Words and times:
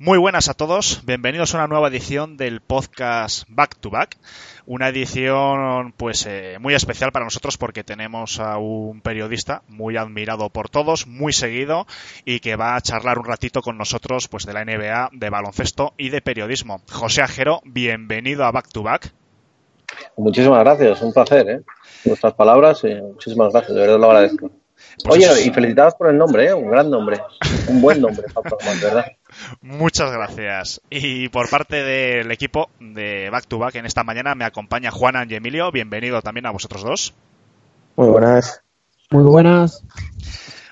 Muy 0.00 0.16
buenas 0.16 0.48
a 0.48 0.54
todos, 0.54 1.02
bienvenidos 1.06 1.52
a 1.52 1.58
una 1.58 1.66
nueva 1.66 1.88
edición 1.88 2.36
del 2.36 2.60
podcast 2.60 3.42
Back 3.48 3.78
to 3.80 3.90
Back, 3.90 4.16
una 4.64 4.90
edición 4.90 5.92
pues 5.96 6.24
eh, 6.24 6.58
muy 6.60 6.74
especial 6.74 7.10
para 7.10 7.24
nosotros 7.24 7.58
porque 7.58 7.82
tenemos 7.82 8.38
a 8.38 8.58
un 8.58 9.00
periodista 9.00 9.62
muy 9.66 9.96
admirado 9.96 10.50
por 10.50 10.68
todos, 10.68 11.08
muy 11.08 11.32
seguido 11.32 11.88
y 12.24 12.38
que 12.38 12.54
va 12.54 12.76
a 12.76 12.80
charlar 12.80 13.18
un 13.18 13.24
ratito 13.24 13.60
con 13.60 13.76
nosotros 13.76 14.28
pues 14.28 14.46
de 14.46 14.52
la 14.52 14.64
NBA, 14.64 15.08
de 15.14 15.30
baloncesto 15.30 15.94
y 15.96 16.10
de 16.10 16.20
periodismo. 16.20 16.80
José 16.92 17.22
Ajero, 17.22 17.60
bienvenido 17.64 18.44
a 18.44 18.52
Back 18.52 18.68
to 18.68 18.84
Back. 18.84 19.12
Muchísimas 20.16 20.60
gracias, 20.60 21.02
un 21.02 21.12
placer, 21.12 21.50
¿eh? 21.50 21.62
Vuestras 22.04 22.34
palabras, 22.34 22.84
y 22.84 22.94
muchísimas 22.94 23.52
gracias, 23.52 23.74
de 23.74 23.80
verdad 23.80 23.98
lo 23.98 24.06
agradezco. 24.12 24.48
Pues 25.04 25.28
Oye, 25.28 25.46
y 25.46 25.50
felicitados 25.50 25.96
por 25.96 26.08
el 26.08 26.16
nombre, 26.16 26.46
¿eh? 26.46 26.54
un 26.54 26.70
gran 26.70 26.88
nombre, 26.88 27.20
un 27.66 27.80
buen 27.80 28.00
nombre, 28.00 28.26
¿verdad? 28.80 29.04
Muchas 29.60 30.12
gracias. 30.12 30.80
Y 30.90 31.28
por 31.28 31.48
parte 31.48 31.82
del 31.82 32.30
equipo 32.30 32.70
de 32.80 33.30
Back 33.30 33.46
to 33.46 33.58
Back, 33.58 33.76
en 33.76 33.86
esta 33.86 34.04
mañana 34.04 34.34
me 34.34 34.44
acompaña 34.44 34.90
Juan 34.90 35.28
y 35.30 35.34
Emilio. 35.34 35.70
Bienvenido 35.72 36.22
también 36.22 36.46
a 36.46 36.50
vosotros 36.50 36.82
dos. 36.82 37.14
Muy 37.96 38.08
buenas. 38.08 38.62
Muy 39.10 39.24
buenas. 39.24 39.82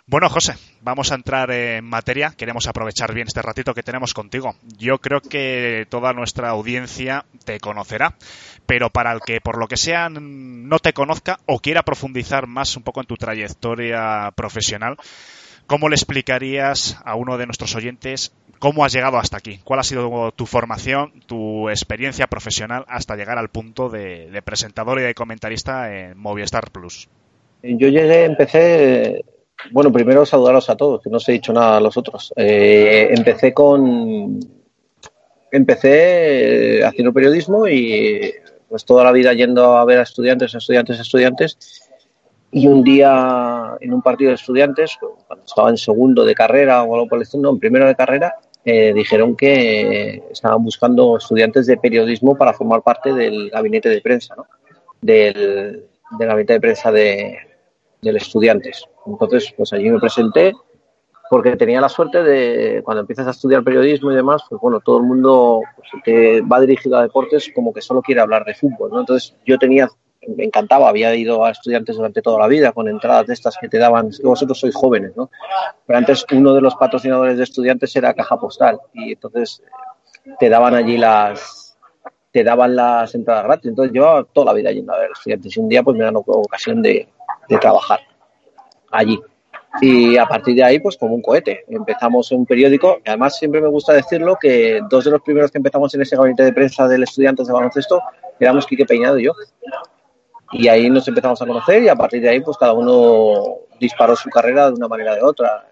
Bueno, 0.09 0.29
José, 0.29 0.55
vamos 0.83 1.11
a 1.11 1.17
entrar 1.17 1.51
en 1.51 1.85
materia. 1.85 2.31
Queremos 2.37 2.69
aprovechar 2.69 3.13
bien 3.13 3.27
este 3.27 3.43
ratito 3.43 3.75
que 3.75 3.83
tenemos 3.83 4.15
contigo. 4.15 4.55
Yo 4.79 4.99
creo 4.99 5.21
que 5.21 5.85
toda 5.91 6.13
nuestra 6.13 6.51
audiencia 6.51 7.25
te 7.45 7.59
conocerá, 7.59 8.15
pero 8.67 8.91
para 8.91 9.11
el 9.11 9.21
que 9.21 9.41
por 9.41 9.59
lo 9.59 9.67
que 9.67 9.77
sea 9.77 10.09
no 10.09 10.79
te 10.79 10.93
conozca 10.93 11.41
o 11.47 11.59
quiera 11.59 11.83
profundizar 11.83 12.47
más 12.47 12.77
un 12.77 12.85
poco 12.85 13.01
en 13.01 13.09
tu 13.09 13.17
trayectoria 13.17 14.31
profesional, 14.37 14.97
¿cómo 15.67 15.89
le 15.89 15.97
explicarías 15.97 17.01
a 17.05 17.17
uno 17.17 17.37
de 17.37 17.47
nuestros 17.47 17.75
oyentes 17.75 18.33
cómo 18.59 18.85
has 18.85 18.93
llegado 18.93 19.19
hasta 19.19 19.37
aquí? 19.37 19.61
¿Cuál 19.65 19.81
ha 19.81 19.83
sido 19.83 20.33
tu 20.33 20.47
formación, 20.47 21.21
tu 21.27 21.69
experiencia 21.69 22.27
profesional 22.27 22.85
hasta 22.89 23.17
llegar 23.17 23.39
al 23.39 23.49
punto 23.49 23.89
de, 23.89 24.43
presentador 24.45 25.01
y 25.01 25.03
de 25.03 25.15
comentarista 25.15 25.95
en 25.95 26.19
Movistar 26.19 26.71
Plus? 26.71 27.09
Yo 27.63 27.89
llegué, 27.89 28.25
empecé 28.25 29.25
bueno, 29.71 29.93
primero 29.93 30.27
saludaros 30.27 30.69
a 30.71 30.77
todos, 30.77 31.03
que 31.03 31.11
no 31.11 31.17
os 31.17 31.29
he 31.29 31.33
dicho 31.33 31.53
nada 31.53 31.79
a 31.79 31.81
los 31.81 31.97
otros. 31.97 32.33
Eh, 32.37 33.09
empecé 33.11 33.53
con. 33.53 34.39
Empecé 35.51 36.85
haciendo 36.85 37.13
periodismo 37.13 37.67
y 37.67 38.35
pues 38.69 38.85
toda 38.85 39.05
la 39.05 39.13
vida 39.13 39.33
yendo 39.33 39.77
a 39.77 39.85
ver 39.85 40.01
a 40.01 40.03
estudiantes, 40.03 40.55
estudiantes, 40.55 41.01
estudiantes. 41.01 41.83
Y 42.51 42.67
un 42.67 42.83
día 42.83 43.77
en 43.81 43.93
un 43.93 44.03
partido 44.03 44.31
de 44.31 44.37
estudiantes, 44.37 44.97
cuando 45.27 45.45
estaba 45.45 45.71
en 45.71 45.77
segundo 45.77 46.25
de 46.25 46.35
carrera 46.35 46.83
o 46.83 46.95
algo 46.95 47.09
por 47.09 47.19
el 47.19 47.23
estilo, 47.23 47.45
no, 47.45 47.51
en 47.51 47.59
primero 47.59 47.87
de 47.87 47.95
carrera, 47.95 48.35
eh, 48.69 48.93
dijeron 48.93 49.37
que 49.37 50.25
estaban 50.29 50.65
buscando 50.65 51.19
estudiantes 51.19 51.67
de 51.67 51.77
periodismo 51.77 52.37
para 52.37 52.53
formar 52.53 52.83
parte 52.83 53.13
del 53.13 53.49
gabinete 53.49 53.89
de 53.89 54.01
prensa, 54.01 54.35
¿no? 54.35 54.45
Del, 55.01 55.85
gabinete 56.19 56.55
de 56.55 56.61
prensa 56.61 56.91
de, 56.91 57.39
del 58.03 58.17
estudiantes. 58.17 58.85
Entonces, 59.07 59.55
pues 59.57 59.73
allí 59.73 59.89
me 59.89 60.01
presenté 60.01 60.53
porque 61.31 61.55
tenía 61.55 61.81
la 61.81 61.89
suerte 61.89 62.25
de, 62.25 62.83
cuando 62.83 63.03
empiezas 63.03 63.29
a 63.29 63.31
estudiar 63.31 63.63
periodismo 63.63 64.11
y 64.11 64.17
demás, 64.17 64.43
pues 64.49 64.61
bueno, 64.61 64.81
todo 64.81 64.99
el 64.99 65.05
mundo 65.05 65.61
pues, 65.77 66.03
que 66.03 66.41
va 66.41 66.61
dirigido 66.61 66.99
a 66.99 67.03
deportes 67.03 67.49
como 67.55 67.73
que 67.73 67.81
solo 67.81 68.03
quiere 68.03 68.21
hablar 68.21 68.45
de 68.45 68.55
fútbol, 68.55 68.91
¿no? 68.91 68.99
Entonces 68.99 69.37
yo 69.47 69.59
tenía, 69.59 69.89
me 70.37 70.45
encantaba, 70.45 70.89
había 70.89 71.15
ido 71.15 71.45
a 71.45 71.51
estudiantes 71.51 71.97
durante 71.97 72.23
toda 72.23 72.39
la 72.41 72.47
vida 72.47 72.73
con 72.73 72.89
entradas 72.89 73.27
de 73.27 73.35
estas 73.35 73.57
que 73.59 73.69
te 73.69 73.79
daban, 73.79 74.11
vosotros 74.23 74.59
sois 74.59 74.75
jóvenes, 74.75 75.13
¿no? 75.17 75.31
Pero 75.87 75.99
antes 75.99 76.25
uno 76.33 76.55
de 76.55 76.61
los 76.61 76.75
patrocinadores 76.75 77.37
de 77.37 77.45
estudiantes 77.45 77.95
era 77.97 78.15
Caja 78.15 78.39
Postal 78.39 78.79
y 78.93 79.13
entonces 79.13 79.63
te 80.39 80.49
daban 80.49 80.75
allí 80.75 80.99
las, 80.99 81.77
te 82.33 82.45
daban 82.45 82.77
las 82.77 83.15
entradas 83.15 83.45
gratis. 83.45 83.69
Entonces 83.71 83.93
llevaba 83.93 84.25
toda 84.25 84.47
la 84.47 84.53
vida 84.53 84.73
yendo 84.73 84.93
a 84.93 84.99
ver 84.99 85.11
estudiantes 85.13 85.57
y 85.57 85.61
un 85.61 85.69
día 85.69 85.83
pues 85.83 85.97
me 85.97 86.05
dan 86.05 86.17
ocasión 86.17 86.83
de, 86.83 87.09
de 87.49 87.59
trabajar 87.59 88.01
allí. 88.91 89.21
Y 89.81 90.17
a 90.17 90.25
partir 90.27 90.57
de 90.57 90.65
ahí, 90.65 90.79
pues 90.79 90.97
como 90.97 91.15
un 91.15 91.23
cohete. 91.23 91.65
Empezamos 91.69 92.33
un 92.33 92.47
periódico, 92.47 92.99
además 93.05 93.37
siempre 93.39 93.61
me 93.61 93.69
gusta 93.69 93.93
decirlo, 93.93 94.39
que 94.41 94.81
dos 94.89 95.05
de 95.05 95.11
los 95.11 95.21
primeros 95.21 95.51
que 95.51 95.59
empezamos 95.59 95.95
en 95.95 96.03
ese 96.03 96.17
gabinete 96.17 96.45
de 96.45 96.53
prensa 96.53 96.89
del 96.89 97.03
estudiantes 97.03 97.47
de 97.47 97.53
baloncesto 97.53 98.01
éramos 98.41 98.67
Quique 98.67 98.85
Peñado 98.85 99.19
y 99.19 99.25
yo. 99.25 99.33
Y 100.59 100.69
ahí 100.69 100.89
nos 100.89 101.07
empezamos 101.07 101.41
a 101.43 101.47
conocer 101.47 101.83
y 101.83 101.89
a 101.89 101.97
partir 101.97 102.23
de 102.23 102.31
ahí, 102.31 102.41
pues 102.41 102.57
cada 102.57 102.73
uno 102.73 103.57
disparó 103.79 104.17
su 104.17 104.31
carrera 104.31 104.69
de 104.69 104.77
una 104.77 104.89
manera 104.89 105.13
o 105.13 105.15
de 105.17 105.23
otra. 105.23 105.67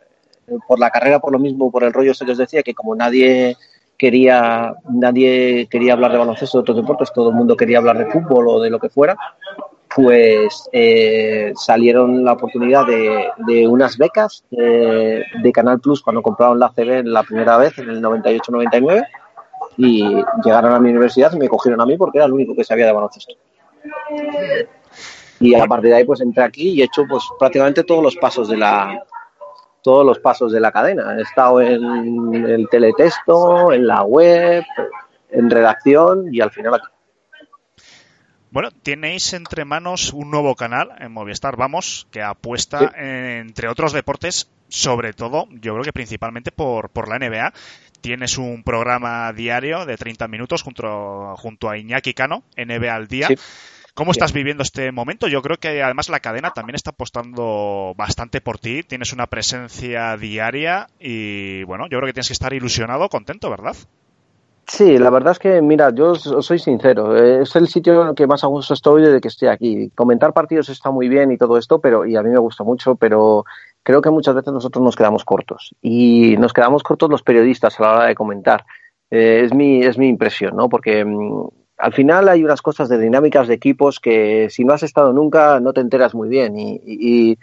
Por 0.69 0.78
la 0.78 0.91
carrera, 0.91 1.21
por 1.21 1.33
lo 1.33 1.39
mismo, 1.39 1.71
por 1.71 1.84
el 1.84 1.93
rollo 1.93 2.12
se 2.12 2.27
les 2.27 2.37
decía 2.37 2.62
que 2.62 2.75
como 2.75 2.94
nadie 2.94 3.56
quería, 3.97 4.75
nadie 4.91 5.67
quería 5.71 5.94
hablar 5.94 6.12
de 6.12 6.19
baloncesto 6.19 6.59
de 6.59 6.62
otros 6.62 6.77
deportes, 6.77 7.12
todo 7.15 7.31
el 7.31 7.34
mundo 7.34 7.56
quería 7.56 7.78
hablar 7.78 7.97
de 7.97 8.11
fútbol 8.11 8.49
o 8.49 8.61
de 8.61 8.69
lo 8.69 8.78
que 8.78 8.91
fuera, 8.91 9.17
pues 9.94 10.69
eh, 10.73 11.53
salieron 11.56 12.23
la 12.23 12.33
oportunidad 12.33 12.84
de, 12.87 13.67
unas 13.67 13.97
becas 13.97 14.44
de, 14.50 15.53
Canal 15.55 15.81
Plus 15.81 16.03
cuando 16.03 16.21
compraron 16.21 16.59
la 16.59 16.71
CB 16.71 17.05
la 17.05 17.23
primera 17.23 17.56
vez, 17.56 17.78
en 17.78 17.89
el 17.89 18.03
98-99, 18.03 19.06
y 19.78 20.05
llegaron 20.44 20.73
a 20.75 20.78
mi 20.78 20.91
universidad 20.91 21.33
y 21.33 21.39
me 21.39 21.49
cogieron 21.49 21.81
a 21.81 21.87
mí 21.87 21.97
porque 21.97 22.19
era 22.19 22.27
el 22.27 22.33
único 22.33 22.55
que 22.55 22.65
sabía 22.65 22.84
de 22.84 22.93
baloncesto. 22.93 23.34
Y 25.41 25.55
a 25.55 25.67
partir 25.67 25.91
de 25.91 25.97
ahí 25.97 26.05
pues 26.05 26.21
entré 26.21 26.45
aquí 26.45 26.71
y 26.71 26.83
he 26.83 26.84
hecho 26.84 27.05
pues 27.09 27.25
prácticamente 27.39 27.84
todos 27.84 28.03
los 28.03 28.17
pasos 28.17 28.49
de 28.49 28.56
la 28.56 29.05
todos 29.83 30.06
los 30.06 30.19
pasos 30.19 30.50
de 30.50 30.61
la 30.61 30.72
cadena. 30.72 31.17
He 31.19 31.22
estado 31.22 31.61
en 31.61 32.34
el 32.34 32.69
teletexto, 32.71 33.73
en 33.73 33.87
la 33.87 34.03
web, 34.03 34.65
en 35.31 35.50
redacción 35.50 36.34
y 36.34 36.41
al 36.41 36.50
final 36.50 36.75
aquí. 36.75 36.87
Bueno, 38.50 38.71
tenéis 38.71 39.33
entre 39.34 39.65
manos 39.65 40.12
un 40.12 40.31
nuevo 40.31 40.55
canal 40.55 40.93
en 41.00 41.12
Movistar, 41.12 41.56
vamos, 41.56 42.06
que 42.12 42.23
apuesta, 42.23 42.93
entre 42.97 43.69
otros 43.69 43.93
deportes, 43.93 44.49
sobre 44.69 45.12
todo, 45.12 45.49
yo 45.50 45.73
creo 45.73 45.83
que 45.83 45.93
principalmente 45.93 46.53
por, 46.53 46.89
por 46.91 47.09
la 47.09 47.19
NBA. 47.19 47.53
Tienes 48.00 48.39
un 48.39 48.62
programa 48.62 49.33
diario 49.33 49.87
de 49.87 49.97
30 49.97 50.28
minutos 50.28 50.62
junto, 50.62 51.34
junto 51.37 51.69
a 51.69 51.78
Iñaki 51.78 52.15
Cano, 52.15 52.44
NBA 52.56 52.94
al 52.94 53.09
día. 53.09 53.28
¿Cómo 53.94 54.10
estás 54.10 54.32
viviendo 54.32 54.65
este 54.65 54.91
momento? 54.91 55.28
Yo 55.28 55.41
creo 55.41 55.56
que 55.56 55.81
además 55.81 56.09
la 56.09 56.19
cadena 56.19 56.50
también 56.50 56.75
está 56.75 56.91
apostando 56.91 57.94
bastante 57.97 58.41
por 58.41 58.59
ti. 58.59 58.82
Tienes 58.82 59.12
una 59.12 59.28
presencia 59.28 60.16
diaria 60.16 60.88
y 60.99 61.62
bueno, 61.62 61.84
yo 61.84 61.99
creo 61.99 62.09
que 62.09 62.12
tienes 62.12 62.27
que 62.27 62.32
estar 62.32 62.53
ilusionado, 62.53 63.09
contento, 63.09 63.49
¿verdad? 63.50 63.77
Sí, 64.66 64.99
la 64.99 65.10
verdad 65.10 65.32
es 65.32 65.38
que, 65.38 65.62
mira, 65.62 65.94
yo 65.94 66.16
soy 66.16 66.59
sincero, 66.59 67.16
es 67.16 67.55
el 67.55 67.69
sitio 67.69 68.03
en 68.03 68.09
el 68.09 68.15
que 68.16 68.27
más 68.27 68.43
a 68.43 68.49
gusto 68.49 68.75
estoy 68.75 69.03
desde 69.03 69.21
que 69.21 69.28
estoy 69.28 69.47
aquí. 69.47 69.91
Comentar 69.94 70.32
partidos 70.32 70.71
está 70.71 70.91
muy 70.91 71.09
bien 71.09 71.31
y 71.31 71.38
todo 71.38 71.56
esto, 71.56 71.78
pero 71.78 72.05
y 72.05 72.16
a 72.16 72.22
mí 72.22 72.31
me 72.31 72.38
gusta 72.38 72.65
mucho, 72.65 72.97
pero 72.97 73.44
creo 73.84 74.03
que 74.03 74.11
muchas 74.11 74.34
veces 74.34 74.53
nosotros 74.53 74.82
nos 74.82 74.97
quedamos 74.97 75.25
cortos 75.25 75.72
y 75.82 76.37
nos 76.38 76.53
quedamos 76.53 76.82
cortos 76.82 77.11
los 77.11 77.22
periodistas 77.22 77.78
a 77.78 77.82
la 77.82 77.93
hora 77.93 78.05
de 78.06 78.15
comentar. 78.16 78.65
Eh, 79.11 79.43
es 79.44 79.55
mi 79.55 79.84
es 79.84 79.99
mi 79.99 80.09
impresión, 80.09 80.56
¿no? 80.56 80.69
Porque 80.69 81.05
mm, 81.05 81.47
al 81.77 81.93
final 81.93 82.29
hay 82.29 82.45
unas 82.45 82.62
cosas 82.62 82.89
de 82.89 82.99
dinámicas 82.99 83.49
de 83.49 83.55
equipos 83.55 84.01
que 84.01 84.49
si 84.51 84.65
no 84.65 84.73
has 84.73 84.83
estado 84.83 85.12
nunca 85.12 85.61
no 85.61 85.73
te 85.73 85.81
enteras 85.81 86.15
muy 86.15 86.29
bien 86.29 86.59
y, 86.59 86.81
y, 86.85 87.39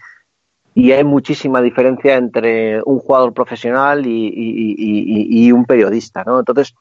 y 0.73 0.91
hay 0.93 1.03
muchísima 1.03 1.61
diferencia 1.61 2.15
entre 2.15 2.81
un 2.83 2.99
jugador 2.99 3.33
profesional 3.33 4.05
y, 4.05 4.31
y, 4.33 5.51
un 5.51 5.65
periodista, 5.65 6.23
¿no? 6.23 6.39
Entonces, 6.39 6.73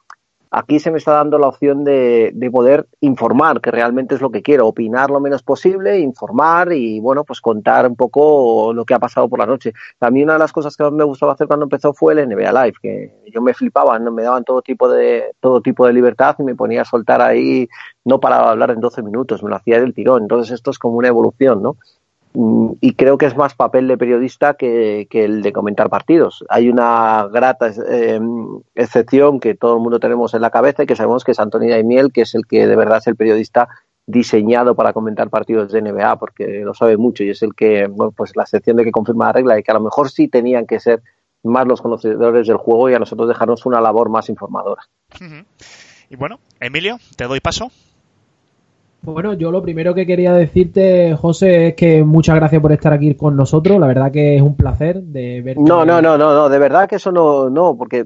Aquí 0.53 0.81
se 0.81 0.91
me 0.91 0.99
está 0.99 1.13
dando 1.13 1.39
la 1.39 1.47
opción 1.47 1.85
de, 1.85 2.51
poder 2.53 2.89
informar, 3.01 3.61
que 3.61 3.71
realmente 3.71 4.17
es 4.17 4.21
lo 4.21 4.31
que 4.31 4.43
quiero, 4.43 4.67
opinar 4.67 5.09
lo 5.09 5.21
menos 5.21 5.45
posible, 5.45 6.01
informar 6.01 6.73
y, 6.73 6.99
bueno, 6.99 7.23
pues 7.23 7.41
contar 7.41 7.87
un 7.87 7.95
poco 7.95 8.73
lo 8.75 8.85
que 8.85 8.95
ha 8.95 8.99
pasado 8.99 9.29
por 9.29 9.39
la 9.39 9.47
noche. 9.47 9.73
También 9.99 10.25
una 10.25 10.33
de 10.33 10.41
las 10.41 10.53
cosas 10.53 10.77
que 10.77 10.83
más 10.83 10.93
me 10.93 11.05
gustaba 11.05 11.35
hacer 11.35 11.47
cuando 11.47 11.67
empezó 11.67 11.95
fue 11.95 12.15
el 12.15 12.29
NBA 12.29 12.53
Live, 12.65 12.75
que 12.83 13.13
yo 13.33 13.41
me 13.41 13.55
flipaba, 13.55 13.97
me 14.01 14.23
daban 14.25 14.43
todo 14.43 14.61
tipo 14.61 14.89
de 14.89 15.37
todo 15.39 15.61
tipo 15.61 15.87
de 15.87 15.93
libertad 15.93 16.35
y 16.41 16.43
me 16.43 16.57
ponía 16.57 16.83
a 16.83 16.85
soltar 16.85 17.23
ahí, 17.23 17.69
no 18.05 18.19
paraba 18.19 18.47
de 18.47 18.51
hablar 18.51 18.71
en 18.73 18.81
12 18.81 19.03
minutos, 19.03 19.45
me 19.45 19.51
lo 19.51 19.57
hacía 19.57 19.79
del 19.79 19.95
tirón. 19.95 20.23
Entonces 20.23 20.53
esto 20.53 20.73
es 20.73 20.81
como 20.81 20.97
una 20.97 21.09
evolución, 21.09 21.63
¿no? 21.63 21.77
Mm, 22.33 22.73
y 22.81 22.95
creo 22.95 23.19
que 23.19 23.27
es 23.27 23.37
más 23.37 23.55
papel 23.55 23.89
de 23.89 23.99
periodista 23.99 24.55
que, 24.55 25.09
el 25.11 25.43
de 25.43 25.53
comentar 25.53 25.91
partidos. 25.91 26.45
Hay 26.49 26.69
una 26.69 27.29
grata 27.33 27.73
eh, 27.89 28.21
excepción 28.75 29.41
que 29.41 29.55
todo 29.55 29.75
el 29.75 29.81
mundo 29.81 29.99
tenemos 29.99 30.35
en 30.35 30.43
la 30.43 30.51
cabeza 30.51 30.83
y 30.83 30.87
que 30.87 30.97
sabemos 30.97 31.25
que 31.25 31.33
es 31.33 31.41
Antonio 31.41 31.71
Daimiel, 31.71 32.13
que 32.13 32.23
es 32.23 32.35
el 32.35 32.47
que 32.47 32.67
de 32.67 32.77
verdad 32.77 32.99
es 32.99 33.07
el 33.07 33.17
periodista 33.17 33.69
diseñado 34.07 34.75
para 34.75 34.93
comentar 34.93 35.31
partidos 35.31 35.73
de 35.73 35.83
NBA, 35.83 36.19
porque 36.19 36.63
lo 36.65 36.75
sabe 36.75 36.97
mucho 36.97 37.23
y 37.25 37.31
es 37.31 37.43
el 37.43 37.55
que, 37.55 37.87
bueno, 37.87 38.13
pues 38.13 38.35
la 38.37 38.43
excepción 38.43 38.77
de 38.77 38.85
que 38.85 38.93
confirma 38.93 39.27
la 39.27 39.33
regla 39.33 39.59
y 39.59 39.63
que 39.63 39.71
a 39.71 39.75
lo 39.75 39.81
mejor 39.81 40.11
sí 40.11 40.29
tenían 40.29 40.67
que 40.67 40.81
ser 40.81 41.03
más 41.43 41.67
los 41.67 41.81
conocedores 41.81 42.47
del 42.47 42.57
juego 42.57 42.91
y 42.91 42.95
a 42.95 42.99
nosotros 42.99 43.29
dejarnos 43.29 43.67
una 43.67 43.81
labor 43.81 44.11
más 44.11 44.29
informadora. 44.29 44.83
Y 46.11 46.17
bueno, 46.17 46.41
Emilio, 46.61 46.99
te 47.17 47.25
doy 47.25 47.41
paso. 47.41 47.71
Bueno, 49.03 49.33
yo 49.33 49.51
lo 49.51 49.63
primero 49.63 49.95
que 49.95 50.07
quería 50.07 50.35
decirte, 50.35 51.17
José, 51.17 51.69
es 51.69 51.75
que 51.75 52.05
muchas 52.05 52.37
gracias 52.37 52.61
por 52.61 52.71
estar 52.73 52.93
aquí 52.93 53.15
con 53.15 53.35
nosotros. 53.35 53.81
La 53.81 53.87
verdad 53.87 54.13
que 54.13 54.37
es 54.37 54.43
un 54.43 54.57
placer 54.57 55.01
de 55.03 55.41
verte. 55.41 55.63
No, 55.63 55.87
no, 55.87 56.03
no, 56.03 56.19
no, 56.19 56.35
no, 56.35 56.49
de 56.51 56.59
verdad 56.59 56.87
que 56.87 56.97
eso 56.97 57.11
no, 57.11 57.49
no, 57.49 57.77
porque 57.79 58.05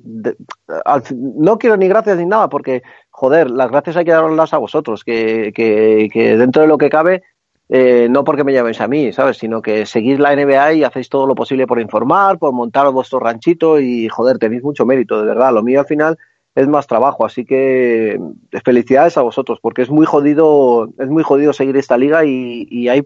no 1.12 1.58
quiero 1.58 1.76
ni 1.76 1.88
gracias 1.88 2.16
ni 2.16 2.26
nada, 2.26 2.48
porque, 2.48 2.82
joder, 3.10 3.50
las 3.50 3.70
gracias 3.70 3.96
hay 3.96 4.04
que 4.04 4.12
darlas 4.12 4.54
a 4.54 4.58
vosotros, 4.58 5.02
que, 5.02 5.52
que, 5.52 6.08
que 6.12 6.36
dentro 6.36 6.62
de 6.62 6.68
lo 6.68 6.78
que 6.78 6.90
cabe, 6.90 7.22
eh, 7.68 8.06
no 8.08 8.22
porque 8.22 8.44
me 8.44 8.52
llaméis 8.52 8.80
a 8.80 8.86
mí, 8.86 9.12
¿sabes? 9.12 9.38
Sino 9.38 9.62
que 9.62 9.86
seguís 9.86 10.20
la 10.20 10.36
NBA 10.36 10.74
y 10.74 10.84
hacéis 10.84 11.08
todo 11.08 11.26
lo 11.26 11.34
posible 11.34 11.66
por 11.66 11.80
informar, 11.80 12.38
por 12.38 12.52
montar 12.52 12.88
vuestro 12.92 13.18
ranchito 13.18 13.80
y, 13.80 14.08
joder, 14.08 14.38
tenéis 14.38 14.62
mucho 14.62 14.86
mérito, 14.86 15.20
de 15.20 15.26
verdad. 15.26 15.52
Lo 15.52 15.64
mío 15.64 15.80
al 15.80 15.86
final 15.86 16.18
es 16.54 16.68
más 16.68 16.86
trabajo, 16.86 17.26
así 17.26 17.44
que 17.44 18.12
eh, 18.12 18.60
felicidades 18.64 19.16
a 19.16 19.22
vosotros, 19.22 19.58
porque 19.60 19.82
es 19.82 19.90
muy 19.90 20.06
jodido, 20.06 20.88
es 20.98 21.08
muy 21.08 21.22
jodido 21.22 21.52
seguir 21.52 21.76
esta 21.76 21.96
liga 21.96 22.24
y, 22.24 22.66
y 22.70 22.88
hay 22.88 23.02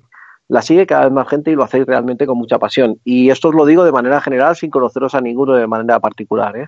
la 0.48 0.62
sigue 0.62 0.86
cada 0.86 1.04
vez 1.04 1.12
más 1.12 1.28
gente 1.28 1.50
y 1.50 1.54
lo 1.54 1.62
hacéis 1.62 1.86
realmente 1.86 2.26
con 2.26 2.38
mucha 2.38 2.58
pasión. 2.58 2.98
Y 3.04 3.28
esto 3.28 3.48
os 3.48 3.54
lo 3.54 3.66
digo 3.66 3.84
de 3.84 3.92
manera 3.92 4.20
general, 4.20 4.56
sin 4.56 4.70
conoceros 4.70 5.14
a 5.14 5.20
ninguno 5.20 5.52
de 5.52 5.66
manera 5.66 6.00
particular, 6.00 6.56
¿eh? 6.56 6.66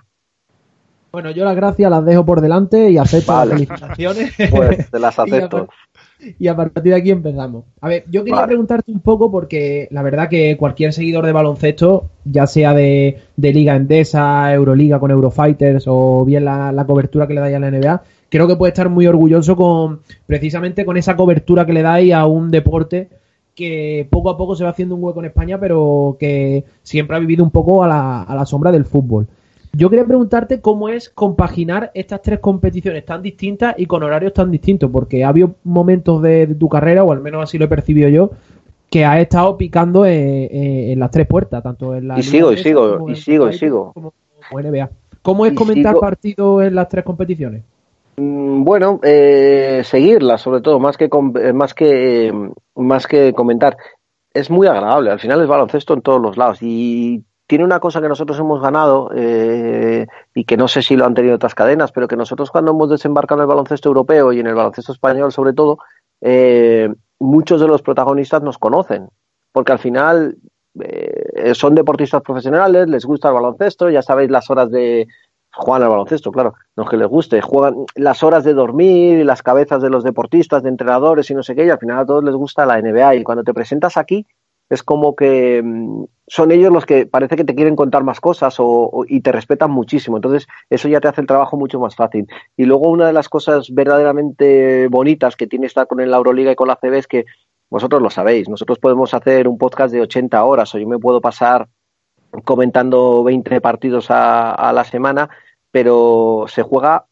Bueno, 1.11 1.31
yo 1.31 1.43
las 1.43 1.55
gracias 1.57 1.91
las 1.91 2.05
dejo 2.05 2.25
por 2.25 2.39
delante 2.39 2.89
y 2.89 2.97
acepto 2.97 3.33
las 3.33 3.49
felicitaciones. 3.49 4.33
Pues 4.49 4.89
te 4.89 4.99
las 4.99 5.19
acepto. 5.19 5.67
Y, 6.39 6.47
a, 6.47 6.55
partir 6.55 6.83
de 6.83 6.95
aquí 6.95 7.11
empezamos. 7.11 7.65
A 7.79 7.87
ver, 7.87 8.05
yo 8.09 8.23
quería 8.23 8.45
preguntarte 8.45 8.91
un 8.91 8.99
poco 8.99 9.31
porque 9.31 9.87
la 9.91 10.01
verdad 10.01 10.29
que 10.29 10.57
cualquier 10.57 10.93
seguidor 10.93 11.25
de 11.25 11.31
baloncesto, 11.31 12.09
ya 12.25 12.47
sea 12.47 12.73
de, 12.73 13.17
Liga 13.37 13.75
Endesa, 13.75 14.53
Euroliga 14.53 14.99
con 14.99 15.11
Eurofighters 15.11 15.85
o 15.87 16.23
bien 16.25 16.45
la, 16.45 16.85
cobertura 16.87 17.27
que 17.27 17.33
le 17.33 17.41
dais 17.41 17.55
a 17.55 17.59
la 17.59 17.71
NBA, 17.71 18.03
creo 18.29 18.47
que 18.47 18.55
puede 18.55 18.71
estar 18.71 18.89
muy 18.89 19.07
orgulloso 19.07 19.55
con 19.55 20.01
precisamente 20.25 20.85
con 20.85 20.97
esa 20.97 21.15
cobertura 21.15 21.65
que 21.65 21.73
le 21.73 21.81
dais 21.81 22.13
a 22.13 22.25
un 22.25 22.51
deporte 22.51 23.09
que 23.55 24.07
poco 24.09 24.29
a 24.29 24.37
poco 24.37 24.55
se 24.55 24.63
va 24.63 24.69
haciendo 24.69 24.95
un 24.95 25.03
hueco 25.03 25.19
en 25.19 25.25
España, 25.25 25.59
pero 25.59 26.15
que 26.19 26.63
siempre 26.83 27.17
ha 27.17 27.19
vivido 27.19 27.43
un 27.43 27.51
poco 27.51 27.83
a 27.83 27.87
la, 27.87 28.23
a 28.23 28.35
la 28.35 28.45
sombra 28.45 28.71
del 28.71 28.85
fútbol. 28.85 29.27
Yo 29.73 29.89
quería 29.89 30.05
preguntarte 30.05 30.59
cómo 30.59 30.89
es 30.89 31.09
compaginar 31.09 31.91
estas 31.93 32.21
tres 32.21 32.39
competiciones 32.39 33.05
tan 33.05 33.21
distintas 33.21 33.73
y 33.77 33.85
con 33.85 34.03
horarios 34.03 34.33
tan 34.33 34.51
distintos, 34.51 34.91
porque 34.91 35.23
ha 35.23 35.29
habido 35.29 35.55
momentos 35.63 36.21
de, 36.21 36.47
tu 36.47 36.67
carrera, 36.67 37.03
o 37.03 37.11
al 37.11 37.21
menos 37.21 37.43
así 37.43 37.57
lo 37.57 37.65
he 37.65 37.69
percibido 37.69 38.09
yo, 38.09 38.31
que 38.89 39.05
has 39.05 39.19
estado 39.19 39.55
picando 39.55 40.05
en, 40.05 40.99
las 40.99 41.09
tres 41.09 41.25
puertas, 41.25 41.63
tanto 41.63 41.95
en 41.95 42.09
la... 42.09 42.19
Y 42.19 42.23
sigo, 42.23 42.51
y 42.51 42.57
sigo, 42.57 43.09
y 43.09 43.15
sigo, 43.15 43.49
y 43.49 43.53
sigo. 43.53 43.93
Como, 43.93 44.13
NBA. 44.51 44.89
¿Cómo 45.21 45.45
es 45.45 45.53
comentar 45.53 45.95
partidos 45.97 46.63
en 46.63 46.75
las 46.75 46.89
tres 46.89 47.05
competiciones? 47.05 47.63
Mm, 48.17 48.65
bueno, 48.65 48.99
eh, 49.03 49.83
seguirlas, 49.85 50.41
sobre 50.41 50.59
todo, 50.59 50.79
más 50.79 50.97
que, 50.97 51.05
eh, 51.05 51.53
más 51.53 51.73
que, 51.73 52.33
más 52.75 53.07
que 53.07 53.31
comentar. 53.31 53.77
Es 54.33 54.49
muy 54.49 54.67
agradable. 54.67 55.11
Al 55.11 55.19
final 55.19 55.41
es 55.41 55.47
baloncesto 55.47 55.93
en 55.93 56.01
todos 56.01 56.21
los 56.21 56.35
lados 56.35 56.57
y 56.61 57.23
tiene 57.51 57.65
una 57.65 57.81
cosa 57.81 57.99
que 57.99 58.07
nosotros 58.07 58.39
hemos 58.39 58.61
ganado 58.61 59.11
eh, 59.13 60.07
y 60.33 60.45
que 60.45 60.55
no 60.55 60.69
sé 60.69 60.81
si 60.81 60.95
lo 60.95 61.05
han 61.05 61.13
tenido 61.13 61.35
otras 61.35 61.53
cadenas, 61.53 61.91
pero 61.91 62.07
que 62.07 62.15
nosotros 62.15 62.49
cuando 62.49 62.71
hemos 62.71 62.89
desembarcado 62.89 63.41
en 63.41 63.43
el 63.43 63.47
baloncesto 63.49 63.89
europeo 63.89 64.31
y 64.31 64.39
en 64.39 64.47
el 64.47 64.55
baloncesto 64.55 64.93
español 64.93 65.33
sobre 65.33 65.51
todo, 65.51 65.79
eh, 66.21 66.87
muchos 67.19 67.59
de 67.59 67.67
los 67.67 67.81
protagonistas 67.81 68.41
nos 68.41 68.57
conocen, 68.57 69.09
porque 69.51 69.73
al 69.73 69.79
final 69.79 70.37
eh, 70.79 71.53
son 71.53 71.75
deportistas 71.75 72.21
profesionales, 72.21 72.87
les 72.87 73.03
gusta 73.03 73.27
el 73.27 73.33
baloncesto, 73.33 73.89
ya 73.89 74.01
sabéis 74.01 74.31
las 74.31 74.49
horas 74.49 74.71
de 74.71 75.09
jugar 75.51 75.83
al 75.83 75.89
baloncesto, 75.89 76.31
claro, 76.31 76.53
no 76.77 76.83
es 76.83 76.89
que 76.89 76.95
les 76.95 77.09
guste, 77.09 77.41
juegan 77.41 77.83
las 77.95 78.23
horas 78.23 78.45
de 78.45 78.53
dormir 78.53 79.25
las 79.25 79.43
cabezas 79.43 79.81
de 79.81 79.89
los 79.89 80.05
deportistas, 80.05 80.63
de 80.63 80.69
entrenadores 80.69 81.29
y 81.29 81.33
no 81.33 81.43
sé 81.43 81.53
qué, 81.53 81.65
y 81.65 81.69
al 81.69 81.79
final 81.79 81.99
a 81.99 82.05
todos 82.05 82.23
les 82.23 82.33
gusta 82.33 82.65
la 82.65 82.81
NBA 82.81 83.15
y 83.15 83.23
cuando 83.23 83.43
te 83.43 83.53
presentas 83.53 83.97
aquí 83.97 84.25
es 84.71 84.83
como 84.83 85.17
que 85.17 85.61
mm, 85.61 86.05
son 86.27 86.49
ellos 86.51 86.71
los 86.71 86.85
que 86.85 87.05
parece 87.05 87.35
que 87.35 87.43
te 87.43 87.55
quieren 87.55 87.75
contar 87.75 88.05
más 88.05 88.21
cosas 88.21 88.55
o, 88.57 89.03
y 89.05 89.19
te 89.19 89.33
respetan 89.33 89.69
muchísimo. 89.69 90.15
Entonces, 90.15 90.47
eso 90.69 90.87
ya 90.87 91.01
te 91.01 91.09
hace 91.09 91.19
el 91.19 91.27
trabajo 91.27 91.57
mucho 91.57 91.77
más 91.77 91.97
fácil. 91.97 92.25
Y 92.55 92.63
luego, 92.63 92.87
una 92.89 93.05
de 93.05 93.11
las 93.11 93.27
cosas 93.27 93.69
verdaderamente 93.69 94.87
bonitas 94.87 95.35
que 95.35 95.45
tiene 95.45 95.65
estar 95.65 95.87
con 95.87 95.99
el 95.99 96.13
Euroliga 96.13 96.53
y 96.53 96.55
con 96.55 96.69
la 96.69 96.77
CB 96.77 96.93
es 96.95 97.07
que 97.07 97.25
vosotros 97.69 98.01
lo 98.01 98.09
sabéis. 98.09 98.47
Nosotros 98.47 98.79
podemos 98.79 99.13
hacer 99.13 99.49
un 99.49 99.57
podcast 99.57 99.93
de 99.93 99.99
80 99.99 100.41
horas 100.41 100.73
o 100.73 100.79
yo 100.79 100.87
me 100.87 100.99
puedo 100.99 101.19
pasar 101.19 101.67
comentando 102.45 103.25
20 103.25 103.59
partidos 103.59 104.09
a, 104.09 104.53
a 104.53 104.71
la 104.71 104.85
semana, 104.85 105.29
pero 105.69 106.45
se 106.47 106.63
juega 106.63 107.07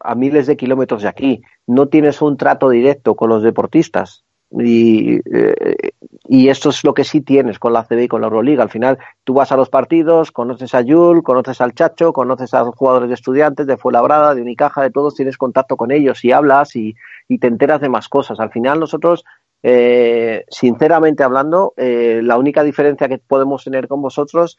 a 0.00 0.14
miles 0.14 0.46
de 0.46 0.56
kilómetros 0.56 1.02
de 1.02 1.08
aquí. 1.08 1.42
No 1.66 1.88
tienes 1.88 2.22
un 2.22 2.38
trato 2.38 2.70
directo 2.70 3.16
con 3.16 3.28
los 3.28 3.42
deportistas. 3.42 4.25
Y, 4.50 5.16
eh, 5.16 5.90
y 6.28 6.48
esto 6.48 6.70
es 6.70 6.84
lo 6.84 6.94
que 6.94 7.04
sí 7.04 7.20
tienes 7.20 7.58
con 7.58 7.72
la 7.72 7.84
CB 7.84 8.04
y 8.04 8.08
con 8.08 8.20
la 8.20 8.28
Euroliga. 8.28 8.62
Al 8.62 8.70
final, 8.70 8.98
tú 9.24 9.34
vas 9.34 9.50
a 9.52 9.56
los 9.56 9.68
partidos, 9.68 10.30
conoces 10.32 10.74
a 10.74 10.82
Yul, 10.82 11.22
conoces 11.22 11.60
al 11.60 11.74
Chacho, 11.74 12.12
conoces 12.12 12.54
a 12.54 12.62
los 12.62 12.74
jugadores 12.74 13.08
de 13.08 13.14
estudiantes, 13.14 13.66
de 13.66 13.76
Fuenlabrada, 13.76 14.34
de 14.34 14.42
Unicaja, 14.42 14.82
de 14.82 14.90
todos, 14.90 15.14
tienes 15.14 15.36
contacto 15.36 15.76
con 15.76 15.90
ellos 15.90 16.24
y 16.24 16.32
hablas 16.32 16.76
y, 16.76 16.94
te 17.40 17.46
enteras 17.48 17.80
de 17.80 17.88
más 17.88 18.08
cosas. 18.08 18.38
Al 18.38 18.50
final, 18.50 18.78
nosotros, 18.78 19.24
eh, 19.62 20.44
sinceramente 20.48 21.24
hablando, 21.24 21.74
eh, 21.76 22.20
la 22.22 22.38
única 22.38 22.62
diferencia 22.62 23.08
que 23.08 23.18
podemos 23.18 23.64
tener 23.64 23.88
con 23.88 24.00
vosotros 24.00 24.56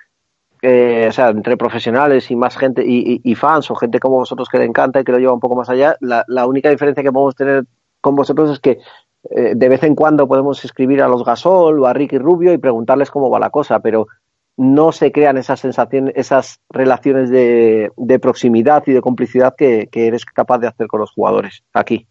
o 0.60 1.12
sea, 1.12 1.30
entre 1.30 1.56
profesionales 1.56 2.32
y 2.32 2.36
más 2.36 2.58
gente 2.58 2.84
y, 2.84 3.36
fans 3.36 3.70
o 3.70 3.76
gente 3.76 4.00
como 4.00 4.18
vosotros 4.18 4.50
que 4.50 4.58
le 4.58 4.66
encanta 4.66 5.00
y 5.00 5.04
que 5.04 5.12
lo 5.12 5.20
lleva 5.20 5.32
un 5.32 5.40
poco 5.40 5.56
más 5.56 5.70
allá, 5.70 5.96
la, 6.02 6.26
la 6.28 6.48
única 6.48 6.72
diferencia 6.72 7.04
que 7.04 7.12
podemos 7.12 7.36
tener 7.36 7.66
con 8.02 8.16
vosotros 8.16 8.50
es 8.50 8.60
que 8.60 8.80
eh, 9.30 9.54
de 9.56 9.70
vez 9.70 9.84
en 9.84 9.96
cuando 9.96 10.28
podemos 10.28 10.64
escribir 10.64 11.02
a 11.02 11.08
los 11.08 11.26
Gasol 11.26 11.80
o 11.80 11.88
a 11.88 11.94
Ricky 11.94 12.18
Rubio 12.18 12.54
y 12.54 12.58
preguntarles 12.58 13.12
cómo 13.12 13.30
va 13.30 13.40
la 13.40 13.50
cosa, 13.50 13.80
pero 13.80 14.08
no 14.56 14.92
se 14.92 15.12
crean 15.12 15.38
esas 15.38 15.60
sensaciones, 15.60 16.14
esas 16.16 16.62
relaciones 16.70 17.30
de, 17.30 17.92
proximidad 18.22 18.84
y 18.88 18.92
de 18.92 19.02
complicidad 19.02 19.56
que, 19.56 19.90
eres 19.94 20.26
capaz 20.26 20.60
de 20.60 20.68
hacer 20.68 20.88
con 20.88 21.02
los 21.02 21.12
jugadores 21.12 21.64
aquí. 21.74 22.08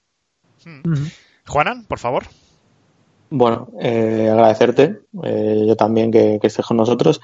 Hmm. 0.65 1.07
Juanan, 1.47 1.85
por 1.87 1.99
favor. 1.99 2.25
Bueno, 3.31 3.69
eh, 3.81 4.29
agradecerte, 4.31 5.01
eh, 5.25 5.65
yo 5.67 5.77
también 5.77 6.13
que, 6.13 6.39
estés 6.43 6.67
con 6.67 6.77
nosotros. 6.77 7.21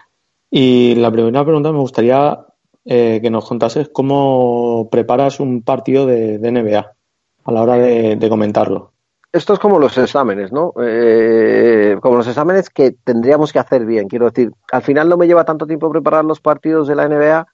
Y 0.51 0.95
la 0.97 1.11
primera 1.11 1.45
pregunta 1.45 1.73
me 1.73 1.79
gustaría 1.79 2.47
que 2.85 3.31
nos 3.31 3.47
contases 3.47 3.91
cómo 3.91 4.89
preparas 4.91 5.39
un 5.39 5.63
partido 5.63 6.05
de, 6.05 6.39
NBA 6.39 6.93
a 7.45 7.53
la 7.53 7.63
hora 7.63 7.77
de 7.77 8.29
comentarlo 8.29 8.92
esto 9.33 9.55
es 9.55 9.59
como 9.59 9.79
los 9.79 9.97
exámenes, 9.97 10.53
¿no? 10.53 10.75
Eh, 10.83 11.97
como 12.03 12.17
los 12.17 12.29
exámenes 12.29 12.69
que 12.69 12.93
tendríamos 12.93 13.53
que 13.53 13.59
hacer 13.59 13.87
bien. 13.87 14.09
Quiero 14.09 14.27
decir, 14.27 14.53
al 14.71 14.83
final 14.83 15.09
no 15.09 15.17
me 15.17 15.27
lleva 15.27 15.45
tanto 15.45 15.67
tiempo 15.67 15.91
preparar 15.91 16.25
los 16.25 16.41
partidos 16.41 16.87
de 16.87 16.95
la 16.95 17.09
NBA 17.09 17.47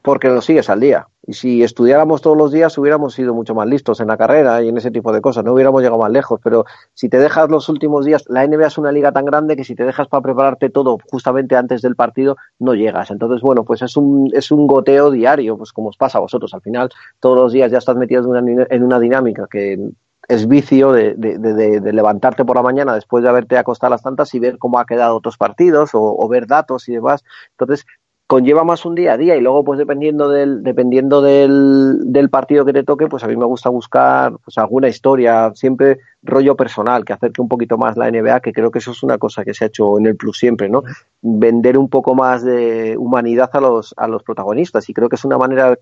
porque 0.00 0.28
los 0.28 0.46
sigues 0.46 0.70
al 0.70 0.80
día. 0.80 1.08
Y 1.26 1.34
si 1.34 1.62
estudiáramos 1.62 2.22
todos 2.22 2.36
los 2.36 2.50
días, 2.50 2.78
hubiéramos 2.78 3.12
sido 3.12 3.34
mucho 3.34 3.54
más 3.54 3.66
listos 3.66 4.00
en 4.00 4.06
la 4.06 4.16
carrera 4.16 4.62
y 4.62 4.68
en 4.68 4.78
ese 4.78 4.90
tipo 4.90 5.12
de 5.12 5.20
cosas. 5.20 5.44
No 5.44 5.52
hubiéramos 5.52 5.82
llegado 5.82 6.00
más 6.00 6.10
lejos. 6.10 6.40
Pero 6.42 6.64
si 6.94 7.10
te 7.10 7.18
dejas 7.18 7.50
los 7.50 7.68
últimos 7.68 8.06
días, 8.06 8.24
la 8.28 8.46
NBA 8.46 8.68
es 8.68 8.78
una 8.78 8.90
liga 8.90 9.12
tan 9.12 9.26
grande 9.26 9.54
que 9.54 9.64
si 9.64 9.74
te 9.74 9.84
dejas 9.84 10.08
para 10.08 10.22
prepararte 10.22 10.70
todo 10.70 10.96
justamente 11.10 11.56
antes 11.56 11.82
del 11.82 11.94
partido, 11.94 12.38
no 12.58 12.74
llegas. 12.74 13.10
Entonces, 13.10 13.42
bueno, 13.42 13.64
pues 13.64 13.82
es 13.82 13.98
un, 13.98 14.30
es 14.32 14.50
un 14.50 14.66
goteo 14.66 15.10
diario, 15.10 15.58
pues 15.58 15.72
como 15.72 15.90
os 15.90 15.98
pasa 15.98 16.16
a 16.16 16.22
vosotros. 16.22 16.54
Al 16.54 16.62
final, 16.62 16.88
todos 17.20 17.36
los 17.36 17.52
días 17.52 17.70
ya 17.70 17.76
estás 17.76 17.96
metidos 17.96 18.24
en 18.24 18.30
una, 18.30 18.66
en 18.70 18.82
una 18.82 18.98
dinámica 18.98 19.46
que 19.50 19.78
es 20.28 20.46
vicio 20.46 20.92
de, 20.92 21.14
de, 21.14 21.92
levantarte 21.92 22.44
por 22.44 22.56
la 22.56 22.62
mañana 22.62 22.94
después 22.94 23.22
de 23.22 23.30
haberte 23.30 23.56
acostado 23.56 23.88
a 23.88 23.96
las 23.96 24.02
tantas 24.02 24.34
y 24.34 24.38
ver 24.38 24.58
cómo 24.58 24.78
ha 24.78 24.84
quedado 24.84 25.16
otros 25.16 25.38
partidos 25.38 25.90
o, 25.94 26.28
ver 26.28 26.46
datos 26.46 26.86
y 26.90 26.92
demás. 26.92 27.24
Entonces, 27.52 27.86
conlleva 28.26 28.62
más 28.62 28.84
un 28.84 28.94
día 28.94 29.14
a 29.14 29.16
día 29.16 29.36
y 29.36 29.40
luego, 29.40 29.64
pues 29.64 29.78
dependiendo 29.78 30.28
del, 30.28 30.62
dependiendo 30.62 31.22
del, 31.22 32.12
del 32.12 32.28
partido 32.28 32.66
que 32.66 32.74
te 32.74 32.84
toque, 32.84 33.06
pues 33.06 33.24
a 33.24 33.26
mí 33.26 33.36
me 33.36 33.46
gusta 33.46 33.70
buscar 33.70 34.36
pues, 34.44 34.58
alguna 34.58 34.88
historia, 34.88 35.50
siempre 35.54 36.00
rollo 36.22 36.54
personal, 36.54 37.06
que 37.06 37.14
acerque 37.14 37.40
un 37.40 37.48
poquito 37.48 37.78
más 37.78 37.96
la 37.96 38.10
NBA, 38.10 38.40
que 38.40 38.52
creo 38.52 38.70
que 38.70 38.80
eso 38.80 38.90
es 38.90 39.02
una 39.02 39.16
cosa 39.16 39.46
que 39.46 39.54
se 39.54 39.64
ha 39.64 39.68
hecho 39.68 39.98
en 39.98 40.04
el 40.04 40.16
plus 40.16 40.38
siempre, 40.38 40.68
¿no? 40.68 40.82
Vender 41.22 41.78
un 41.78 41.88
poco 41.88 42.14
más 42.14 42.44
de 42.44 42.98
humanidad 42.98 43.48
a 43.54 43.60
los, 43.60 43.94
a 43.96 44.06
los 44.06 44.22
protagonistas 44.22 44.90
y 44.90 44.92
creo 44.92 45.08
que 45.08 45.16
es 45.16 45.24
una 45.24 45.38
manera 45.38 45.78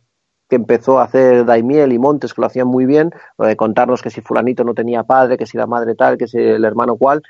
que 0.49 0.57
empezó 0.57 0.99
a 0.99 1.05
hacer 1.05 1.45
Daimiel 1.45 1.93
y 1.93 1.99
Montes, 1.99 2.35
que 2.35 2.41
lo 2.41 2.47
hacían 2.47 2.69
muy 2.69 2.87
bien, 2.87 3.11
contarnos 3.57 4.03
que 4.03 4.11
si 4.11 4.21
fulanito 4.21 4.65
no 4.65 4.75
tenía 4.75 5.03
padre, 5.03 5.37
que 5.37 5.47
si 5.47 5.57
la 5.57 5.67
madre 5.67 5.95
tal, 5.95 6.17
que 6.17 6.29
si 6.29 6.39
el 6.39 6.65
hermano 6.65 6.97
cual, 6.97 7.23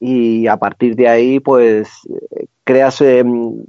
y 0.00 0.46
a 0.46 0.56
partir 0.56 0.96
de 0.96 1.08
ahí, 1.08 1.38
pues, 1.40 1.88
creas 2.64 3.00
em, 3.02 3.64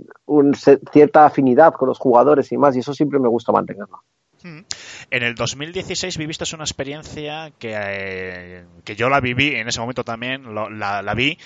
cierta 0.92 1.26
afinidad 1.26 1.74
con 1.74 1.88
los 1.88 2.00
jugadores 2.00 2.52
y 2.52 2.58
más, 2.58 2.76
y 2.76 2.80
eso 2.80 2.94
siempre 2.94 3.20
me 3.20 3.28
gusta 3.28 3.52
mantenerlo. 3.52 4.02
Hmm. 4.42 4.62
En 5.12 5.24
el 5.24 5.36
2016 5.36 6.18
viviste 6.18 6.44
una 6.54 6.64
experiencia 6.64 7.52
que, 7.60 7.76
eh, 7.76 8.66
que 8.84 8.96
yo 8.96 9.10
la 9.10 9.20
viví, 9.20 9.56
en 9.56 9.68
ese 9.68 9.80
momento 9.80 10.04
también 10.04 10.44
la, 10.54 11.02
la 11.02 11.14
vi, 11.14 11.38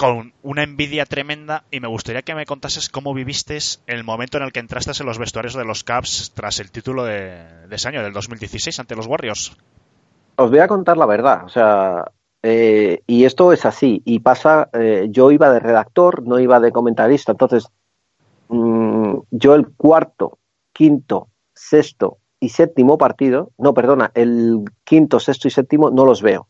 con 0.00 0.32
una 0.42 0.62
envidia 0.62 1.04
tremenda 1.04 1.64
y 1.70 1.78
me 1.78 1.86
gustaría 1.86 2.22
que 2.22 2.34
me 2.34 2.46
contases 2.46 2.88
cómo 2.88 3.12
viviste 3.12 3.58
el 3.86 4.02
momento 4.02 4.38
en 4.38 4.44
el 4.44 4.50
que 4.50 4.60
entraste 4.60 4.92
en 4.98 5.04
los 5.04 5.18
vestuarios 5.18 5.52
de 5.52 5.66
los 5.66 5.84
Cavs 5.84 6.32
tras 6.34 6.58
el 6.58 6.70
título 6.70 7.04
de, 7.04 7.44
ese 7.70 7.88
año, 7.88 8.02
del 8.02 8.14
2016, 8.14 8.80
ante 8.80 8.96
los 8.96 9.06
Warriors. 9.06 9.54
os 10.36 10.50
voy 10.50 10.60
a 10.60 10.68
contar 10.68 10.96
la 10.96 11.04
verdad. 11.04 11.44
O 11.44 11.50
sea, 11.50 12.12
eh, 12.42 13.02
y 13.06 13.26
esto 13.26 13.52
es 13.52 13.66
así. 13.66 14.00
Y 14.06 14.20
pasa, 14.20 14.70
eh, 14.72 15.08
yo 15.10 15.32
iba 15.32 15.52
de 15.52 15.60
redactor, 15.60 16.26
no 16.26 16.38
iba 16.38 16.60
de 16.60 16.72
comentarista. 16.72 17.32
Entonces, 17.32 17.68
mm, 18.48 19.18
yo 19.32 19.54
el 19.54 19.68
cuarto, 19.76 20.38
quinto, 20.72 21.28
sexto 21.52 22.16
y 22.40 22.48
séptimo 22.48 22.96
partido, 22.96 23.50
no, 23.58 23.74
perdona, 23.74 24.12
el 24.14 24.64
quinto, 24.82 25.20
sexto 25.20 25.46
y 25.46 25.50
séptimo 25.50 25.90
no 25.90 26.06
los 26.06 26.22
veo. 26.22 26.48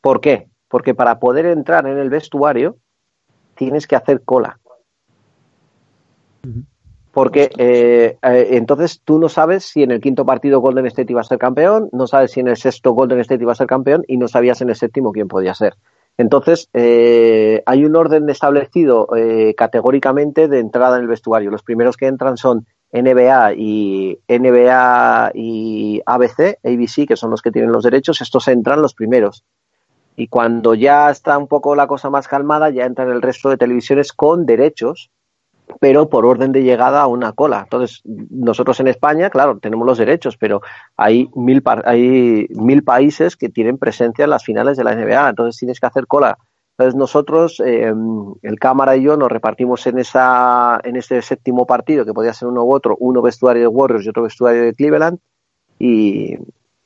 ¿Por 0.00 0.20
qué? 0.20 0.48
Porque 0.68 0.94
para 0.94 1.18
poder 1.18 1.46
entrar 1.46 1.86
en 1.86 1.98
el 1.98 2.10
vestuario 2.10 2.76
tienes 3.54 3.86
que 3.86 3.96
hacer 3.96 4.22
cola. 4.22 4.58
Porque 7.12 7.50
eh, 7.58 8.16
eh, 8.22 8.48
entonces 8.52 9.00
tú 9.04 9.18
no 9.18 9.28
sabes 9.28 9.64
si 9.64 9.82
en 9.82 9.90
el 9.90 10.00
quinto 10.00 10.24
partido 10.24 10.60
Golden 10.60 10.86
State 10.86 11.12
iba 11.12 11.20
a 11.20 11.24
ser 11.24 11.38
campeón, 11.38 11.88
no 11.92 12.06
sabes 12.06 12.32
si 12.32 12.40
en 12.40 12.48
el 12.48 12.56
sexto 12.56 12.92
Golden 12.92 13.18
State 13.20 13.42
iba 13.42 13.52
a 13.52 13.56
ser 13.56 13.66
campeón 13.66 14.04
y 14.06 14.18
no 14.18 14.28
sabías 14.28 14.60
en 14.60 14.68
el 14.68 14.76
séptimo 14.76 15.12
quién 15.12 15.26
podía 15.26 15.54
ser. 15.54 15.74
Entonces, 16.16 16.68
eh, 16.74 17.62
hay 17.66 17.84
un 17.84 17.96
orden 17.96 18.28
establecido 18.28 19.08
categóricamente 19.56 20.48
de 20.48 20.58
entrada 20.58 20.96
en 20.96 21.02
el 21.02 21.08
vestuario. 21.08 21.50
Los 21.50 21.62
primeros 21.62 21.96
que 21.96 22.06
entran 22.06 22.36
son 22.36 22.66
NBA 22.92 23.54
y 23.54 24.18
NBA 24.28 25.32
y 25.34 26.00
ABC, 26.06 26.58
ABC, 26.64 27.06
que 27.06 27.16
son 27.16 27.30
los 27.30 27.42
que 27.42 27.52
tienen 27.52 27.72
los 27.72 27.84
derechos, 27.84 28.20
estos 28.20 28.48
entran 28.48 28.82
los 28.82 28.94
primeros. 28.94 29.44
Y 30.18 30.26
cuando 30.26 30.74
ya 30.74 31.10
está 31.10 31.38
un 31.38 31.46
poco 31.46 31.76
la 31.76 31.86
cosa 31.86 32.10
más 32.10 32.26
calmada, 32.26 32.70
ya 32.70 32.84
entran 32.84 33.08
el 33.08 33.22
resto 33.22 33.50
de 33.50 33.56
televisiones 33.56 34.12
con 34.12 34.46
derechos, 34.46 35.12
pero 35.78 36.08
por 36.08 36.26
orden 36.26 36.50
de 36.50 36.64
llegada 36.64 37.02
a 37.02 37.06
una 37.06 37.32
cola. 37.32 37.60
Entonces, 37.62 38.00
nosotros 38.04 38.80
en 38.80 38.88
España, 38.88 39.30
claro, 39.30 39.60
tenemos 39.60 39.86
los 39.86 39.96
derechos, 39.96 40.36
pero 40.36 40.60
hay 40.96 41.30
mil, 41.36 41.62
hay 41.84 42.48
mil 42.50 42.82
países 42.82 43.36
que 43.36 43.48
tienen 43.48 43.78
presencia 43.78 44.24
en 44.24 44.30
las 44.30 44.42
finales 44.42 44.76
de 44.76 44.82
la 44.82 44.96
NBA, 44.96 45.28
entonces 45.28 45.56
tienes 45.56 45.78
que 45.78 45.86
hacer 45.86 46.08
cola. 46.08 46.36
Entonces 46.76 46.96
nosotros, 46.96 47.62
eh, 47.64 47.94
el 48.42 48.58
cámara 48.58 48.96
y 48.96 49.04
yo, 49.04 49.16
nos 49.16 49.30
repartimos 49.30 49.86
en 49.86 50.00
esa, 50.00 50.80
en 50.82 50.96
ese 50.96 51.22
séptimo 51.22 51.64
partido, 51.64 52.04
que 52.04 52.12
podía 52.12 52.34
ser 52.34 52.48
uno 52.48 52.64
u 52.64 52.74
otro, 52.74 52.96
uno 52.98 53.22
vestuario 53.22 53.62
de 53.62 53.68
Warriors 53.68 54.04
y 54.04 54.08
otro 54.08 54.24
vestuario 54.24 54.62
de 54.64 54.74
Cleveland, 54.74 55.20
y, 55.78 56.36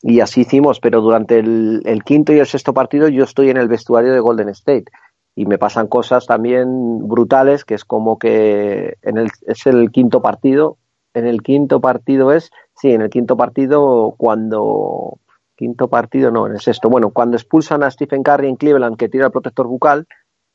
y 0.03 0.19
así 0.21 0.41
hicimos, 0.41 0.81
pero 0.81 1.01
durante 1.01 1.39
el, 1.39 2.03
quinto 2.05 2.33
y 2.33 2.41
el 2.41 2.47
sexto 2.47 2.75
partido 2.75 3.09
yo 3.09 3.23
estoy 3.23 3.51
en 3.51 3.57
el 3.57 3.69
vestuario 3.69 4.13
de 4.13 4.21
Golden 4.21 4.49
State. 4.49 4.87
Y 5.35 5.47
me 5.47 5.59
pasan 5.59 5.87
cosas 5.87 6.27
también 6.27 7.09
brutales, 7.09 7.65
que 7.65 7.75
es 7.75 7.85
como 7.85 8.19
que 8.19 8.97
en 9.01 9.17
el, 9.17 9.31
es 9.47 9.67
el 9.67 9.91
quinto 9.91 10.21
partido, 10.21 10.77
en 11.15 11.27
el 11.27 11.43
quinto 11.43 11.81
partido 11.81 12.33
es, 12.33 12.51
sí, 12.77 12.93
en 12.93 13.01
el 13.01 13.11
quinto 13.11 13.37
partido 13.37 14.15
cuando, 14.19 15.19
quinto 15.57 15.89
partido 15.89 16.31
no, 16.31 16.47
en 16.47 16.55
el 16.55 16.61
sexto, 16.61 16.91
bueno, 16.91 17.11
cuando 17.11 17.37
expulsan 17.37 17.83
a 17.83 17.91
Stephen 17.91 18.23
Curry 18.23 18.49
en 18.49 18.57
Cleveland 18.57 18.97
que 18.97 19.09
tira 19.09 19.27
el 19.27 19.33
protector 19.33 19.69
bucal, 19.69 20.07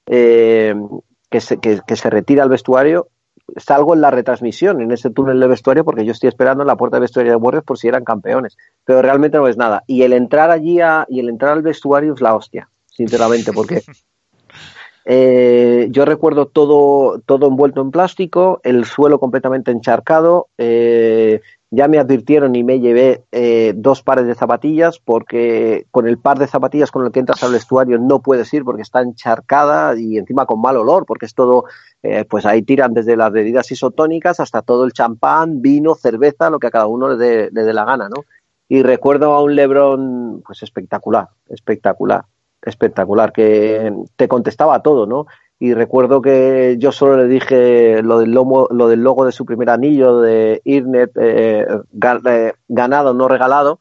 eh, 0.07 0.75
que, 1.29 1.41
se, 1.41 1.57
que 1.57 1.95
se 1.95 2.09
retira 2.09 2.43
al 2.43 2.49
vestuario, 2.49 3.07
salgo 3.55 3.93
en 3.93 4.01
la 4.01 4.11
retransmisión, 4.11 4.81
en 4.81 4.91
ese 4.91 5.09
túnel 5.09 5.39
de 5.39 5.47
vestuario, 5.47 5.85
porque 5.85 6.05
yo 6.05 6.11
estoy 6.11 6.29
esperando 6.29 6.63
en 6.63 6.67
la 6.67 6.75
puerta 6.75 6.97
de 6.97 7.01
vestuario 7.01 7.31
de 7.31 7.37
Warriors 7.37 7.65
por 7.65 7.77
si 7.77 7.87
eran 7.87 8.03
campeones. 8.03 8.57
Pero 8.83 9.01
realmente 9.01 9.37
no 9.37 9.47
es 9.47 9.57
nada. 9.57 9.83
Y 9.87 10.03
el 10.03 10.13
entrar 10.13 10.51
allí 10.51 10.81
a, 10.81 11.05
y 11.09 11.19
el 11.19 11.29
entrar 11.29 11.53
al 11.53 11.61
vestuario 11.61 12.13
es 12.13 12.21
la 12.21 12.35
hostia, 12.35 12.69
sinceramente, 12.85 13.53
porque 13.53 13.81
Eh, 15.09 15.87
yo 15.89 16.03
recuerdo 16.03 16.47
todo, 16.47 17.21
todo 17.25 17.47
envuelto 17.47 17.79
en 17.79 17.91
plástico, 17.91 18.59
el 18.63 18.83
suelo 18.83 19.21
completamente 19.21 19.71
encharcado. 19.71 20.49
Eh, 20.57 21.39
ya 21.69 21.87
me 21.87 21.99
advirtieron 21.99 22.55
y 22.55 22.63
me 22.63 22.79
llevé 22.79 23.23
eh, 23.31 23.73
dos 23.75 24.01
pares 24.01 24.25
de 24.25 24.35
zapatillas 24.35 24.99
porque 24.99 25.85
con 25.91 26.07
el 26.07 26.17
par 26.17 26.39
de 26.39 26.47
zapatillas 26.47 26.91
con 26.91 27.05
el 27.05 27.11
que 27.11 27.19
entras 27.19 27.43
al 27.43 27.51
vestuario 27.51 27.99
no 27.99 28.21
puedes 28.21 28.53
ir 28.53 28.63
porque 28.63 28.81
está 28.81 29.01
encharcada 29.01 29.99
y 29.99 30.17
encima 30.17 30.45
con 30.45 30.61
mal 30.61 30.77
olor 30.77 31.05
porque 31.05 31.25
es 31.25 31.33
todo, 31.33 31.65
pues 32.29 32.45
ahí 32.45 32.61
tiran 32.61 32.93
desde 32.93 33.17
las 33.17 33.31
bebidas 33.31 33.69
isotónicas 33.71 34.39
hasta 34.39 34.61
todo 34.61 34.85
el 34.85 34.93
champán, 34.93 35.61
vino, 35.61 35.95
cerveza, 35.95 36.49
lo 36.49 36.59
que 36.59 36.67
a 36.67 36.71
cada 36.71 36.87
uno 36.87 37.09
le 37.09 37.17
dé, 37.17 37.49
le 37.51 37.63
dé 37.63 37.73
la 37.73 37.83
gana, 37.83 38.07
¿no? 38.07 38.23
Y 38.69 38.83
recuerdo 38.83 39.33
a 39.33 39.43
un 39.43 39.55
Lebron 39.55 40.41
pues 40.45 40.63
espectacular, 40.63 41.27
espectacular 41.49 42.25
espectacular, 42.67 43.31
que 43.31 43.93
te 44.15 44.27
contestaba 44.27 44.81
todo, 44.81 45.05
¿no? 45.05 45.25
Y 45.59 45.73
recuerdo 45.73 46.21
que 46.21 46.75
yo 46.77 46.91
solo 46.91 47.17
le 47.17 47.27
dije 47.27 48.03
lo 48.03 48.19
del, 48.19 48.31
lomo, 48.31 48.67
lo 48.69 48.87
del 48.87 49.01
logo 49.01 49.25
de 49.25 49.31
su 49.31 49.43
primer 49.43 49.71
anillo, 49.71 50.19
de 50.19 50.61
Irnet, 50.63 51.11
eh, 51.17 51.65
eh, 51.65 52.53
ganado, 52.67 53.13
no 53.15 53.27
regalado, 53.27 53.79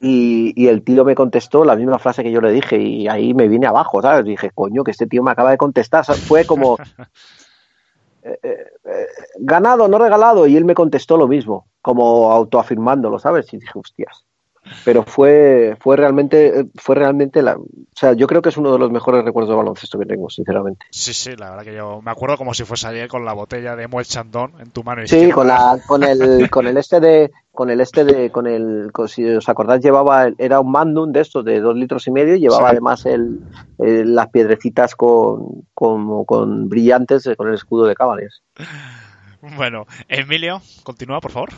y, 0.00 0.52
y, 0.56 0.68
el 0.68 0.82
tío 0.82 1.04
me 1.04 1.14
contestó 1.14 1.64
la 1.64 1.76
misma 1.76 1.98
frase 1.98 2.22
que 2.22 2.30
yo 2.32 2.40
le 2.40 2.52
dije, 2.52 2.76
y 2.76 3.08
ahí 3.08 3.34
me 3.34 3.48
vine 3.48 3.66
abajo, 3.66 4.02
¿sabes? 4.02 4.24
Dije, 4.24 4.50
coño, 4.52 4.82
que 4.84 4.90
este 4.90 5.06
tío 5.06 5.22
me 5.22 5.30
acaba 5.30 5.52
de 5.52 5.58
contestar. 5.58 6.04
Fue 6.04 6.44
como, 6.44 6.76
eh, 8.22 8.38
eh, 8.42 9.06
ganado, 9.38 9.86
no 9.86 9.98
regalado, 9.98 10.46
y 10.46 10.56
él 10.56 10.64
me 10.64 10.74
contestó 10.74 11.16
lo 11.16 11.28
mismo, 11.28 11.66
como 11.80 12.32
autoafirmándolo, 12.32 13.18
¿sabes? 13.20 13.52
Y 13.52 13.58
dije, 13.58 13.78
hostias 13.78 14.26
pero 14.84 15.02
fue, 15.04 15.76
fue 15.80 15.96
realmente, 15.96 16.66
fue 16.76 16.94
realmente 16.94 17.42
la, 17.42 17.56
o 17.56 17.64
sea, 17.94 18.12
yo 18.14 18.26
creo 18.26 18.42
que 18.42 18.48
es 18.48 18.56
uno 18.56 18.72
de 18.72 18.78
los 18.78 18.90
mejores 18.90 19.24
recuerdos 19.24 19.50
de 19.50 19.56
baloncesto 19.56 19.98
que 19.98 20.06
tengo, 20.06 20.30
sinceramente. 20.30 20.86
Sí, 20.90 21.12
sí, 21.12 21.36
la 21.36 21.50
verdad 21.50 21.64
que 21.64 21.74
yo 21.74 22.00
me 22.02 22.10
acuerdo 22.10 22.36
como 22.36 22.54
si 22.54 22.64
fuese 22.64 22.86
ayer 22.86 23.08
con 23.08 23.24
la 23.24 23.32
botella 23.32 23.76
de 23.76 23.88
Moet 23.88 24.06
Chandon 24.06 24.54
en 24.60 24.70
tu 24.70 24.82
mano 24.82 25.02
izquierda. 25.02 25.26
Sí, 25.26 25.32
con 25.32 25.46
la, 25.46 25.78
con 25.86 26.02
el, 26.02 26.48
con 26.50 26.66
el 26.66 26.76
este 26.76 27.00
de, 27.00 27.30
con 27.52 27.70
el 27.70 27.80
este 27.80 28.04
de, 28.04 28.30
con 28.30 28.46
el, 28.46 28.90
si 29.08 29.24
os 29.24 29.48
acordáis 29.48 29.82
llevaba, 29.82 30.28
era 30.38 30.60
un 30.60 30.70
Mandum 30.70 31.12
de 31.12 31.20
estos 31.20 31.44
de 31.44 31.60
dos 31.60 31.76
litros 31.76 32.06
y 32.06 32.10
medio 32.10 32.34
y 32.36 32.40
llevaba 32.40 32.70
además 32.70 33.06
el, 33.06 33.40
las 33.78 34.28
piedrecitas 34.30 34.94
con, 34.94 35.64
con, 35.74 36.24
con 36.24 36.68
brillantes 36.68 37.28
con 37.36 37.48
el 37.48 37.54
escudo 37.54 37.86
de 37.86 37.94
Cavaliers. 37.94 38.42
Bueno, 39.56 39.86
Emilio, 40.08 40.62
continúa, 40.84 41.20
por 41.20 41.32
favor. 41.32 41.50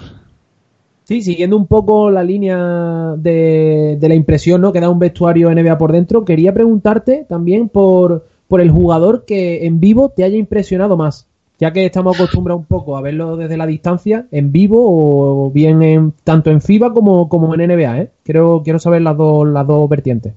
Sí, 1.04 1.20
siguiendo 1.20 1.56
un 1.58 1.66
poco 1.66 2.11
la 2.11 2.25
línea 2.25 3.14
de, 3.18 3.99
la 4.00 4.14
impresión 4.14 4.62
¿no? 4.62 4.73
que 4.73 4.80
da 4.80 4.88
un 4.88 4.99
vestuario 4.99 5.54
NBA 5.54 5.76
por 5.76 5.92
dentro, 5.92 6.25
quería 6.25 6.54
preguntarte 6.54 7.26
también 7.28 7.68
por, 7.68 8.26
por 8.49 8.62
el 8.62 8.70
jugador 8.70 9.26
que 9.26 9.66
en 9.66 9.80
vivo 9.80 10.08
te 10.08 10.25
haya 10.25 10.38
impresionado 10.38 10.96
más, 10.96 11.26
ya 11.58 11.75
que 11.75 11.84
estamos 11.84 12.16
acostumbrados 12.16 12.62
un 12.62 12.66
poco 12.66 12.96
a 12.96 13.02
verlo 13.02 13.37
desde 13.37 13.58
la 13.58 13.66
distancia, 13.66 14.26
en 14.30 14.50
vivo 14.50 14.78
o 14.80 15.50
bien 15.50 15.82
en, 15.82 16.14
tanto 16.25 16.50
en 16.50 16.62
FIBA 16.62 16.94
como, 16.94 17.28
como 17.28 17.54
en 17.54 17.68
NBA. 17.68 18.00
¿eh? 18.00 18.11
Quiero, 18.23 18.62
quiero 18.64 18.78
saber 18.78 19.02
las 19.02 19.16
dos, 19.18 19.46
las 19.46 19.66
dos 19.66 19.87
vertientes. 19.90 20.32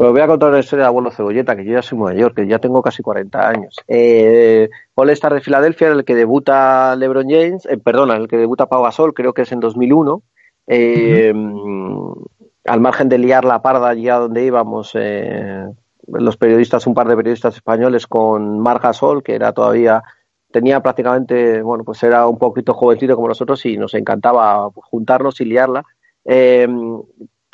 Pues 0.00 0.12
voy 0.12 0.22
a 0.22 0.26
contar 0.26 0.48
una 0.48 0.60
historia 0.60 0.84
de 0.84 0.88
abuelo 0.88 1.10
Cebolleta, 1.10 1.54
que 1.54 1.62
yo 1.62 1.74
ya 1.74 1.82
soy 1.82 1.98
mayor, 1.98 2.32
que 2.34 2.46
ya 2.46 2.58
tengo 2.58 2.80
casi 2.80 3.02
40 3.02 3.46
años. 3.46 3.76
Eh, 3.86 4.70
All 4.94 5.10
Star 5.10 5.34
de 5.34 5.42
Filadelfia, 5.42 5.88
el 5.88 6.06
que 6.06 6.14
debuta 6.14 6.96
LeBron 6.96 7.28
James, 7.28 7.66
eh, 7.66 7.76
perdona, 7.76 8.16
el 8.16 8.26
que 8.26 8.38
debuta 8.38 8.64
Pau 8.64 8.82
Gasol, 8.82 9.12
creo 9.12 9.34
que 9.34 9.42
es 9.42 9.52
en 9.52 9.60
2001. 9.60 10.22
Eh, 10.68 11.34
Al 12.64 12.80
margen 12.80 13.10
de 13.10 13.18
liar 13.18 13.44
la 13.44 13.60
parda 13.60 13.90
allí 13.90 14.08
a 14.08 14.16
donde 14.16 14.42
íbamos, 14.42 14.92
eh, 14.94 15.66
los 16.06 16.38
periodistas, 16.38 16.86
un 16.86 16.94
par 16.94 17.06
de 17.06 17.16
periodistas 17.16 17.56
españoles 17.56 18.06
con 18.06 18.58
Marc 18.58 18.82
Gasol, 18.82 19.22
que 19.22 19.34
era 19.34 19.52
todavía 19.52 20.02
tenía 20.50 20.80
prácticamente, 20.80 21.60
bueno, 21.60 21.84
pues 21.84 22.02
era 22.02 22.26
un 22.26 22.38
poquito 22.38 22.72
jovencito 22.72 23.16
como 23.16 23.28
nosotros 23.28 23.66
y 23.66 23.76
nos 23.76 23.92
encantaba 23.92 24.70
juntarnos 24.72 25.42
y 25.42 25.44
liarla. 25.44 25.84
Eh, 26.24 26.66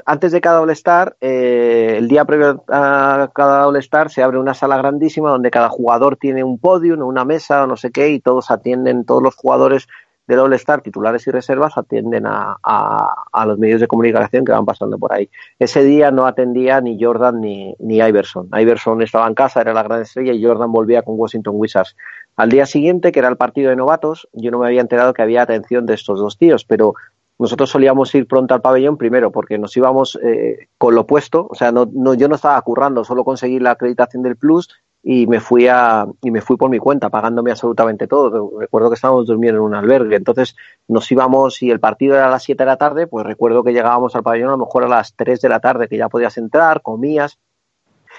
antes 0.06 0.30
de 0.30 0.40
cada 0.40 0.60
All-Star, 0.60 1.16
eh, 1.20 1.96
el 1.98 2.06
día 2.06 2.24
previo 2.24 2.64
a 2.68 3.28
cada 3.34 3.66
All-Star 3.66 4.08
se 4.08 4.22
abre 4.22 4.38
una 4.38 4.54
sala 4.54 4.76
grandísima 4.76 5.30
donde 5.30 5.50
cada 5.50 5.68
jugador 5.68 6.16
tiene 6.16 6.44
un 6.44 6.58
podio, 6.58 6.94
una 7.04 7.24
mesa 7.24 7.64
o 7.64 7.66
no 7.66 7.76
sé 7.76 7.90
qué, 7.90 8.10
y 8.10 8.20
todos 8.20 8.52
atienden, 8.52 9.04
todos 9.04 9.20
los 9.20 9.34
jugadores 9.34 9.88
del 10.28 10.38
All-Star, 10.38 10.80
titulares 10.80 11.26
y 11.26 11.32
reservas, 11.32 11.76
atienden 11.76 12.24
a, 12.26 12.56
a, 12.62 13.46
los 13.46 13.58
medios 13.58 13.80
de 13.80 13.88
comunicación 13.88 14.44
que 14.44 14.52
van 14.52 14.64
pasando 14.64 14.96
por 14.96 15.12
ahí. 15.12 15.28
Ese 15.58 15.82
día 15.82 16.12
no 16.12 16.26
atendía 16.26 16.80
ni 16.80 17.02
Jordan 17.02 17.40
ni, 17.40 17.74
ni 17.80 17.98
Iverson. 17.98 18.48
Iverson 18.52 19.02
estaba 19.02 19.26
en 19.26 19.34
casa, 19.34 19.60
era 19.60 19.72
la 19.72 19.82
gran 19.82 20.02
estrella, 20.02 20.32
y 20.32 20.44
Jordan 20.44 20.70
volvía 20.70 21.02
con 21.02 21.18
Washington 21.18 21.54
Wizards. 21.56 21.96
Al 22.36 22.50
día 22.50 22.66
siguiente, 22.66 23.12
que 23.12 23.18
era 23.20 23.28
el 23.28 23.36
partido 23.36 23.70
de 23.70 23.76
novatos, 23.76 24.28
yo 24.32 24.50
no 24.50 24.58
me 24.58 24.66
había 24.66 24.80
enterado 24.80 25.14
que 25.14 25.22
había 25.22 25.42
atención 25.42 25.86
de 25.86 25.94
estos 25.94 26.20
dos 26.20 26.36
tíos, 26.38 26.64
pero 26.64 26.94
nosotros 27.38 27.70
solíamos 27.70 28.14
ir 28.14 28.26
pronto 28.26 28.54
al 28.54 28.62
pabellón 28.62 28.96
primero 28.96 29.30
porque 29.30 29.58
nos 29.58 29.76
íbamos 29.76 30.18
eh, 30.22 30.68
con 30.78 30.94
lo 30.94 31.02
opuesto, 31.02 31.46
o 31.50 31.54
sea, 31.54 31.72
no, 31.72 31.88
no, 31.92 32.14
yo 32.14 32.28
no 32.28 32.36
estaba 32.36 32.60
currando, 32.62 33.04
solo 33.04 33.24
conseguí 33.24 33.58
la 33.58 33.72
acreditación 33.72 34.22
del 34.22 34.36
Plus 34.36 34.68
y 35.08 35.28
me 35.28 35.38
fui 35.38 35.68
a 35.68 36.04
y 36.20 36.32
me 36.32 36.40
fui 36.40 36.56
por 36.56 36.68
mi 36.68 36.78
cuenta 36.78 37.10
pagándome 37.10 37.52
absolutamente 37.52 38.08
todo. 38.08 38.58
Recuerdo 38.58 38.88
que 38.90 38.96
estábamos 38.96 39.26
durmiendo 39.26 39.60
en 39.60 39.66
un 39.66 39.74
albergue, 39.74 40.16
entonces 40.16 40.56
nos 40.88 41.10
íbamos 41.12 41.62
y 41.62 41.70
el 41.70 41.78
partido 41.78 42.16
era 42.16 42.26
a 42.26 42.30
las 42.30 42.42
7 42.42 42.64
de 42.64 42.66
la 42.66 42.76
tarde, 42.76 43.06
pues 43.06 43.24
recuerdo 43.24 43.62
que 43.62 43.72
llegábamos 43.72 44.16
al 44.16 44.24
pabellón 44.24 44.48
a 44.48 44.52
lo 44.52 44.58
mejor 44.58 44.82
a 44.82 44.88
las 44.88 45.14
3 45.14 45.40
de 45.40 45.48
la 45.48 45.60
tarde, 45.60 45.88
que 45.88 45.96
ya 45.96 46.08
podías 46.08 46.36
entrar, 46.38 46.82
comías. 46.82 47.38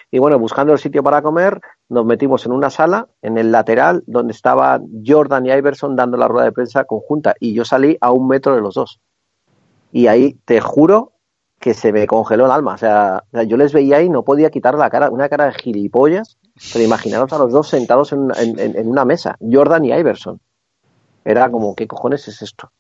Y 0.10 0.20
bueno, 0.20 0.40
buscando 0.40 0.74
el 0.74 0.80
sitio 0.80 1.04
para 1.04 1.22
comer, 1.22 1.60
nos 1.90 2.06
metimos 2.06 2.46
en 2.46 2.54
una 2.54 2.70
sala, 2.70 3.08
en 3.22 3.38
el 3.38 3.52
lateral, 3.52 4.04
donde 4.08 4.32
estaba 4.32 4.80
Jordan 5.06 5.46
y 5.46 5.52
Iverson 5.52 5.96
dando 5.96 6.16
la 6.18 6.28
rueda 6.28 6.46
de 6.46 6.54
prensa 6.54 6.86
conjunta. 6.86 7.36
Y 7.40 7.54
yo 7.54 7.66
salí 7.66 7.98
a 8.00 8.12
un 8.12 8.28
metro 8.28 8.56
de 8.56 8.62
los 8.62 8.76
dos. 8.76 9.02
Y 9.92 10.08
ahí 10.08 10.40
te 10.46 10.62
juro 10.62 11.14
que 11.60 11.74
se 11.74 11.92
me 11.92 12.08
congeló 12.08 12.46
el 12.46 12.52
alma. 12.52 12.76
O 12.76 12.78
sea, 12.78 13.24
yo 13.48 13.58
les 13.58 13.74
veía 13.74 14.02
y 14.02 14.10
no 14.10 14.24
podía 14.24 14.50
quitar 14.50 14.76
la 14.76 14.90
cara, 14.90 15.10
una 15.10 15.28
cara 15.28 15.46
de 15.46 15.54
gilipollas. 15.54 16.38
Pero 16.72 16.86
imaginaros 16.86 17.32
a 17.34 17.38
los 17.38 17.52
dos 17.52 17.68
sentados 17.68 18.14
en, 18.14 18.32
en 18.38 18.88
una 18.88 19.06
mesa, 19.06 19.38
Jordan 19.40 19.86
y 19.86 19.94
Iverson. 19.94 20.40
Era 21.26 21.52
como, 21.52 21.76
¿qué 21.76 21.88
cojones 21.88 22.28
es 22.30 22.42
esto? 22.42 22.72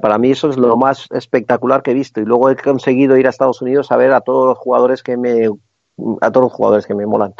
Para 0.00 0.18
mí 0.18 0.30
eso 0.30 0.50
es 0.50 0.56
lo 0.56 0.76
más 0.76 1.06
espectacular 1.10 1.82
que 1.82 1.92
he 1.92 1.94
visto. 1.94 2.20
Y 2.20 2.24
luego 2.24 2.50
he 2.50 2.56
conseguido 2.56 3.16
ir 3.16 3.26
a 3.26 3.30
Estados 3.30 3.62
Unidos 3.62 3.92
a 3.92 3.96
ver 3.96 4.12
a 4.12 4.20
todos 4.20 4.48
los 4.48 4.58
jugadores 4.58 5.02
que 5.02 5.16
me, 5.16 5.48
a 6.20 6.30
todos 6.30 6.44
los 6.44 6.52
jugadores 6.52 6.86
que 6.86 6.94
me 6.94 7.06
molan. 7.06 7.34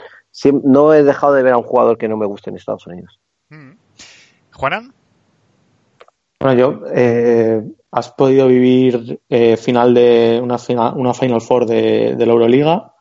no 0.63 0.95
he 0.95 1.03
dejado 1.03 1.35
de 1.35 1.43
ver 1.43 1.55
a 1.55 1.59
un 1.59 1.65
jugador 1.65 1.99
que 1.99 2.09
no 2.09 2.17
me 2.17 2.27
guste 2.27 2.51
en 2.51 2.57
Estados 2.57 2.87
Unidos. 2.87 3.21
Mm. 3.51 3.73
¿Juanan? 4.53 4.93
Bueno, 6.41 6.61
yo, 6.61 6.81
eh, 6.93 7.63
has 7.91 8.11
podido 8.11 8.49
vivir 8.49 9.21
eh, 9.29 9.57
final 9.57 9.95
de 9.95 10.41
una 10.43 10.59
final, 10.59 10.95
una 10.97 11.15
Final 11.15 11.41
Four 11.41 11.67
de, 11.67 12.15
la 12.19 12.33
Euroliga, 12.33 12.93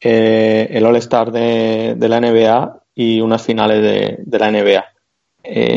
eh, 0.00 0.68
el 0.70 0.86
All-Star 0.86 1.32
de, 1.32 1.96
la 1.98 2.20
NBA 2.20 2.82
y 2.94 3.20
unas 3.20 3.42
finales 3.42 3.82
de, 3.82 4.38
la 4.38 4.50
NBA. 4.50 4.84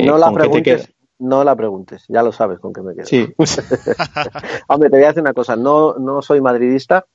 no 0.05 0.17
la 0.17 0.31
preguntes, 0.31 0.93
no 1.19 1.43
la 1.43 1.55
preguntes, 1.55 2.05
ya 2.07 2.23
lo 2.23 2.31
sabes 2.31 2.59
con 2.59 2.73
qué 2.73 2.81
me 2.81 2.95
quedo. 2.95 3.05
Sí. 3.05 3.27
Hombre, 4.67 4.89
te 4.89 4.97
voy 4.97 5.03
a 5.03 5.07
decir 5.09 5.21
una 5.21 5.33
cosa, 5.33 5.55
no, 5.55 5.95
no 5.95 6.21
soy 6.21 6.41
madridista, 6.41 7.05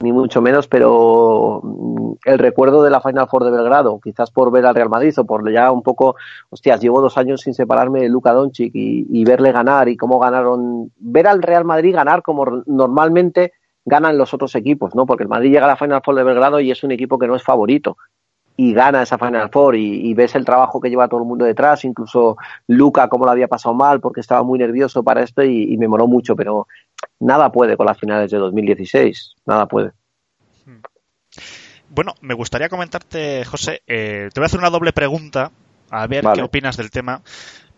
ni 0.00 0.12
mucho 0.12 0.40
menos, 0.40 0.66
pero 0.66 1.60
mm, 1.62 2.12
el 2.24 2.38
recuerdo 2.38 2.82
de 2.82 2.90
la 2.90 3.00
Final 3.00 3.28
Four 3.28 3.44
de 3.44 3.50
Belgrado, 3.50 4.00
quizás 4.02 4.30
por 4.30 4.50
ver 4.50 4.66
al 4.66 4.74
Real 4.74 4.88
Madrid 4.88 5.14
o 5.18 5.24
por 5.24 5.50
ya 5.52 5.70
un 5.70 5.82
poco, 5.82 6.16
hostias, 6.48 6.80
llevo 6.80 7.00
dos 7.00 7.18
años 7.18 7.42
sin 7.42 7.54
separarme 7.54 8.00
de 8.00 8.08
Luka 8.08 8.32
Doncic 8.32 8.72
y, 8.74 9.24
verle 9.24 9.52
ganar 9.52 9.88
y 9.88 9.96
cómo 9.96 10.18
ganaron, 10.18 10.90
ver 10.96 11.26
al 11.26 11.42
Real 11.42 11.64
Madrid 11.64 11.94
ganar 11.94 12.22
como 12.22 12.62
normalmente 12.66 13.52
ganan 13.84 14.18
los 14.18 14.34
otros 14.34 14.54
equipos, 14.54 14.94
¿no? 14.94 15.06
Porque 15.06 15.24
el 15.24 15.28
Madrid 15.28 15.52
llega 15.52 15.66
a 15.66 15.68
la 15.68 15.76
Final 15.76 16.02
Four 16.04 16.16
de 16.16 16.24
Belgrado 16.24 16.60
y 16.60 16.70
es 16.70 16.82
un 16.82 16.92
equipo 16.92 17.18
que 17.18 17.26
no 17.26 17.36
es 17.36 17.42
favorito 17.42 17.96
y 18.56 18.74
gana 18.74 19.02
esa 19.02 19.18
Final 19.18 19.48
Four 19.50 19.76
y, 19.76 20.12
ves 20.14 20.34
el 20.34 20.44
trabajo 20.44 20.80
que 20.80 20.90
lleva 20.90 21.08
todo 21.08 21.20
el 21.20 21.26
mundo 21.26 21.44
detrás, 21.44 21.84
incluso 21.84 22.36
Luca 22.66 23.08
cómo 23.08 23.24
lo 23.24 23.30
había 23.30 23.48
pasado 23.48 23.74
mal 23.74 24.00
porque 24.00 24.20
estaba 24.20 24.42
muy 24.42 24.58
nervioso 24.58 25.02
para 25.02 25.22
esto 25.22 25.42
y, 25.42 25.76
me 25.78 25.88
moró 25.88 26.06
mucho, 26.06 26.36
pero 26.36 26.66
nada 27.20 27.50
puede 27.50 27.76
con 27.76 27.86
las 27.86 27.98
finales 27.98 28.30
de 28.30 28.38
2016, 28.38 29.34
nada 29.46 29.66
puede. 29.66 29.92
Bueno, 31.88 32.14
me 32.20 32.34
gustaría 32.34 32.68
comentarte, 32.68 33.44
José, 33.44 33.82
eh, 33.86 34.28
te 34.32 34.40
voy 34.40 34.44
a 34.44 34.46
hacer 34.46 34.60
una 34.60 34.70
doble 34.70 34.92
pregunta, 34.92 35.50
a 35.90 36.06
ver 36.06 36.24
qué 36.34 36.42
opinas 36.42 36.76
del 36.76 36.90
tema. 36.90 37.22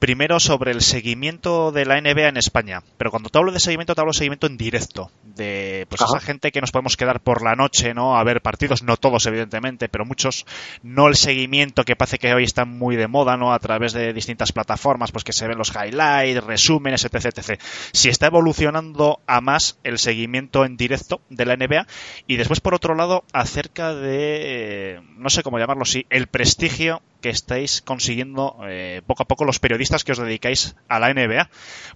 Primero 0.03 0.41
sobre 0.41 0.73
el 0.73 0.81
seguimiento 0.81 1.71
de 1.71 1.87
la 1.87 2.01
NBA 2.01 2.27
en 2.27 2.37
España. 2.37 2.83
Pero 2.99 3.13
cuando 3.13 3.29
te 3.29 3.39
hablo 3.39 3.53
de 3.53 3.61
seguimiento, 3.61 3.95
te 3.95 4.01
hablo 4.01 4.11
de 4.11 4.19
seguimiento 4.19 4.49
en 4.49 4.57
directo. 4.57 5.13
De 5.23 5.87
pues 5.89 6.03
esa 6.03 6.19
gente 6.19 6.51
que 6.51 6.61
nos 6.61 6.73
podemos 6.73 6.97
quedar 6.97 7.21
por 7.21 7.41
la 7.41 7.55
noche, 7.55 7.95
¿no? 7.95 8.19
A 8.19 8.25
ver 8.25 8.43
partidos, 8.43 8.83
no 8.83 8.97
todos, 8.97 9.25
evidentemente, 9.27 9.89
pero 9.89 10.05
muchos, 10.05 10.45
no 10.83 11.07
el 11.07 11.15
seguimiento 11.15 11.85
que 11.85 11.95
parece 11.95 12.19
que 12.19 12.35
hoy 12.35 12.43
está 12.43 12.65
muy 12.65 12.97
de 12.97 13.07
moda, 13.07 13.37
¿no? 13.37 13.53
A 13.53 13.61
través 13.61 13.93
de 13.93 14.13
distintas 14.13 14.51
plataformas, 14.51 15.13
pues 15.13 15.23
que 15.23 15.33
se 15.33 15.47
ven 15.47 15.57
los 15.57 15.73
highlights, 15.73 16.43
resúmenes, 16.43 17.05
etc, 17.05 17.27
etc. 17.27 17.61
Si 17.93 18.09
está 18.09 18.27
evolucionando 18.27 19.21
a 19.29 19.41
más 19.41 19.79
el 19.85 20.01
seguimiento 20.01 20.65
en 20.65 20.77
directo 20.77 21.21
de 21.31 21.47
la 21.47 21.57
NBA. 21.57 21.87
Y 22.27 22.39
después, 22.39 22.59
por 22.59 22.75
otro 22.75 22.97
lado, 22.97 23.23
acerca 23.33 23.95
de, 23.95 25.01
no 25.17 25.31
sé 25.31 25.45
cómo 25.45 25.61
llamarlo 25.61 25.85
así, 25.85 26.07
el 26.11 26.27
prestigio 26.27 27.03
que 27.23 27.31
estáis 27.31 27.81
consiguiendo 27.81 28.59
eh, 28.69 29.01
poco 29.07 29.23
a 29.23 29.27
poco 29.27 29.47
los 29.47 29.59
periodistas 29.59 30.05
que 30.05 30.13
os 30.13 30.19
dedicáis 30.19 30.77
a 30.89 30.99
la 30.99 31.15
NBA. 31.15 31.49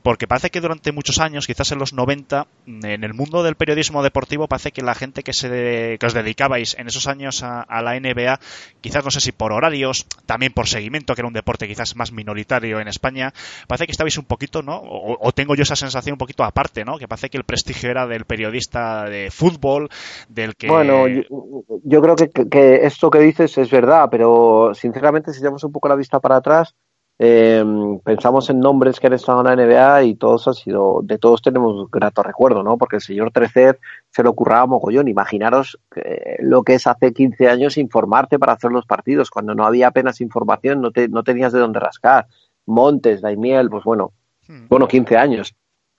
Porque 0.02 0.26
parece 0.26 0.50
que 0.50 0.62
durante 0.62 0.92
muchos 0.92 1.18
años, 1.18 1.47
quizás 1.47 1.73
en 1.73 1.78
los 1.78 1.92
90, 1.92 2.47
en 2.66 3.04
el 3.04 3.12
mundo 3.12 3.42
del 3.42 3.56
periodismo 3.56 4.02
deportivo, 4.02 4.47
parece 4.47 4.73
que 4.73 4.83
la 4.83 4.95
gente 4.95 5.23
que, 5.23 5.35
se, 5.35 5.99
que 6.00 6.06
os 6.06 6.14
dedicabais 6.14 6.76
en 6.78 6.87
esos 6.87 7.06
años 7.09 7.42
a, 7.42 7.66
la 7.83 7.99
NBA, 8.00 8.40
quizás 8.80 9.04
no 9.04 9.11
sé 9.11 9.21
si 9.21 9.33
por 9.33 9.52
horarios, 9.52 10.06
también 10.25 10.52
por 10.52 10.68
seguimiento, 10.68 11.14
que 11.14 11.21
era 11.21 11.28
un 11.28 11.35
deporte 11.35 11.68
quizás 11.68 11.97
más 11.97 12.12
minoritario 12.12 12.80
en 12.80 12.88
España, 12.88 13.35
parece 13.66 13.87
que 13.87 13.92
estabais 13.92 14.16
un 14.16 14.25
poquito, 14.25 14.62
¿no? 14.62 14.80
O, 14.83 15.33
tengo 15.33 15.54
yo 15.54 15.64
esa 15.64 15.76
sensación 15.76 16.14
un 16.14 16.18
poquito 16.18 16.45
aparte, 16.45 16.85
¿no? 16.85 16.99
Que 16.99 17.09
parece 17.09 17.28
que 17.28 17.37
el 17.37 17.45
prestigio 17.45 17.90
era 17.90 18.06
del 18.06 18.25
periodista 18.25 19.04
de 19.04 19.30
fútbol, 19.30 19.91
del 20.28 20.54
que... 20.54 20.69
Bueno, 20.69 21.06
yo, 21.08 22.00
creo 22.00 22.15
que, 22.15 22.30
que 22.30 22.86
esto 22.86 23.10
que 23.10 23.19
dices 23.19 23.58
es 23.58 23.71
verdad, 23.71 24.08
pero 24.10 24.73
sinceramente 24.75 25.15
si 25.32 25.40
echamos 25.40 25.64
un 25.64 25.72
poco 25.72 25.88
la 25.88 25.96
vista 25.96 26.20
para 26.20 26.36
atrás, 26.36 26.74
eh, 27.18 27.64
pensamos 28.04 28.50
en 28.50 28.60
nombres 28.60 29.00
que 29.00 29.06
han 29.06 29.14
estado 29.14 29.40
en 29.40 29.46
la 29.46 29.56
NBA 29.56 30.04
y 30.04 30.14
todos 30.16 30.46
han 30.48 30.54
sido, 30.54 31.00
de 31.02 31.16
todos 31.16 31.40
tenemos 31.40 31.90
grato 31.90 32.22
recuerdo, 32.22 32.62
¿no? 32.62 32.76
Porque 32.76 32.96
el 32.96 33.02
señor 33.02 33.30
Trecer 33.30 33.78
se 34.10 34.22
lo 34.22 34.34
curraba 34.34 34.66
mogollón. 34.66 35.08
Imaginaros 35.08 35.78
eh, 35.94 36.36
lo 36.40 36.62
que 36.62 36.74
es 36.74 36.86
hace 36.86 37.12
15 37.12 37.48
años 37.48 37.78
informarte 37.78 38.38
para 38.38 38.52
hacer 38.52 38.70
los 38.70 38.84
partidos, 38.84 39.30
cuando 39.30 39.54
no 39.54 39.64
había 39.64 39.88
apenas 39.88 40.20
información, 40.20 40.82
no, 40.82 40.90
te, 40.90 41.08
no 41.08 41.22
tenías 41.22 41.52
de 41.52 41.60
dónde 41.60 41.80
rascar. 41.80 42.26
Montes, 42.66 43.22
Daimiel, 43.22 43.70
pues 43.70 43.84
bueno, 43.84 44.12
hmm. 44.48 44.66
bueno, 44.68 44.86
15 44.86 45.16
años. 45.16 45.54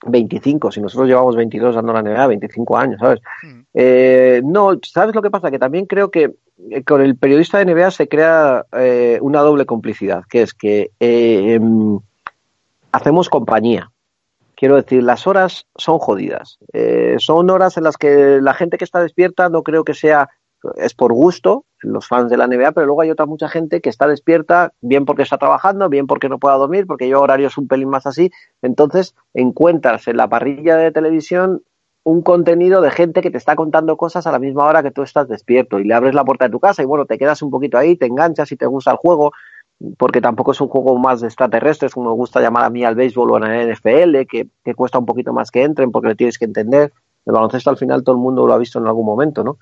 25, 0.06 0.70
si 0.70 0.80
nosotros 0.80 1.08
llevamos 1.08 1.36
22 1.36 1.74
dando 1.74 1.92
la 1.92 2.02
NBA, 2.02 2.26
25 2.26 2.76
años, 2.76 3.00
¿sabes? 3.00 3.20
Hmm. 3.42 3.60
Eh, 3.74 4.40
no, 4.44 4.78
¿sabes 4.82 5.14
lo 5.14 5.22
que 5.22 5.30
pasa? 5.30 5.50
Que 5.50 5.58
también 5.58 5.86
creo 5.86 6.10
que 6.10 6.34
eh, 6.70 6.82
con 6.82 7.00
el 7.00 7.16
periodista 7.16 7.58
de 7.58 7.72
NBA 7.72 7.90
se 7.92 8.08
crea 8.08 8.64
eh, 8.72 9.18
una 9.22 9.40
doble 9.40 9.64
complicidad, 9.64 10.24
que 10.28 10.42
es 10.42 10.54
que 10.54 10.90
eh, 10.98 11.54
em, 11.54 12.00
hacemos 12.90 13.28
compañía. 13.28 13.90
Quiero 14.56 14.74
decir, 14.74 15.04
las 15.04 15.28
horas 15.28 15.66
son 15.76 16.00
jodidas. 16.00 16.58
son 17.18 17.48
horas 17.48 17.76
en 17.76 17.84
las 17.84 17.96
que 17.96 18.40
la 18.42 18.54
gente 18.54 18.76
que 18.76 18.84
está 18.84 19.00
despierta 19.00 19.48
no 19.48 19.62
creo 19.62 19.84
que 19.84 19.94
sea, 19.94 20.30
es 20.76 20.94
por 20.94 21.12
gusto, 21.12 21.64
los 21.80 22.06
fans 22.06 22.30
de 22.30 22.36
la 22.36 22.46
NBA, 22.46 22.72
pero 22.72 22.86
luego 22.86 23.02
hay 23.02 23.10
otra 23.10 23.26
mucha 23.26 23.48
gente 23.48 23.80
que 23.80 23.88
está 23.88 24.06
despierta, 24.06 24.72
bien 24.80 25.04
porque 25.04 25.22
está 25.22 25.38
trabajando, 25.38 25.88
bien 25.88 26.06
porque 26.06 26.28
no 26.28 26.38
pueda 26.38 26.56
dormir, 26.56 26.86
porque 26.86 27.08
yo 27.08 27.20
horario 27.20 27.46
es 27.46 27.58
un 27.58 27.68
pelín 27.68 27.88
más 27.88 28.06
así. 28.06 28.30
Entonces 28.62 29.14
encuentras 29.34 30.08
en 30.08 30.16
la 30.16 30.28
parrilla 30.28 30.76
de 30.76 30.90
televisión 30.90 31.62
un 32.04 32.22
contenido 32.22 32.80
de 32.80 32.90
gente 32.90 33.20
que 33.20 33.30
te 33.30 33.38
está 33.38 33.54
contando 33.54 33.96
cosas 33.96 34.26
a 34.26 34.32
la 34.32 34.38
misma 34.38 34.64
hora 34.64 34.82
que 34.82 34.90
tú 34.90 35.02
estás 35.02 35.28
despierto 35.28 35.78
y 35.78 35.84
le 35.84 35.94
abres 35.94 36.14
la 36.14 36.24
puerta 36.24 36.46
de 36.46 36.50
tu 36.50 36.58
casa 36.58 36.82
y 36.82 36.86
bueno, 36.86 37.04
te 37.04 37.18
quedas 37.18 37.42
un 37.42 37.50
poquito 37.50 37.76
ahí, 37.76 37.96
te 37.96 38.06
enganchas 38.06 38.50
y 38.50 38.56
te 38.56 38.66
gusta 38.66 38.92
el 38.92 38.96
juego, 38.96 39.32
porque 39.98 40.20
tampoco 40.20 40.52
es 40.52 40.60
un 40.60 40.68
juego 40.68 40.96
más 40.98 41.20
de 41.20 41.26
extraterrestres, 41.26 41.94
como 41.94 42.10
me 42.10 42.16
gusta 42.16 42.40
llamar 42.40 42.64
a 42.64 42.70
mí 42.70 42.84
al 42.84 42.94
béisbol 42.94 43.30
o 43.30 43.36
a 43.36 43.40
la 43.40 43.64
NFL, 43.64 44.26
que, 44.28 44.48
que 44.64 44.74
cuesta 44.74 44.98
un 44.98 45.06
poquito 45.06 45.32
más 45.32 45.50
que 45.50 45.62
entren 45.62 45.92
porque 45.92 46.08
le 46.08 46.14
tienes 46.16 46.38
que 46.38 46.46
entender. 46.46 46.92
El 47.26 47.32
baloncesto 47.34 47.68
al 47.68 47.76
final 47.76 48.02
todo 48.02 48.16
el 48.16 48.22
mundo 48.22 48.46
lo 48.46 48.54
ha 48.54 48.58
visto 48.58 48.78
en 48.78 48.86
algún 48.86 49.04
momento, 49.04 49.44
¿no? 49.44 49.58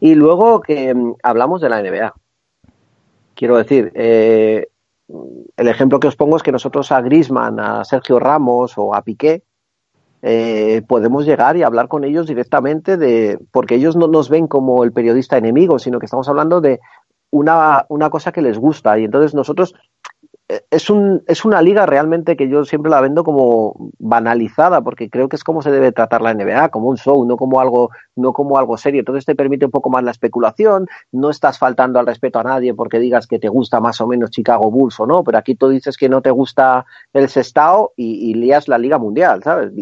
Y 0.00 0.14
luego 0.14 0.60
que 0.60 0.94
mm, 0.94 1.14
hablamos 1.22 1.60
de 1.60 1.68
la 1.68 1.82
NBA. 1.82 2.14
Quiero 3.34 3.56
decir, 3.56 3.92
eh, 3.94 4.68
el 5.56 5.68
ejemplo 5.68 6.00
que 6.00 6.08
os 6.08 6.16
pongo 6.16 6.36
es 6.36 6.42
que 6.42 6.52
nosotros 6.52 6.90
a 6.92 7.00
Grisman, 7.00 7.60
a 7.60 7.84
Sergio 7.84 8.18
Ramos 8.18 8.74
o 8.76 8.94
a 8.94 9.02
Piqué, 9.02 9.42
eh, 10.20 10.82
podemos 10.88 11.24
llegar 11.24 11.56
y 11.56 11.62
hablar 11.62 11.86
con 11.86 12.04
ellos 12.04 12.26
directamente 12.26 12.96
de, 12.96 13.38
porque 13.52 13.76
ellos 13.76 13.94
no 13.94 14.08
nos 14.08 14.28
ven 14.28 14.48
como 14.48 14.82
el 14.82 14.92
periodista 14.92 15.38
enemigo, 15.38 15.78
sino 15.78 16.00
que 16.00 16.06
estamos 16.06 16.28
hablando 16.28 16.60
de 16.60 16.80
una, 17.30 17.86
una 17.88 18.10
cosa 18.10 18.32
que 18.32 18.42
les 18.42 18.58
gusta 18.58 18.98
y 18.98 19.04
entonces 19.04 19.34
nosotros 19.34 19.74
es, 20.70 20.88
un, 20.88 21.22
es 21.26 21.44
una 21.44 21.60
liga 21.60 21.84
realmente 21.84 22.36
que 22.36 22.48
yo 22.48 22.64
siempre 22.64 22.90
la 22.90 23.02
vendo 23.02 23.22
como 23.22 23.90
banalizada, 23.98 24.80
porque 24.80 25.10
creo 25.10 25.28
que 25.28 25.36
es 25.36 25.44
como 25.44 25.60
se 25.60 25.70
debe 25.70 25.92
tratar 25.92 26.22
la 26.22 26.32
NBA, 26.32 26.70
como 26.70 26.88
un 26.88 26.96
show, 26.96 27.26
no 27.26 27.36
como 27.36 27.60
algo, 27.60 27.90
no 28.16 28.32
como 28.32 28.58
algo 28.58 28.78
serio. 28.78 29.00
Entonces 29.00 29.26
te 29.26 29.34
permite 29.34 29.66
un 29.66 29.70
poco 29.70 29.90
más 29.90 30.02
la 30.02 30.10
especulación, 30.10 30.88
no 31.12 31.28
estás 31.28 31.58
faltando 31.58 31.98
al 31.98 32.06
respeto 32.06 32.38
a 32.38 32.44
nadie 32.44 32.72
porque 32.72 32.98
digas 32.98 33.26
que 33.26 33.38
te 33.38 33.48
gusta 33.48 33.80
más 33.80 34.00
o 34.00 34.06
menos 34.06 34.30
Chicago 34.30 34.70
Bulls 34.70 34.98
o 35.00 35.06
no, 35.06 35.22
pero 35.22 35.36
aquí 35.36 35.54
tú 35.54 35.68
dices 35.68 35.98
que 35.98 36.08
no 36.08 36.22
te 36.22 36.30
gusta 36.30 36.86
el 37.12 37.28
Sestao 37.28 37.92
y, 37.96 38.30
y 38.30 38.34
lías 38.34 38.68
la 38.68 38.78
Liga 38.78 38.98
Mundial, 38.98 39.42
¿sabes? 39.42 39.72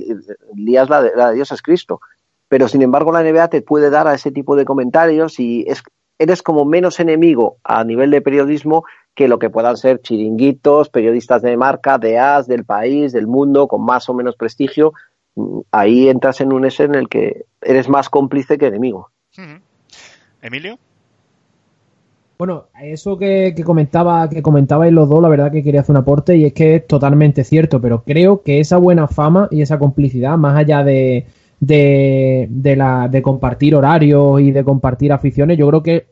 Lías 0.54 0.90
la 0.90 1.02
de, 1.02 1.12
la 1.14 1.28
de 1.30 1.36
Dios 1.36 1.52
es 1.52 1.62
Cristo. 1.62 2.00
Pero 2.48 2.68
sin 2.68 2.82
embargo 2.82 3.12
la 3.12 3.22
NBA 3.22 3.48
te 3.48 3.62
puede 3.62 3.90
dar 3.90 4.06
a 4.08 4.14
ese 4.14 4.32
tipo 4.32 4.56
de 4.56 4.64
comentarios 4.64 5.38
y 5.38 5.64
es, 5.68 5.82
eres 6.18 6.42
como 6.42 6.64
menos 6.64 7.00
enemigo 7.00 7.58
a 7.64 7.84
nivel 7.84 8.10
de 8.10 8.22
periodismo 8.22 8.84
que 9.14 9.28
lo 9.28 9.38
que 9.38 9.50
puedan 9.50 9.76
ser 9.76 10.00
chiringuitos, 10.02 10.90
periodistas 10.90 11.42
de 11.42 11.56
marca, 11.56 11.98
de 11.98 12.18
AS, 12.18 12.46
del 12.46 12.64
país, 12.64 13.12
del 13.12 13.26
mundo, 13.26 13.66
con 13.66 13.82
más 13.82 14.08
o 14.08 14.14
menos 14.14 14.36
prestigio. 14.36 14.92
Mm, 15.34 15.60
ahí 15.72 16.08
entras 16.08 16.40
en 16.40 16.52
un 16.52 16.66
ese 16.66 16.84
en 16.84 16.94
el 16.94 17.08
que 17.08 17.46
eres 17.62 17.88
más 17.88 18.10
cómplice 18.10 18.58
que 18.58 18.66
enemigo. 18.66 19.10
Emilio. 20.42 20.78
Bueno, 22.38 22.66
eso 22.82 23.16
que, 23.16 23.54
que 23.56 23.64
comentaba, 23.64 24.28
que 24.28 24.42
comentabais 24.42 24.92
los 24.92 25.08
dos, 25.08 25.22
la 25.22 25.30
verdad 25.30 25.50
que 25.50 25.62
quería 25.62 25.80
hacer 25.80 25.94
un 25.94 26.02
aporte 26.02 26.36
y 26.36 26.44
es 26.44 26.52
que 26.52 26.76
es 26.76 26.86
totalmente 26.86 27.44
cierto, 27.44 27.80
pero 27.80 28.04
creo 28.04 28.42
que 28.42 28.60
esa 28.60 28.76
buena 28.76 29.08
fama 29.08 29.48
y 29.50 29.62
esa 29.62 29.78
complicidad, 29.78 30.36
más 30.36 30.54
allá 30.54 30.84
de, 30.84 31.26
de, 31.60 32.46
de, 32.50 32.76
la, 32.76 33.08
de 33.08 33.22
compartir 33.22 33.74
horarios 33.74 34.40
y 34.40 34.50
de 34.50 34.64
compartir 34.64 35.12
aficiones, 35.12 35.58
yo 35.58 35.68
creo 35.68 35.82
que 35.82 36.06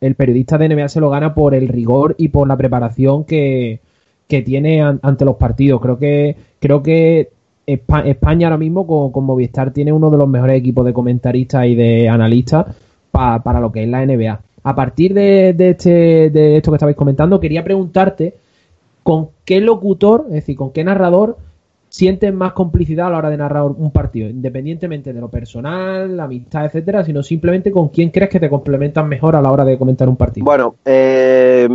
el, 0.00 0.14
periodista 0.14 0.58
de 0.58 0.68
NBA 0.68 0.88
se 0.88 1.00
lo 1.00 1.10
gana 1.10 1.34
por 1.34 1.54
el 1.54 1.68
rigor 1.68 2.14
y 2.18 2.28
por 2.28 2.48
la 2.48 2.56
preparación 2.56 3.24
que, 3.24 3.80
que 4.28 4.42
tiene 4.42 4.82
ante 4.82 5.24
los 5.24 5.36
partidos. 5.36 5.80
Creo 5.80 5.98
que, 5.98 6.36
creo 6.58 6.82
que 6.82 7.30
España 7.66 8.48
ahora 8.48 8.58
mismo 8.58 8.86
con, 8.86 9.24
Movistar 9.24 9.72
tiene 9.72 9.92
uno 9.92 10.10
de 10.10 10.18
los 10.18 10.28
mejores 10.28 10.58
equipos 10.58 10.84
de 10.84 10.92
comentaristas 10.92 11.66
y 11.66 11.74
de 11.74 12.08
analistas 12.08 12.66
para 13.10 13.60
lo 13.60 13.70
que 13.70 13.84
es 13.84 13.88
la 13.88 14.04
NBA. 14.04 14.40
A 14.64 14.74
partir 14.74 15.14
de, 15.14 15.54
de, 15.54 15.70
este, 15.70 16.30
de 16.30 16.56
esto 16.56 16.70
que 16.70 16.76
estabais 16.76 16.96
comentando, 16.96 17.40
quería 17.40 17.64
preguntarte 17.64 18.34
con 19.02 19.30
qué 19.44 19.60
locutor, 19.60 20.26
es 20.28 20.34
decir, 20.34 20.56
con 20.56 20.72
qué 20.72 20.84
narrador 20.84 21.36
sientes 21.92 22.32
más 22.32 22.54
complicidad 22.54 23.08
a 23.08 23.10
la 23.10 23.18
hora 23.18 23.28
de 23.28 23.36
narrar 23.36 23.64
un 23.64 23.92
partido, 23.92 24.28
independientemente 24.28 25.12
de 25.12 25.20
lo 25.20 25.28
personal, 25.28 26.16
la 26.16 26.24
amistad, 26.24 26.64
etcétera, 26.64 27.04
sino 27.04 27.22
simplemente 27.22 27.70
con 27.70 27.90
quién 27.90 28.08
crees 28.08 28.30
que 28.30 28.40
te 28.40 28.48
complementan 28.48 29.10
mejor 29.10 29.36
a 29.36 29.42
la 29.42 29.52
hora 29.52 29.66
de 29.66 29.76
comentar 29.76 30.08
un 30.08 30.16
partido. 30.16 30.46
Bueno, 30.46 30.76
eh, 30.86 31.68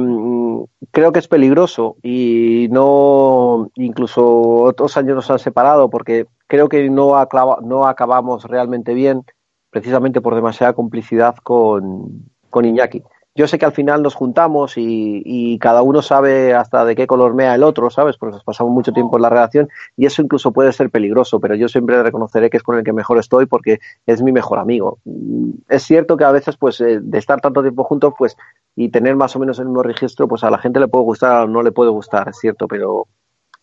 creo 0.89 1.11
que 1.11 1.19
es 1.19 1.27
peligroso 1.27 1.97
y 2.01 2.67
no, 2.71 3.69
incluso 3.75 4.25
otros 4.63 4.97
años 4.97 5.17
nos 5.17 5.29
han 5.29 5.37
separado 5.37 5.87
porque 5.91 6.25
creo 6.47 6.67
que 6.67 6.89
no, 6.89 7.13
no 7.61 7.85
acabamos 7.85 8.43
realmente 8.45 8.95
bien, 8.95 9.21
precisamente 9.69 10.19
por 10.19 10.33
demasiada 10.33 10.73
complicidad 10.73 11.35
con, 11.43 12.25
con 12.49 12.65
Iñaki 12.65 13.03
yo 13.37 13.47
sé 13.47 13.59
que 13.59 13.65
al 13.65 13.71
final 13.71 14.01
nos 14.01 14.15
juntamos 14.15 14.73
y, 14.77 15.59
cada 15.59 15.83
uno 15.83 16.01
sabe 16.01 16.55
hasta 16.55 16.85
de 16.85 16.95
qué 16.95 17.05
color 17.05 17.35
mea 17.35 17.53
el 17.53 17.63
otro, 17.63 17.89
¿sabes? 17.91 18.17
Porque 18.17 18.33
nos 18.33 18.43
pasamos 18.43 18.73
mucho 18.73 18.91
tiempo 18.91 19.17
en 19.17 19.21
la 19.21 19.29
relación 19.29 19.69
y 19.95 20.07
eso 20.07 20.23
incluso 20.23 20.51
puede 20.51 20.73
ser 20.73 20.89
peligroso, 20.89 21.39
pero 21.39 21.53
yo 21.53 21.67
siempre 21.67 22.01
reconoceré 22.01 22.49
que 22.49 22.57
es 22.57 22.63
con 22.63 22.77
el 22.77 22.83
que 22.83 22.93
mejor 22.93 23.19
estoy 23.19 23.45
porque 23.45 23.79
es 24.07 24.23
mi 24.23 24.31
mejor 24.31 24.57
amigo. 24.57 24.97
Mm, 25.05 25.51
es 25.69 25.83
cierto 25.83 26.17
que 26.17 26.23
a 26.23 26.31
veces, 26.31 26.57
pues, 26.57 26.81
eh, 26.81 26.99
de 26.99 27.17
estar 27.17 27.39
tanto 27.39 27.61
tiempo 27.61 27.83
juntos, 27.83 28.13
pues, 28.17 28.35
y 28.75 28.89
tener 28.89 29.15
más 29.15 29.35
o 29.35 29.39
menos 29.39 29.59
el 29.59 29.65
mismo 29.65 29.83
registro, 29.83 30.27
pues 30.27 30.43
a 30.43 30.49
la 30.49 30.57
gente 30.57 30.79
le 30.79 30.87
puede 30.87 31.05
gustar 31.05 31.43
o 31.43 31.47
no 31.47 31.61
le 31.61 31.71
puede 31.71 31.91
gustar, 31.91 32.29
es 32.29 32.37
cierto, 32.37 32.67
pero 32.67 33.07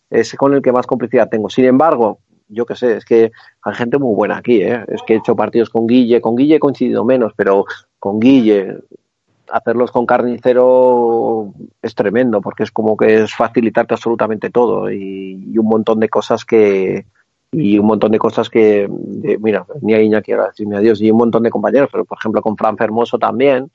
es 0.09 0.33
con 0.35 0.53
el 0.53 0.61
que 0.61 0.71
más 0.71 0.87
complicidad 0.87 1.27
tengo. 1.29 1.49
Sin 1.49 1.65
embargo, 1.65 2.19
yo 2.47 2.65
qué 2.65 2.75
sé, 2.75 2.97
es 2.97 3.05
que 3.05 3.31
hay 3.61 3.75
gente 3.75 3.97
muy 3.97 4.15
buena 4.15 4.37
aquí, 4.37 4.61
¿eh? 4.61 4.85
Es 4.87 5.01
que 5.05 5.15
he 5.15 5.17
hecho 5.17 5.35
partidos 5.35 5.69
con 5.69 5.85
Guille, 5.85 6.21
con 6.21 6.35
Guille 6.35 6.55
he 6.55 6.59
coincidido 6.59 7.03
menos, 7.03 7.33
pero 7.35 7.65
con 7.99 8.19
Guille, 8.19 8.77
hacerlos 9.51 9.91
con 9.91 10.05
carnicero 10.05 11.53
es 11.81 11.95
tremendo 11.95 12.41
porque 12.41 12.63
es 12.63 12.71
como 12.71 12.97
que 12.97 13.23
es 13.23 13.33
facilitarte 13.33 13.93
absolutamente 13.93 14.49
todo 14.49 14.91
y, 14.91 15.57
un 15.57 15.67
montón 15.67 15.99
de 15.99 16.09
cosas 16.09 16.45
que 16.45 17.05
y 17.51 17.79
un 17.79 17.85
montón 17.85 18.11
de 18.11 18.19
cosas 18.19 18.49
que 18.49 18.89
mira 19.39 19.65
ni 19.81 19.93
a 19.93 20.01
Iñaki 20.01 20.33
ahora 20.33 20.47
decirme 20.47 20.77
adiós 20.77 21.01
y 21.01 21.11
un 21.11 21.17
montón 21.17 21.43
de 21.43 21.49
compañeros 21.49 21.89
pero 21.91 22.05
por 22.05 22.17
ejemplo 22.19 22.41
con 22.41 22.57
Fran 22.57 22.77
Fermoso 22.77 23.17
también. 23.17 23.71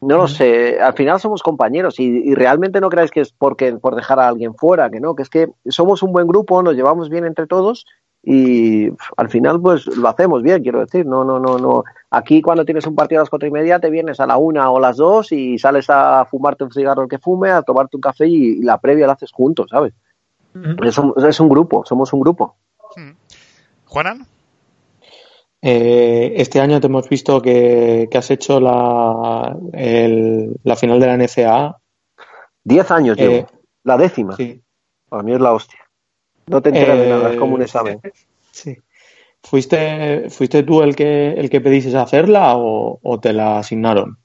No 0.00 0.18
lo 0.18 0.28
sé 0.28 0.80
al 0.80 0.92
final 0.94 1.18
somos 1.18 1.42
compañeros 1.42 1.98
y, 1.98 2.04
y, 2.04 2.34
realmente 2.34 2.80
no 2.80 2.90
creáis 2.90 3.10
que 3.10 3.20
es 3.20 3.32
porque 3.32 3.72
por 3.74 3.94
dejar 3.94 4.20
a 4.20 4.28
alguien 4.28 4.54
fuera 4.54 4.90
que 4.90 5.00
no 5.00 5.14
que 5.14 5.22
es 5.22 5.30
que 5.30 5.48
somos 5.68 6.02
un 6.02 6.12
buen 6.12 6.26
grupo 6.26 6.62
nos 6.62 6.74
llevamos 6.74 7.08
bien 7.08 7.24
entre 7.24 7.46
todos 7.46 7.86
y 8.26 8.88
al 9.16 9.28
final 9.28 9.60
pues 9.60 9.86
lo 9.86 10.08
hacemos 10.08 10.42
bien, 10.42 10.62
quiero 10.62 10.80
decir, 10.80 11.04
no, 11.04 11.24
no, 11.24 11.38
no, 11.38 11.58
no. 11.58 11.84
Aquí 12.10 12.40
cuando 12.40 12.64
tienes 12.64 12.86
un 12.86 12.94
partido 12.94 13.20
a 13.20 13.22
las 13.22 13.30
cuatro 13.30 13.46
y 13.48 13.50
media 13.50 13.78
te 13.78 13.90
vienes 13.90 14.18
a 14.18 14.26
la 14.26 14.38
una 14.38 14.70
o 14.70 14.80
las 14.80 14.96
dos 14.96 15.30
y 15.32 15.58
sales 15.58 15.90
a 15.90 16.24
fumarte 16.24 16.64
un 16.64 16.72
cigarro 16.72 17.02
el 17.02 17.08
que 17.08 17.18
fume, 17.18 17.50
a 17.50 17.62
tomarte 17.62 17.96
un 17.96 18.00
café 18.00 18.26
y, 18.26 18.62
la 18.62 18.78
previa 18.78 19.06
la 19.06 19.12
haces 19.12 19.30
juntos, 19.30 19.68
¿sabes? 19.70 19.92
es, 20.84 21.40
un, 21.40 21.48
grupo, 21.48 21.84
somos 21.84 22.12
un 22.12 22.20
grupo. 22.20 22.56
¿Juanan? 23.86 24.26
Eh, 25.60 26.34
este 26.36 26.60
año 26.60 26.80
te 26.80 26.86
hemos 26.86 27.08
visto 27.08 27.42
que, 27.42 28.08
has 28.14 28.30
hecho 28.30 28.60
la, 28.60 29.56
la 29.72 30.76
final 30.76 31.00
de 31.00 31.06
la 31.06 31.16
NCAA. 31.16 31.78
Diez 32.62 32.90
años 32.90 33.18
eh, 33.18 33.46
la 33.82 33.98
décima. 33.98 34.36
Sí. 34.36 34.62
Para 35.08 35.22
mí 35.22 35.34
es 35.34 35.40
la 35.40 35.52
hostia. 35.52 35.83
No 36.46 36.60
te 36.60 36.68
enteras 36.70 36.98
de 36.98 37.08
nada, 37.08 37.30
es 37.32 37.36
como 37.38 37.54
un 37.54 37.62
eh, 37.62 37.64
examen. 37.64 38.00
Sí. 38.50 38.76
¿Fuiste, 39.42 40.30
¿Fuiste 40.30 40.62
tú 40.62 40.82
el 40.82 40.96
que, 40.96 41.32
el 41.32 41.50
que 41.50 41.60
pediste 41.60 41.96
hacerla 41.96 42.54
o, 42.56 43.20
te 43.20 43.32
la 43.32 43.58
asignaron? 43.58 44.18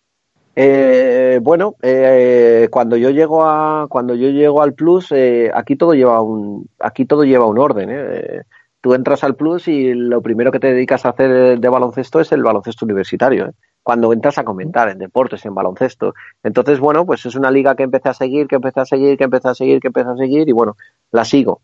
Eh, 0.56 1.40
bueno, 1.42 1.76
eh, 1.82 2.68
cuando 2.72 2.98
yo 2.98 3.10
llego 3.10 3.44
a 3.46 3.88
cuando 3.90 4.16
yo 4.16 4.30
llego 4.30 4.62
al 4.62 4.74
Plus, 4.74 5.14
aquí 5.54 5.76
todo 5.76 5.94
lleva 5.94 6.22
un 6.22 6.70
aquí 6.80 7.06
todo 7.06 7.24
lleva 7.24 7.46
un 7.46 7.60
orden. 7.60 8.46
Tú 8.82 8.94
entras 8.94 9.26
al 9.26 9.36
Plus 9.36 9.68
y 9.68 9.94
lo 9.94 10.22
primero 10.22 10.52
que 10.52 10.60
te 10.60 10.74
dedicas 10.74 11.06
a 11.06 11.10
hacer 11.10 11.60
de 11.60 11.70
baloncesto 11.70 12.22
es 12.22 12.32
el 12.32 12.44
baloncesto 12.44 12.86
universitario. 12.86 13.52
Cuando 13.84 14.14
entras 14.14 14.38
a 14.38 14.46
comentar 14.46 14.90
en 14.90 15.00
deportes, 15.00 15.46
en 15.46 15.56
baloncesto. 15.56 16.14
Entonces, 16.44 16.80
bueno, 16.80 17.06
pues 17.06 17.26
es 17.26 17.36
una 17.36 17.52
liga 17.52 17.76
que 17.76 17.84
empecé 17.84 18.10
a 18.10 18.14
seguir, 18.14 18.48
que 18.48 18.56
empecé 18.56 18.80
a 18.80 18.86
seguir, 18.86 19.18
que 19.18 19.24
empecé 19.26 19.50
a 19.50 19.56
seguir, 19.56 19.80
que 19.82 19.88
empecé 19.88 20.10
a 20.10 20.16
seguir 20.16 20.48
y 20.48 20.52
bueno, 20.54 20.78
la 21.12 21.26
sigo 21.26 21.62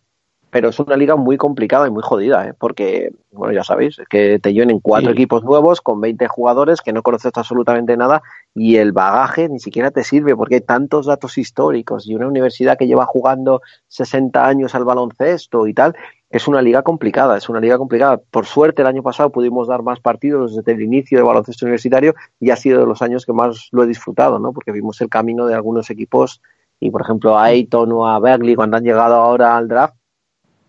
pero 0.49 0.69
es 0.69 0.79
una 0.79 0.95
liga 0.95 1.15
muy 1.15 1.37
complicada 1.37 1.87
y 1.87 1.91
muy 1.91 2.01
jodida, 2.03 2.47
¿eh? 2.47 2.53
porque, 2.57 3.11
bueno, 3.31 3.53
ya 3.53 3.63
sabéis, 3.63 3.99
es 3.99 4.07
que 4.07 4.39
te 4.39 4.53
lleven 4.53 4.79
cuatro 4.79 5.11
equipos 5.11 5.43
nuevos 5.43 5.81
con 5.81 5.99
20 5.99 6.27
jugadores 6.27 6.81
que 6.81 6.93
no 6.93 7.03
conoces 7.03 7.31
absolutamente 7.35 7.97
nada 7.97 8.21
y 8.53 8.77
el 8.77 8.93
bagaje 8.93 9.49
ni 9.49 9.59
siquiera 9.59 9.91
te 9.91 10.03
sirve 10.03 10.35
porque 10.35 10.55
hay 10.55 10.61
tantos 10.61 11.07
datos 11.07 11.37
históricos 11.37 12.07
y 12.07 12.15
una 12.15 12.27
universidad 12.27 12.77
que 12.77 12.87
lleva 12.87 13.05
jugando 13.05 13.61
60 13.87 14.47
años 14.47 14.75
al 14.75 14.85
baloncesto 14.85 15.67
y 15.67 15.73
tal, 15.73 15.95
es 16.29 16.47
una 16.47 16.61
liga 16.61 16.81
complicada, 16.81 17.37
es 17.37 17.47
una 17.49 17.59
liga 17.59 17.77
complicada. 17.77 18.17
Por 18.17 18.45
suerte, 18.45 18.81
el 18.81 18.87
año 18.87 19.03
pasado 19.03 19.29
pudimos 19.31 19.67
dar 19.67 19.83
más 19.83 19.99
partidos 19.99 20.55
desde 20.55 20.73
el 20.73 20.81
inicio 20.81 21.17
del 21.17 21.25
baloncesto 21.25 21.65
universitario 21.65 22.13
y 22.39 22.49
ha 22.49 22.55
sido 22.55 22.79
de 22.79 22.85
los 22.85 23.01
años 23.01 23.25
que 23.25 23.33
más 23.33 23.69
lo 23.71 23.83
he 23.83 23.87
disfrutado, 23.87 24.39
¿no? 24.39 24.51
Porque 24.51 24.71
vimos 24.71 24.99
el 25.01 25.09
camino 25.09 25.45
de 25.45 25.53
algunos 25.53 25.89
equipos 25.89 26.41
y, 26.79 26.91
por 26.91 27.01
ejemplo, 27.01 27.37
a 27.37 27.45
Ayton 27.45 27.91
o 27.91 28.07
a 28.07 28.19
Berkeley 28.19 28.55
cuando 28.55 28.77
han 28.77 28.83
llegado 28.83 29.15
ahora 29.15 29.55
al 29.55 29.67
draft, 29.67 29.94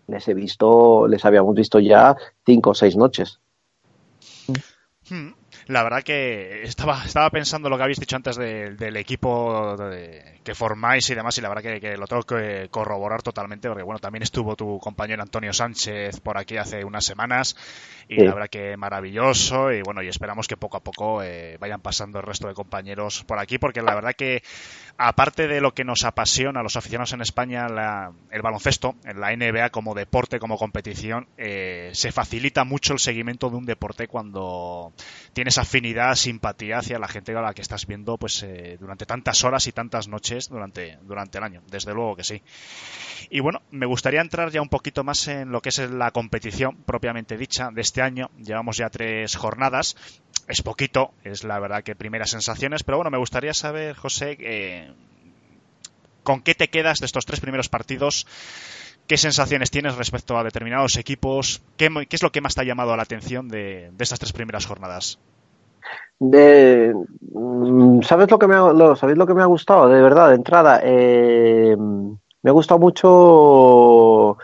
les 0.07 0.27
he 0.27 0.33
visto, 0.33 1.07
les 1.07 1.23
habíamos 1.25 1.55
visto 1.55 1.79
ya 1.79 2.15
cinco 2.45 2.71
o 2.71 2.73
seis 2.73 2.95
noches. 2.95 3.39
Hmm. 5.09 5.31
La 5.67 5.83
verdad 5.83 6.01
que 6.01 6.63
estaba, 6.63 7.03
estaba 7.03 7.29
pensando 7.29 7.69
lo 7.69 7.75
que 7.75 7.83
habéis 7.83 7.99
dicho 7.99 8.15
antes 8.15 8.37
del 8.37 8.95
equipo 8.95 9.75
que 10.43 10.55
formáis 10.55 11.09
y 11.09 11.15
demás, 11.15 11.37
y 11.37 11.41
la 11.41 11.49
verdad 11.49 11.79
que, 11.79 11.97
lo 11.97 12.07
tengo 12.07 12.23
que 12.23 12.69
corroborar 12.71 13.21
totalmente, 13.21 13.67
porque 13.67 13.83
bueno, 13.83 13.99
también 13.99 14.23
estuvo 14.23 14.55
tu 14.55 14.79
compañero 14.79 15.21
Antonio 15.21 15.51
Sánchez 15.51 16.21
por 16.21 16.37
aquí 16.37 16.55
hace 16.55 16.85
unas 16.85 17.03
semanas, 17.03 17.57
y 18.07 18.23
la 18.23 18.33
verdad 18.33 18.49
que 18.49 18.77
maravilloso, 18.77 19.73
y 19.73 19.81
bueno, 19.81 20.01
y 20.01 20.07
esperamos 20.07 20.47
que 20.47 20.55
poco 20.55 20.77
a 20.77 20.79
poco 20.79 21.21
eh, 21.21 21.57
vayan 21.59 21.81
pasando 21.81 22.19
el 22.19 22.25
resto 22.25 22.47
de 22.47 22.53
compañeros 22.53 23.25
por 23.25 23.37
aquí, 23.37 23.57
porque 23.57 23.81
la 23.81 23.93
verdad 23.93 24.13
que 24.17 24.43
aparte 24.97 25.47
de 25.47 25.61
lo 25.61 25.73
que 25.73 25.83
nos 25.83 26.03
apasiona 26.03 26.59
a 26.59 26.63
los 26.63 26.75
aficionados 26.75 27.13
en 27.13 27.21
España, 27.21 27.67
el 28.31 28.41
baloncesto, 28.41 28.95
en 29.05 29.19
la 29.19 29.35
NBA 29.35 29.69
como 29.69 29.93
deporte, 29.93 30.39
como 30.39 30.57
competición, 30.57 31.27
eh, 31.37 31.91
se 31.93 32.11
facilita 32.11 32.63
mucho 32.63 32.93
el 32.93 32.99
seguimiento 32.99 33.49
de 33.49 33.57
un 33.57 33.65
deporte 33.65 34.07
cuando 34.07 34.93
tienes 35.33 35.57
afinidad, 35.57 36.15
simpatía 36.15 36.79
hacia 36.79 36.99
la 36.99 37.07
gente 37.07 37.35
a 37.35 37.41
la 37.41 37.53
que 37.53 37.61
estás 37.61 37.85
viendo 37.85 38.17
pues 38.17 38.41
eh, 38.43 38.77
durante 38.79 39.05
tantas 39.05 39.43
horas 39.43 39.67
y 39.67 39.71
tantas 39.71 40.07
noches 40.07 40.49
durante, 40.49 40.97
durante 41.03 41.37
el 41.37 41.43
año, 41.43 41.61
desde 41.69 41.93
luego 41.93 42.15
que 42.15 42.23
sí. 42.23 42.41
Y 43.29 43.39
bueno, 43.39 43.61
me 43.71 43.85
gustaría 43.85 44.21
entrar 44.21 44.51
ya 44.51 44.61
un 44.61 44.69
poquito 44.69 45.03
más 45.03 45.27
en 45.27 45.51
lo 45.51 45.61
que 45.61 45.69
es 45.69 45.77
la 45.77 46.11
competición 46.11 46.75
propiamente 46.85 47.37
dicha 47.37 47.69
de 47.71 47.81
este 47.81 48.01
año. 48.01 48.29
Llevamos 48.37 48.77
ya 48.77 48.89
tres 48.89 49.35
jornadas 49.35 49.95
es 50.47 50.61
poquito, 50.61 51.11
es 51.23 51.43
la 51.43 51.59
verdad 51.59 51.83
que 51.83 51.95
primeras 51.95 52.29
sensaciones, 52.29 52.83
pero 52.83 52.97
bueno, 52.97 53.11
me 53.11 53.17
gustaría 53.17 53.53
saber, 53.53 53.95
José, 53.95 54.37
eh, 54.39 54.93
¿con 56.23 56.41
qué 56.41 56.55
te 56.55 56.69
quedas 56.69 56.99
de 56.99 57.05
estos 57.05 57.25
tres 57.25 57.39
primeros 57.41 57.67
partidos? 57.69 58.25
¿Qué 59.07 59.17
sensaciones 59.17 59.71
tienes 59.71 59.95
respecto 59.95 60.37
a 60.37 60.43
determinados 60.43 60.97
equipos? 60.97 61.61
¿Qué, 61.77 61.89
es 62.09 62.23
lo 62.23 62.31
que 62.31 62.41
más 62.41 62.55
te 62.55 62.61
ha 62.61 62.65
llamado 62.65 62.95
la 62.95 63.03
atención 63.03 63.47
de, 63.47 63.91
estas 63.99 64.19
tres 64.19 64.33
primeras 64.33 64.65
jornadas? 64.65 65.19
Mm, 66.19 68.01
¿sabes 68.01 68.31
lo 68.31 68.39
que 68.39 68.47
me 68.47 68.55
ha, 68.55 68.95
¿Sabéis 68.95 69.17
lo 69.17 69.27
que 69.27 69.33
me 69.33 69.41
ha 69.41 69.45
gustado? 69.45 69.87
De 69.87 70.01
verdad, 70.01 70.29
de 70.29 70.35
entrada. 70.35 70.81
Eh, 70.83 71.75
me 71.77 72.49
ha 72.49 72.53
gustado 72.53 72.79
mucho 72.79 74.37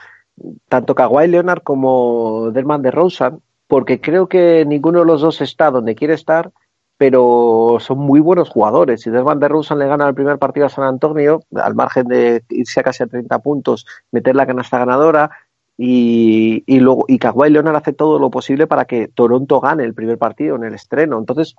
tanto 0.68 0.96
Kawhi 0.96 1.28
Leonard 1.28 1.64
como 1.64 2.52
Derman 2.52 2.82
de 2.82 2.92
Rosen 2.92 3.42
porque 3.74 4.00
creo 4.00 4.30
que 4.30 4.66
ninguno 4.68 5.00
de 5.00 5.06
los 5.08 5.22
dos 5.22 5.42
está 5.42 5.72
donde 5.72 5.96
quiere 5.96 6.14
estar, 6.14 6.52
pero 6.96 7.78
son 7.80 7.98
muy 7.98 8.20
buenos 8.20 8.48
jugadores. 8.50 9.02
Si 9.02 9.10
Desmond 9.10 9.42
de 9.42 9.48
Rosen 9.48 9.80
le 9.80 9.88
gana 9.88 10.08
el 10.08 10.14
primer 10.14 10.38
partido 10.38 10.68
a 10.68 10.70
San 10.70 10.84
Antonio, 10.84 11.42
al 11.56 11.74
margen 11.74 12.08
de 12.08 12.44
irse 12.50 12.82
a 12.82 12.84
casi 12.84 13.02
a 13.02 13.08
30 13.08 13.40
puntos, 13.40 13.88
meter 14.12 14.36
la 14.36 14.46
canasta 14.46 14.78
ganadora, 14.78 15.32
y, 15.76 16.64
y 16.68 16.82
luego 16.82 17.06
y 17.08 17.18
Kawhi 17.18 17.50
Leonard 17.50 17.78
hace 17.78 17.94
todo 17.94 18.20
lo 18.20 18.30
posible 18.30 18.68
para 18.68 18.86
que 18.86 19.08
Toronto 19.08 19.60
gane 19.60 19.86
el 19.86 19.96
primer 19.96 20.20
partido 20.20 20.56
en 20.56 20.66
el 20.66 20.76
estreno. 20.76 21.18
Entonces, 21.18 21.56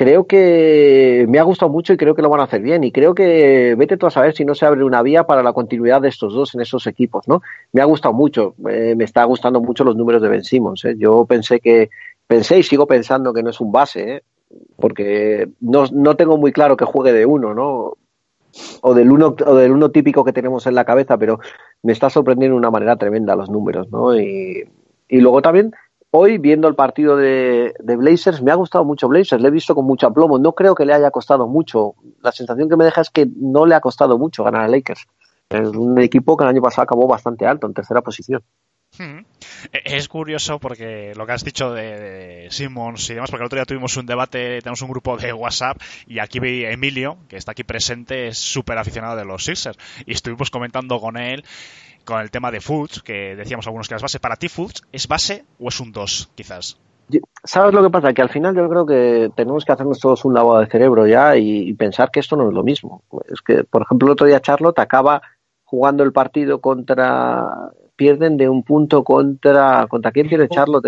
creo 0.00 0.26
que 0.26 1.26
me 1.28 1.38
ha 1.38 1.42
gustado 1.42 1.70
mucho 1.70 1.92
y 1.92 1.98
creo 1.98 2.14
que 2.14 2.22
lo 2.22 2.30
van 2.30 2.40
a 2.40 2.44
hacer 2.44 2.62
bien. 2.62 2.82
Y 2.84 2.90
creo 2.90 3.14
que 3.14 3.74
vete 3.76 3.98
tú 3.98 4.06
a 4.06 4.10
saber 4.10 4.34
si 4.34 4.46
no 4.46 4.54
se 4.54 4.64
abre 4.64 4.82
una 4.82 5.02
vía 5.02 5.24
para 5.24 5.42
la 5.42 5.52
continuidad 5.52 6.00
de 6.00 6.08
estos 6.08 6.32
dos 6.32 6.54
en 6.54 6.62
esos 6.62 6.86
equipos, 6.86 7.28
¿no? 7.28 7.42
Me 7.72 7.82
ha 7.82 7.84
gustado 7.84 8.14
mucho, 8.14 8.54
eh, 8.70 8.94
me 8.96 9.04
está 9.04 9.24
gustando 9.24 9.60
mucho 9.60 9.84
los 9.84 9.96
números 9.96 10.22
de 10.22 10.30
Ben 10.30 10.42
Simmons. 10.42 10.86
¿eh? 10.86 10.94
Yo 10.96 11.26
pensé 11.26 11.60
que, 11.60 11.90
pensé 12.26 12.58
y 12.58 12.62
sigo 12.62 12.86
pensando 12.86 13.34
que 13.34 13.42
no 13.42 13.50
es 13.50 13.60
un 13.60 13.72
base, 13.72 14.14
¿eh? 14.14 14.22
porque 14.76 15.50
no, 15.60 15.84
no 15.92 16.16
tengo 16.16 16.38
muy 16.38 16.50
claro 16.50 16.78
que 16.78 16.86
juegue 16.86 17.12
de 17.12 17.26
uno, 17.26 17.52
¿no? 17.52 17.98
o 18.80 18.94
del 18.94 19.12
uno 19.12 19.36
o 19.46 19.54
del 19.54 19.70
uno 19.70 19.90
típico 19.90 20.24
que 20.24 20.32
tenemos 20.32 20.66
en 20.66 20.76
la 20.76 20.86
cabeza, 20.86 21.18
pero 21.18 21.40
me 21.82 21.92
está 21.92 22.08
sorprendiendo 22.08 22.54
de 22.54 22.60
una 22.60 22.70
manera 22.70 22.96
tremenda 22.96 23.36
los 23.36 23.50
números, 23.50 23.90
¿no? 23.92 24.18
Y, 24.18 24.66
y 25.10 25.20
luego 25.20 25.42
también 25.42 25.72
hoy 26.10 26.38
viendo 26.38 26.68
el 26.68 26.74
partido 26.74 27.16
de, 27.16 27.74
Blazers 27.78 28.42
me 28.42 28.50
ha 28.50 28.56
gustado 28.56 28.84
mucho 28.84 29.08
Blazers, 29.08 29.42
le 29.42 29.48
he 29.48 29.52
visto 29.52 29.74
con 29.74 29.86
mucho 29.86 30.06
aplomo, 30.06 30.38
no 30.38 30.52
creo 30.52 30.74
que 30.74 30.84
le 30.84 30.92
haya 30.92 31.10
costado 31.10 31.46
mucho, 31.46 31.94
la 32.22 32.32
sensación 32.32 32.68
que 32.68 32.76
me 32.76 32.84
deja 32.84 33.00
es 33.00 33.10
que 33.10 33.26
no 33.36 33.66
le 33.66 33.74
ha 33.74 33.80
costado 33.80 34.18
mucho 34.18 34.44
ganar 34.44 34.62
a 34.64 34.68
Lakers. 34.68 35.06
Es 35.48 35.68
un 35.68 36.00
equipo 36.00 36.36
que 36.36 36.44
el 36.44 36.50
año 36.50 36.62
pasado 36.62 36.84
acabó 36.84 37.08
bastante 37.08 37.44
alto, 37.44 37.66
en 37.66 37.74
tercera 37.74 38.02
posición. 38.02 38.42
Hmm. 38.98 39.24
Es 39.84 40.08
curioso 40.08 40.58
porque 40.58 41.12
lo 41.14 41.26
que 41.26 41.32
has 41.32 41.44
dicho 41.44 41.72
de, 41.72 42.48
Simmons 42.50 43.08
y 43.10 43.14
demás, 43.14 43.30
porque 43.30 43.42
el 43.42 43.46
otro 43.46 43.56
día 43.56 43.64
tuvimos 43.64 43.96
un 43.96 44.06
debate, 44.06 44.60
tenemos 44.60 44.82
un 44.82 44.90
grupo 44.90 45.16
de 45.16 45.32
WhatsApp 45.32 45.80
y 46.06 46.18
aquí 46.18 46.38
Emilio, 46.42 47.18
que 47.28 47.36
está 47.36 47.52
aquí 47.52 47.62
presente, 47.62 48.28
es 48.28 48.38
súper 48.38 48.78
aficionado 48.78 49.16
de 49.16 49.24
los 49.24 49.44
Sixers 49.44 49.78
y 50.06 50.12
estuvimos 50.12 50.50
comentando 50.50 50.98
con 51.00 51.16
él 51.16 51.44
con 52.10 52.20
el 52.20 52.30
tema 52.30 52.50
de 52.50 52.60
Foods, 52.60 53.02
que 53.02 53.36
decíamos 53.36 53.66
algunos 53.66 53.88
que 53.88 53.94
las 53.94 54.02
bases. 54.02 54.20
¿Para 54.20 54.34
ti 54.34 54.48
Foods 54.48 54.82
es 54.90 55.06
base 55.06 55.44
o 55.60 55.68
es 55.68 55.78
un 55.78 55.92
2 55.92 56.32
quizás? 56.34 56.76
¿Sabes 57.44 57.72
lo 57.72 57.82
que 57.82 57.90
pasa? 57.90 58.12
Que 58.12 58.22
al 58.22 58.28
final 58.28 58.54
yo 58.54 58.68
creo 58.68 58.84
que 58.84 59.30
tenemos 59.36 59.64
que 59.64 59.72
hacernos 59.72 60.00
todos 60.00 60.24
un 60.24 60.34
lavado 60.34 60.60
de 60.60 60.66
cerebro 60.66 61.06
ya 61.06 61.36
y, 61.36 61.72
pensar 61.74 62.10
que 62.10 62.18
esto 62.18 62.36
no 62.36 62.48
es 62.48 62.54
lo 62.54 62.64
mismo. 62.64 63.02
Es 63.28 63.40
que, 63.42 63.62
por 63.64 63.82
ejemplo, 63.82 64.08
el 64.08 64.12
otro 64.12 64.26
día 64.26 64.40
Charlotte 64.40 64.80
acaba 64.80 65.22
jugando 65.64 66.02
el 66.02 66.12
partido 66.12 66.60
contra 66.60 67.70
pierden 67.94 68.36
de 68.36 68.48
un 68.48 68.64
punto 68.64 69.04
contra 69.04 69.86
contra 69.86 70.10
quién 70.10 70.26
pierde 70.26 70.48
Charlotte 70.48 70.86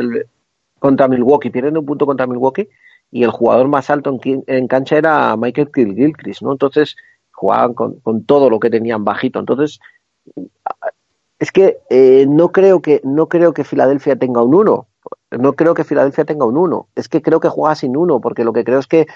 contra 0.78 1.06
Milwaukee 1.06 1.50
pierden 1.50 1.74
de 1.74 1.80
un 1.80 1.86
punto 1.86 2.06
contra 2.06 2.26
Milwaukee 2.26 2.68
y 3.10 3.22
el 3.22 3.30
jugador 3.30 3.68
más 3.68 3.90
alto 3.90 4.18
en, 4.24 4.42
en 4.46 4.66
cancha 4.66 4.96
era 4.96 5.36
Michael 5.36 5.70
Gilchrist 5.72 6.42
no 6.42 6.52
entonces 6.52 6.96
jugaban 7.30 7.74
con, 7.74 8.00
con, 8.00 8.24
todo 8.24 8.48
lo 8.48 8.58
que 8.58 8.70
tenían 8.70 9.04
bajito 9.04 9.38
entonces 9.38 9.78
es 11.42 11.50
que 11.50 11.78
eh, 11.90 12.24
no 12.28 12.52
creo 12.52 12.80
que 12.80 13.00
no 13.02 13.28
creo 13.28 13.52
que 13.52 13.64
Filadelfia 13.64 14.14
tenga 14.14 14.42
un 14.42 14.54
1 14.54 14.86
no 15.32 15.52
creo 15.54 15.74
que 15.74 15.82
Filadelfia 15.82 16.24
tenga 16.24 16.46
un 16.46 16.56
1 16.56 16.86
es 16.94 17.08
que 17.08 17.20
creo 17.20 17.40
que 17.40 17.48
juega 17.48 17.74
sin 17.74 17.96
uno 17.96 18.20
porque 18.20 18.44
lo 18.44 18.52
que 18.52 18.62
creo 18.62 18.78
es 18.78 18.86
que 18.86 19.08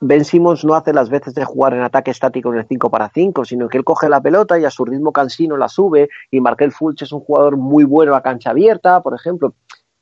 Ben 0.00 0.24
Simmons 0.24 0.64
no 0.64 0.74
hace 0.74 0.94
las 0.94 1.10
veces 1.10 1.34
de 1.34 1.44
jugar 1.44 1.74
en 1.74 1.82
ataque 1.82 2.10
estático 2.10 2.50
en 2.50 2.60
el 2.60 2.66
5 2.66 2.90
para 2.90 3.10
5, 3.10 3.44
sino 3.44 3.68
que 3.68 3.76
él 3.76 3.84
coge 3.84 4.08
la 4.08 4.22
pelota 4.22 4.58
y 4.58 4.64
a 4.64 4.70
su 4.70 4.86
ritmo 4.86 5.12
cansino 5.12 5.58
la 5.58 5.68
sube 5.68 6.08
y 6.30 6.40
Markel 6.40 6.72
Fulch 6.72 7.02
es 7.02 7.12
un 7.12 7.20
jugador 7.20 7.58
muy 7.58 7.84
bueno 7.84 8.14
a 8.14 8.22
cancha 8.22 8.50
abierta, 8.50 9.02
por 9.02 9.14
ejemplo. 9.14 9.54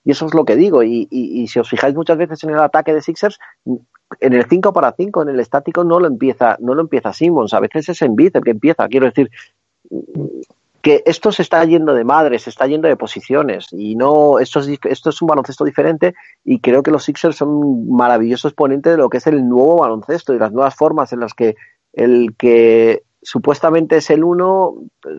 Y 0.05 0.11
eso 0.11 0.27
es 0.27 0.35
lo 0.35 0.45
que 0.45 0.57
digo. 0.57 0.83
Y, 0.83 1.07
y, 1.11 1.47
si 1.47 1.61
os 1.61 1.71
fijáis 1.71 1.95
muchas 1.95 2.19
veces 2.19 2.43
en 2.43 2.51
el 2.51 2.59
ataque 2.59 2.93
de 2.93 3.03
Sixers, 3.03 3.39
en 4.21 4.33
el 4.33 4.45
5 4.47 4.73
para 4.73 4.93
5, 4.93 5.23
en 5.23 5.29
el 5.29 5.39
estático, 5.39 5.85
no 5.85 6.01
lo 6.01 6.09
empieza, 6.09 6.57
no 6.61 6.75
lo 6.75 6.81
empieza 6.83 7.13
Simmons. 7.13 7.55
A 7.55 7.61
veces 7.61 7.89
es 7.89 8.03
en 8.03 8.17
el 8.19 8.31
que 8.43 8.51
empieza. 8.51 8.89
Quiero 8.89 9.07
decir, 9.07 9.31
que 10.85 11.03
esto 11.07 11.33
se 11.33 11.41
está 11.41 11.65
yendo 11.65 11.95
de 11.95 12.05
madre, 12.05 12.39
se 12.39 12.51
está 12.51 12.67
yendo 12.67 12.89
de 12.89 12.97
posiciones 12.99 13.69
y 13.73 13.97
no 13.97 14.39
esto 14.39 14.61
es, 14.61 14.69
esto 14.85 15.09
es 15.09 15.23
un 15.23 15.29
baloncesto 15.29 15.65
diferente 15.65 16.15
y 16.45 16.61
creo 16.61 16.83
que 16.83 16.91
los 16.91 17.05
Sixers 17.05 17.37
son 17.37 17.49
un 17.49 17.97
maravilloso 17.97 18.49
exponente 18.49 18.91
de 18.91 18.99
lo 18.99 19.09
que 19.09 19.17
es 19.17 19.27
el 19.27 19.49
nuevo 19.49 19.79
baloncesto 19.79 20.35
y 20.35 20.39
las 20.39 20.53
nuevas 20.53 20.75
formas 20.75 21.11
en 21.15 21.21
las 21.21 21.33
que 21.33 21.57
el 21.95 22.35
que 22.37 23.03
supuestamente 23.23 23.97
es 23.97 24.11
el 24.11 24.25
uno 24.25 24.75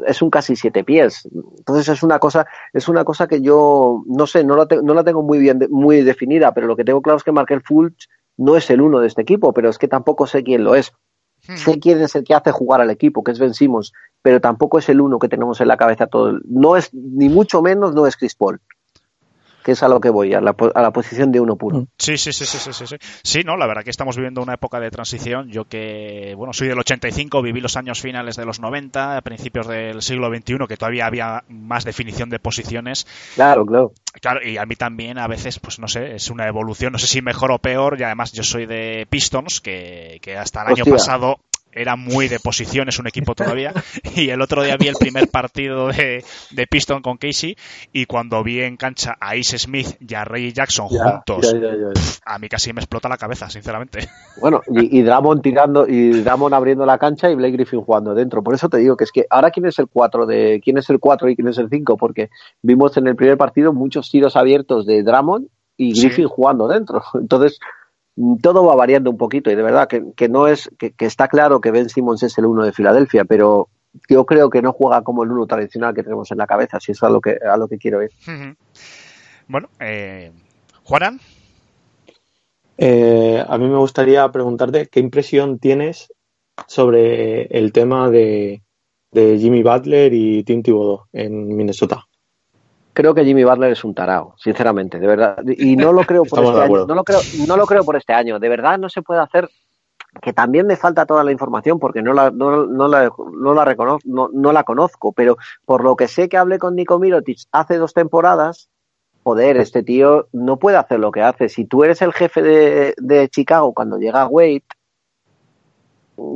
es 0.06 0.22
un 0.22 0.30
casi 0.30 0.56
siete 0.56 0.84
pies. 0.84 1.28
Entonces 1.58 1.90
es 1.90 2.04
una 2.04 2.20
cosa 2.20 2.46
es 2.72 2.88
una 2.88 3.04
cosa 3.04 3.28
que 3.28 3.42
yo 3.42 4.04
no 4.06 4.28
sé 4.28 4.44
no 4.44 4.56
la, 4.56 4.68
te, 4.68 4.84
no 4.84 4.94
la 4.94 5.04
tengo 5.04 5.24
muy 5.24 5.40
bien 5.40 5.66
muy 5.72 6.04
definida 6.04 6.54
pero 6.54 6.68
lo 6.68 6.76
que 6.76 6.86
tengo 6.86 7.02
claro 7.02 7.18
es 7.18 7.24
que 7.24 7.32
Markel 7.32 7.64
Fulch 7.64 8.08
no 8.38 8.56
es 8.56 8.70
el 8.70 8.82
uno 8.82 9.00
de 9.00 9.08
este 9.08 9.24
equipo 9.24 9.52
pero 9.52 9.70
es 9.70 9.80
que 9.80 9.88
tampoco 9.88 10.28
sé 10.28 10.44
quién 10.44 10.64
lo 10.64 10.76
es 10.76 10.94
Hmm. 11.48 11.58
Sé 11.58 11.80
quién 11.80 12.02
es 12.02 12.16
el 12.16 12.24
que 12.24 12.34
hace 12.34 12.52
jugar 12.52 12.82
al 12.82 12.90
equipo, 12.90 13.24
que 13.24 13.32
es 13.32 13.40
Ben 13.40 13.54
Simmons, 13.54 13.94
pero 14.22 14.42
tampoco 14.42 14.80
es 14.80 14.90
el 14.90 15.02
uno 15.02 15.20
que 15.20 15.30
tenemos 15.30 15.62
en 15.62 15.68
la 15.68 15.78
cabeza 15.78 16.08
todo. 16.08 16.40
No 16.46 16.76
es, 16.76 16.94
ni 16.94 17.30
mucho 17.30 17.62
menos, 17.62 17.94
no 17.94 18.08
es 18.08 18.18
Chris 18.18 18.36
Paul 18.36 18.60
que 19.66 19.72
es 19.72 19.82
a 19.82 19.88
lo 19.88 20.00
que 20.00 20.12
voy, 20.12 20.32
a 20.36 20.42
la, 20.42 20.56
a 20.76 20.82
la 20.84 20.92
posición 20.92 21.32
de 21.32 21.40
uno 21.40 21.56
puro. 21.56 21.88
Sí, 21.98 22.20
sí, 22.20 22.32
sí, 22.32 22.46
sí, 22.46 22.60
sí, 22.60 22.86
sí. 22.86 22.96
Sí, 23.24 23.42
no, 23.44 23.58
la 23.58 23.66
verdad 23.66 23.84
que 23.84 23.90
estamos 23.90 24.16
viviendo 24.16 24.44
una 24.44 24.54
época 24.54 24.80
de 24.80 24.92
transición. 24.92 25.50
Yo 25.50 25.66
que, 25.66 26.36
bueno, 26.38 26.54
soy 26.54 26.68
del 26.68 26.78
85, 26.78 27.42
viví 27.42 27.62
los 27.62 27.76
años 27.76 28.00
finales 28.00 28.36
de 28.36 28.46
los 28.46 28.60
90, 28.60 29.18
a 29.18 29.22
principios 29.22 29.68
del 29.68 30.04
siglo 30.04 30.30
XXI, 30.30 30.68
que 30.70 30.78
todavía 30.78 31.08
había 31.08 31.44
más 31.50 31.84
definición 31.84 32.30
de 32.30 32.38
posiciones. 32.38 33.08
Claro, 33.34 33.66
claro. 33.66 33.92
Claro, 34.22 34.48
y 34.48 34.58
a 34.58 34.68
mí 34.68 34.76
también 34.76 35.18
a 35.18 35.26
veces, 35.26 35.58
pues 35.58 35.80
no 35.80 35.88
sé, 35.88 36.14
es 36.14 36.30
una 36.30 36.48
evolución, 36.48 36.92
no 36.94 37.00
sé 37.00 37.08
si 37.08 37.24
mejor 37.24 37.52
o 37.52 37.58
peor, 37.58 38.00
y 38.00 38.04
además 38.04 38.34
yo 38.34 38.44
soy 38.44 38.68
de 38.68 39.08
Pistons, 39.10 39.62
que, 39.62 40.20
que 40.22 40.38
hasta 40.38 40.62
el 40.62 40.74
Hostia. 40.74 40.84
año 40.84 40.94
pasado 40.94 41.40
era 41.76 41.96
muy 41.96 42.28
de 42.28 42.40
posición, 42.40 42.90
es 42.90 43.00
un 43.00 43.08
equipo 43.08 43.36
todavía. 43.36 43.74
Y 44.16 44.30
el 44.30 44.42
otro 44.42 44.64
día 44.64 44.78
vi 44.78 44.88
el 44.88 44.96
primer 44.96 45.30
partido 45.30 45.88
de, 45.90 46.24
de 46.52 46.68
Piston 46.68 47.02
con 47.02 47.18
Casey 47.18 47.56
y 47.92 48.06
cuando 48.06 48.42
vi 48.44 48.62
en 48.62 48.78
cancha 48.78 49.16
a 49.20 49.32
Ace 49.32 49.60
Smith 49.60 49.98
y 50.00 50.14
a 50.16 50.24
Ray 50.24 50.54
Jackson 50.54 50.88
ya, 50.90 51.04
juntos, 51.04 51.54
ya, 51.54 51.60
ya, 51.60 52.22
a 52.26 52.40
mí 52.40 52.48
casi 52.48 52.72
me 52.72 52.80
explota 52.80 53.10
la 53.10 53.18
cabeza, 53.18 53.50
sinceramente. 53.50 54.08
Bueno, 54.42 54.62
y, 54.68 55.00
y 55.00 55.02
Dramon 55.02 55.42
tirando, 55.42 55.88
y 55.88 56.22
Dramon 56.22 56.54
abriendo 56.54 56.86
la 56.86 56.98
cancha 56.98 57.30
y 57.30 57.36
Blake 57.36 57.54
Griffin 57.54 57.82
jugando 57.82 58.14
dentro. 58.14 58.44
Por 58.44 58.54
eso 58.54 58.68
te 58.68 58.78
digo 58.78 58.98
que 58.98 59.06
es 59.06 59.12
que 59.12 59.26
ahora 59.30 59.50
quién 59.50 59.66
es 59.66 59.80
el 59.80 59.88
4 59.88 60.26
de, 60.26 60.62
quién 60.64 60.78
es 60.78 60.90
el 60.90 61.00
4 61.00 61.30
y 61.30 61.36
quién 61.36 61.48
es 61.48 61.58
el 61.58 61.70
5, 61.70 61.96
porque 61.98 62.30
vimos 62.62 62.98
en 62.98 63.08
el 63.08 63.16
primer 63.16 63.38
partido 63.38 63.72
muchos 63.72 64.12
tiros 64.12 64.36
abiertos 64.36 64.86
de 64.86 65.04
Dramon 65.04 65.50
y 65.78 65.94
Griffin 65.94 66.26
sí. 66.26 66.32
jugando 66.34 66.68
dentro. 66.68 67.02
Entonces, 67.14 67.60
todo 68.42 68.66
va 68.66 68.76
variando 68.76 69.10
un 69.10 69.18
poquito 69.18 69.52
y 69.52 69.56
de 69.56 69.64
verdad 69.64 69.88
que, 69.88 70.04
que 70.16 70.30
no 70.30 70.48
es 70.48 70.70
que, 70.78 70.92
que, 70.92 71.06
está 71.06 71.28
claro 71.28 71.60
que 71.60 71.72
Ben 71.72 71.90
Simmons 71.90 72.24
es 72.24 72.38
el 72.38 72.46
uno 72.46 72.64
de 72.64 72.72
Filadelfia, 72.72 73.26
pero 73.26 73.70
yo 74.10 74.26
creo 74.26 74.50
que 74.50 74.62
no 74.62 74.74
juega 74.74 75.04
como 75.04 75.24
el 75.24 75.32
uno 75.32 75.46
tradicional 75.46 75.94
que 75.94 76.04
tenemos 76.04 76.32
en 76.32 76.38
la 76.38 76.48
cabeza, 76.48 76.80
si 76.80 76.92
eso 76.92 77.06
es 77.06 77.10
a 77.10 77.14
lo 77.14 77.22
que 77.22 77.38
a 77.46 77.58
lo 77.58 77.68
que 77.68 77.78
quiero 77.78 78.02
ir. 78.02 78.12
Uh 78.28 78.32
-huh. 78.32 78.56
Bueno, 79.48 79.70
eh, 79.80 80.32
Juanan. 80.84 81.20
Eh, 82.78 83.44
a 83.48 83.58
mí 83.58 83.68
me 83.68 83.78
gustaría 83.78 84.30
preguntarte 84.32 84.88
qué 84.88 85.00
impresión 85.00 85.60
tienes 85.60 86.12
sobre 86.68 87.44
el 87.58 87.72
tema 87.72 88.10
de, 88.10 88.64
de 89.12 89.38
Jimmy 89.40 89.64
Butler 89.64 90.14
y 90.14 90.44
Tim 90.44 90.62
Thibodeau 90.62 91.06
en 91.14 91.56
Minnesota 91.56 92.06
creo 92.96 93.14
que 93.14 93.24
Jimmy 93.24 93.44
Butler 93.44 93.72
es 93.72 93.84
un 93.84 93.94
tarao, 93.94 94.34
sinceramente, 94.38 95.00
de 95.00 95.06
verdad. 95.06 95.38
Y 95.46 95.76
no 95.76 95.94
lo 95.94 96.04
creo 96.04 96.24
por 96.30 96.44
este 96.44 96.62
año. 96.62 96.88
No 96.88 96.96
lo 96.96 97.04
creo, 97.04 97.20
no 97.48 97.58
lo 97.58 97.68
creo 97.68 97.84
por 97.84 97.96
este 97.96 98.14
año. 98.14 98.40
De 98.40 98.50
verdad 98.50 98.80
no 98.80 98.90
se 98.90 99.04
puede 99.04 99.22
hacer 99.22 99.48
que 100.22 100.32
también 100.32 100.66
me 100.66 100.78
falta 100.78 101.06
toda 101.06 101.26
la 101.26 101.34
información 101.34 101.78
porque 101.78 102.02
no 102.02 102.14
la, 102.14 102.32
no, 102.32 102.66
no 102.66 102.88
la, 102.88 103.12
no 103.34 103.54
la 103.54 103.66
reconozco, 103.66 104.08
no, 104.10 104.30
no, 104.32 104.54
la 104.54 104.64
conozco, 104.64 105.12
pero 105.12 105.38
por 105.66 105.84
lo 105.84 105.98
que 105.98 106.08
sé 106.08 106.30
que 106.30 106.38
hablé 106.38 106.58
con 106.58 106.74
Nico 106.74 106.98
Mirotic 107.00 107.40
hace 107.52 107.76
dos 107.76 107.94
temporadas, 107.94 108.70
joder, 109.26 109.58
este 109.58 109.84
tío 109.84 110.30
no 110.32 110.58
puede 110.58 110.78
hacer 110.78 111.02
lo 111.02 111.12
que 111.12 111.22
hace. 111.22 111.50
Si 111.50 111.66
tú 111.66 111.84
eres 111.84 112.02
el 112.02 112.14
jefe 112.14 112.42
de, 112.42 112.94
de 112.98 113.28
Chicago 113.28 113.74
cuando 113.74 113.98
llega 113.98 114.26
Wade, 114.26 114.64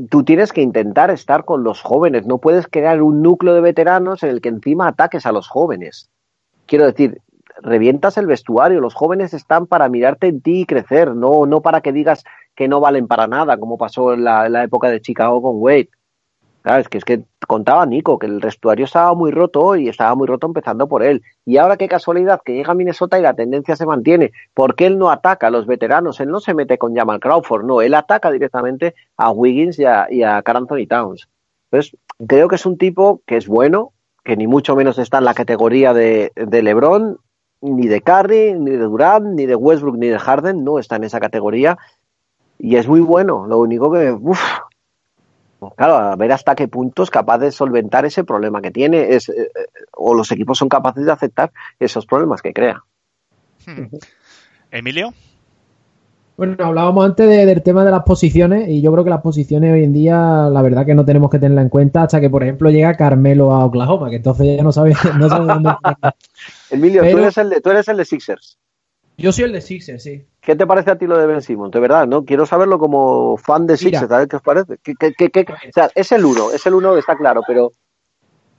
tú 0.10 0.24
tienes 0.26 0.52
que 0.52 0.62
intentar 0.62 1.10
estar 1.10 1.46
con 1.46 1.64
los 1.64 1.82
jóvenes, 1.82 2.26
no 2.26 2.38
puedes 2.38 2.68
crear 2.68 3.02
un 3.02 3.22
núcleo 3.22 3.54
de 3.54 3.62
veteranos 3.62 4.24
en 4.24 4.30
el 4.32 4.42
que 4.42 4.50
encima 4.50 4.90
ataques 4.90 5.26
a 5.26 5.32
los 5.32 5.48
jóvenes 5.48 6.10
quiero 6.70 6.86
decir, 6.86 7.20
revientas 7.62 8.18
el 8.18 8.28
vestuario, 8.28 8.80
los 8.80 8.94
jóvenes 8.94 9.34
están 9.34 9.68
para 9.68 9.90
mirarte 9.90 10.28
en 10.28 10.42
ti 10.42 10.62
y 10.62 10.66
crecer, 10.66 11.16
no, 11.16 11.46
no 11.46 11.62
para 11.62 11.82
que 11.82 11.92
digas 11.92 12.24
que 12.56 12.68
no 12.68 12.80
valen 12.80 13.08
para 13.08 13.28
nada, 13.28 13.58
como 13.58 13.78
pasó 13.78 14.14
en 14.14 14.24
la, 14.24 14.48
la 14.48 14.64
época 14.64 14.90
de 14.90 15.02
Chicago 15.02 15.42
con 15.42 15.56
Wade. 15.58 15.90
Claro, 16.62 16.82
es 16.82 16.90
que, 16.90 16.98
es 16.98 17.06
que 17.06 17.24
contaba 17.48 17.86
Nico 17.86 18.20
que 18.20 18.28
el 18.28 18.40
vestuario 18.40 18.86
estaba 18.86 19.14
muy 19.14 19.32
roto 19.32 19.78
y 19.78 19.88
estaba 19.88 20.14
muy 20.14 20.28
roto 20.28 20.46
empezando 20.46 20.88
por 20.88 21.04
él. 21.04 21.24
Y 21.46 21.58
ahora 21.58 21.78
qué 21.78 21.88
casualidad 21.88 22.42
que 22.44 22.54
llega 22.54 22.74
a 22.74 22.76
Minnesota 22.76 23.18
y 23.18 23.22
la 23.22 23.34
tendencia 23.34 23.76
se 23.76 23.86
mantiene. 23.86 24.32
porque 24.54 24.86
él 24.86 24.98
no 24.98 25.10
ataca 25.10 25.48
a 25.48 25.52
los 25.52 25.66
veteranos? 25.66 26.20
Él 26.20 26.30
no 26.30 26.42
se 26.42 26.54
mete 26.54 26.78
con 26.78 26.96
Jamal 26.96 27.20
Crawford, 27.20 27.66
no, 27.66 27.82
él 27.82 27.94
ataca 27.94 28.30
directamente 28.30 28.94
a 29.18 29.32
Wiggins 29.32 29.80
y 29.80 29.86
a, 29.86 30.08
y 30.10 30.24
a 30.24 30.44
Towns. 30.44 31.30
Entonces, 31.72 31.98
creo 32.28 32.48
que 32.50 32.56
es 32.56 32.66
un 32.66 32.78
tipo 32.78 33.22
que 33.26 33.38
es 33.38 33.48
bueno, 33.48 33.94
que 34.24 34.38
ni 34.38 34.48
mucho 34.48 34.76
menos 34.76 34.98
está 34.98 35.20
en 35.20 35.26
la 35.26 35.34
categoría 35.34 35.94
de, 35.94 36.32
de 36.36 36.62
LeBron, 36.64 37.18
ni 37.62 37.88
de 37.88 38.02
Curry, 38.02 38.54
ni 38.54 38.72
de 38.72 38.78
Durant, 38.78 39.26
ni 39.26 39.46
de 39.46 39.56
Westbrook, 39.56 39.98
ni 39.98 40.08
de 40.08 40.20
Harden, 40.20 40.64
no 40.64 40.80
está 40.80 40.96
en 40.96 41.04
esa 41.04 41.20
categoría. 41.20 41.78
Y 42.58 42.76
es 42.76 42.88
muy 42.88 43.02
bueno. 43.02 43.48
Lo 43.48 43.60
único 43.60 43.92
que, 43.92 44.12
uff, 44.12 44.42
claro, 45.76 45.96
a 45.96 46.16
ver 46.16 46.32
hasta 46.32 46.56
qué 46.56 46.68
punto 46.68 47.04
es 47.04 47.10
capaz 47.10 47.40
de 47.40 47.52
solventar 47.52 48.06
ese 48.06 48.24
problema 48.24 48.62
que 48.62 48.72
tiene, 48.72 49.16
es, 49.16 49.30
eh, 49.30 49.50
o 49.94 50.14
los 50.14 50.32
equipos 50.32 50.58
son 50.58 50.70
capaces 50.70 51.06
de 51.06 51.12
aceptar 51.12 51.52
esos 51.80 52.06
problemas 52.06 52.42
que 52.42 52.54
crea. 52.54 52.84
Hmm. 53.66 53.88
Emilio. 54.72 55.14
Bueno, 56.40 56.56
hablábamos 56.60 57.04
antes 57.04 57.28
de, 57.28 57.46
del 57.46 57.62
tema 57.62 57.84
de 57.84 57.92
las 57.92 58.04
posiciones 58.04 58.70
y 58.70 58.82
yo 58.82 58.94
creo 58.94 59.04
que 59.04 59.10
las 59.10 59.22
posiciones 59.22 59.74
hoy 59.74 59.84
en 59.84 59.92
día, 59.92 60.48
la 60.50 60.62
verdad 60.62 60.86
que 60.86 60.96
no 60.96 61.04
tenemos 61.04 61.30
que 61.30 61.38
tenerla 61.38 61.64
en 61.64 61.68
cuenta 61.68 62.04
hasta 62.04 62.22
que, 62.22 62.30
por 62.30 62.44
ejemplo, 62.44 62.70
llega 62.70 62.96
Carmelo 62.96 63.52
a 63.52 63.66
Oklahoma, 63.66 64.10
que 64.10 64.16
entonces 64.16 64.56
ya 64.56 64.64
no 64.64 64.72
sabes, 64.72 64.96
no 65.20 65.28
sabe 65.28 65.48
dónde 65.48 65.70
Emilio, 66.72 67.02
Pero... 67.02 67.18
tú, 67.18 67.24
eres 67.24 67.38
el 67.38 67.50
de, 67.50 67.60
tú 67.60 67.72
eres 67.72 67.90
el 67.90 67.98
de 67.98 68.06
Sixers. 68.06 68.58
Yo 69.18 69.34
soy 69.34 69.44
el 69.44 69.52
de 69.52 69.60
Sixers, 69.60 70.02
sí. 70.02 70.26
¿Qué 70.40 70.56
te 70.56 70.66
parece 70.66 70.92
a 70.92 70.98
ti 70.98 71.08
lo 71.08 71.18
de 71.18 71.28
Ben 71.28 71.42
Simmons? 71.42 71.74
De 71.74 71.80
verdad, 71.82 72.08
¿no? 72.08 72.24
Quiero 72.24 72.46
saberlo 72.46 72.80
como 72.80 73.36
fan 73.36 73.68
de 73.68 73.76
Sixers, 73.76 74.10
a 74.10 74.20
ver 74.20 74.30
qué 74.30 74.38
os 74.38 74.42
parece. 74.42 74.78
¿Qué, 74.82 74.94
qué, 74.96 75.30
qué, 75.30 75.42
o 75.42 75.74
sea, 75.74 75.90
es 75.94 76.10
el 76.14 76.24
uno, 76.24 76.52
es 76.52 76.66
el 76.66 76.74
uno, 76.74 76.96
está 76.96 77.18
claro, 77.18 77.42
pero 77.46 77.74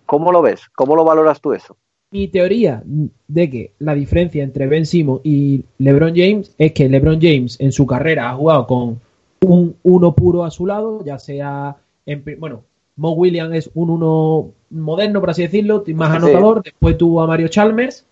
¿cómo 0.04 0.32
lo 0.32 0.42
ves? 0.42 0.68
¿Cómo 0.74 0.96
lo 0.96 1.04
valoras 1.04 1.40
tú 1.40 1.54
eso? 1.54 1.78
Mi 2.12 2.26
teoría 2.28 2.82
de 3.28 3.50
que 3.50 3.72
la 3.78 3.94
diferencia 3.94 4.42
entre 4.42 4.66
Ben 4.66 4.84
Simmons 4.84 5.20
y 5.22 5.64
LeBron 5.78 6.12
James 6.14 6.52
es 6.58 6.72
que 6.72 6.88
LeBron 6.88 7.20
James 7.20 7.56
en 7.60 7.70
su 7.70 7.86
carrera 7.86 8.30
ha 8.30 8.34
jugado 8.34 8.66
con 8.66 9.00
un 9.42 9.76
uno 9.82 10.14
puro 10.14 10.44
a 10.44 10.50
su 10.50 10.66
lado, 10.66 11.04
ya 11.04 11.18
sea, 11.18 11.76
en, 12.06 12.24
bueno, 12.38 12.64
Mo 12.96 13.12
Williams 13.12 13.54
es 13.54 13.70
un 13.74 13.90
uno 13.90 14.50
moderno, 14.70 15.20
por 15.20 15.30
así 15.30 15.42
decirlo, 15.42 15.84
más 15.94 16.10
anotador, 16.10 16.62
después 16.62 16.98
tuvo 16.98 17.22
a 17.22 17.26
Mario 17.26 17.48
Chalmers, 17.48 18.04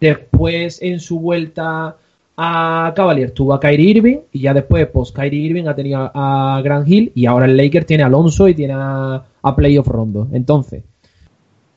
después 0.00 0.80
en 0.82 0.98
su 0.98 1.20
vuelta 1.20 1.96
a 2.36 2.92
Cavaliers 2.96 3.34
tuvo 3.34 3.52
a 3.54 3.60
Kyrie 3.60 3.90
Irving 3.90 4.18
y 4.32 4.40
ya 4.40 4.54
después, 4.54 4.86
pues 4.86 5.12
Kyrie 5.12 5.46
Irving 5.46 5.66
ha 5.66 5.76
tenido 5.76 6.10
a 6.14 6.60
Grant 6.64 6.88
Hill 6.88 7.12
y 7.14 7.26
ahora 7.26 7.46
el 7.46 7.56
Lakers 7.56 7.86
tiene 7.86 8.02
a 8.02 8.06
Alonso 8.06 8.48
y 8.48 8.54
tiene 8.54 8.74
a, 8.76 9.22
Playoff 9.56 9.88
Rondo. 9.88 10.28
Entonces, 10.32 10.84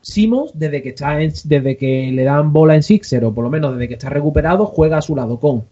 Simons, 0.05 0.51
desde 0.53 0.83
que 0.83 0.89
está 0.89 1.17
desde 1.17 1.77
que 1.77 2.11
le 2.11 2.23
dan 2.23 2.53
bola 2.53 2.75
en 2.75 2.83
Sixer, 2.83 3.25
o 3.25 3.33
por 3.33 3.43
lo 3.43 3.49
menos 3.49 3.73
desde 3.73 3.87
que 3.87 3.95
está 3.95 4.07
recuperado, 4.07 4.67
juega 4.67 4.97
a 4.97 5.01
su 5.01 5.15
lado 5.15 5.39
con 5.39 5.63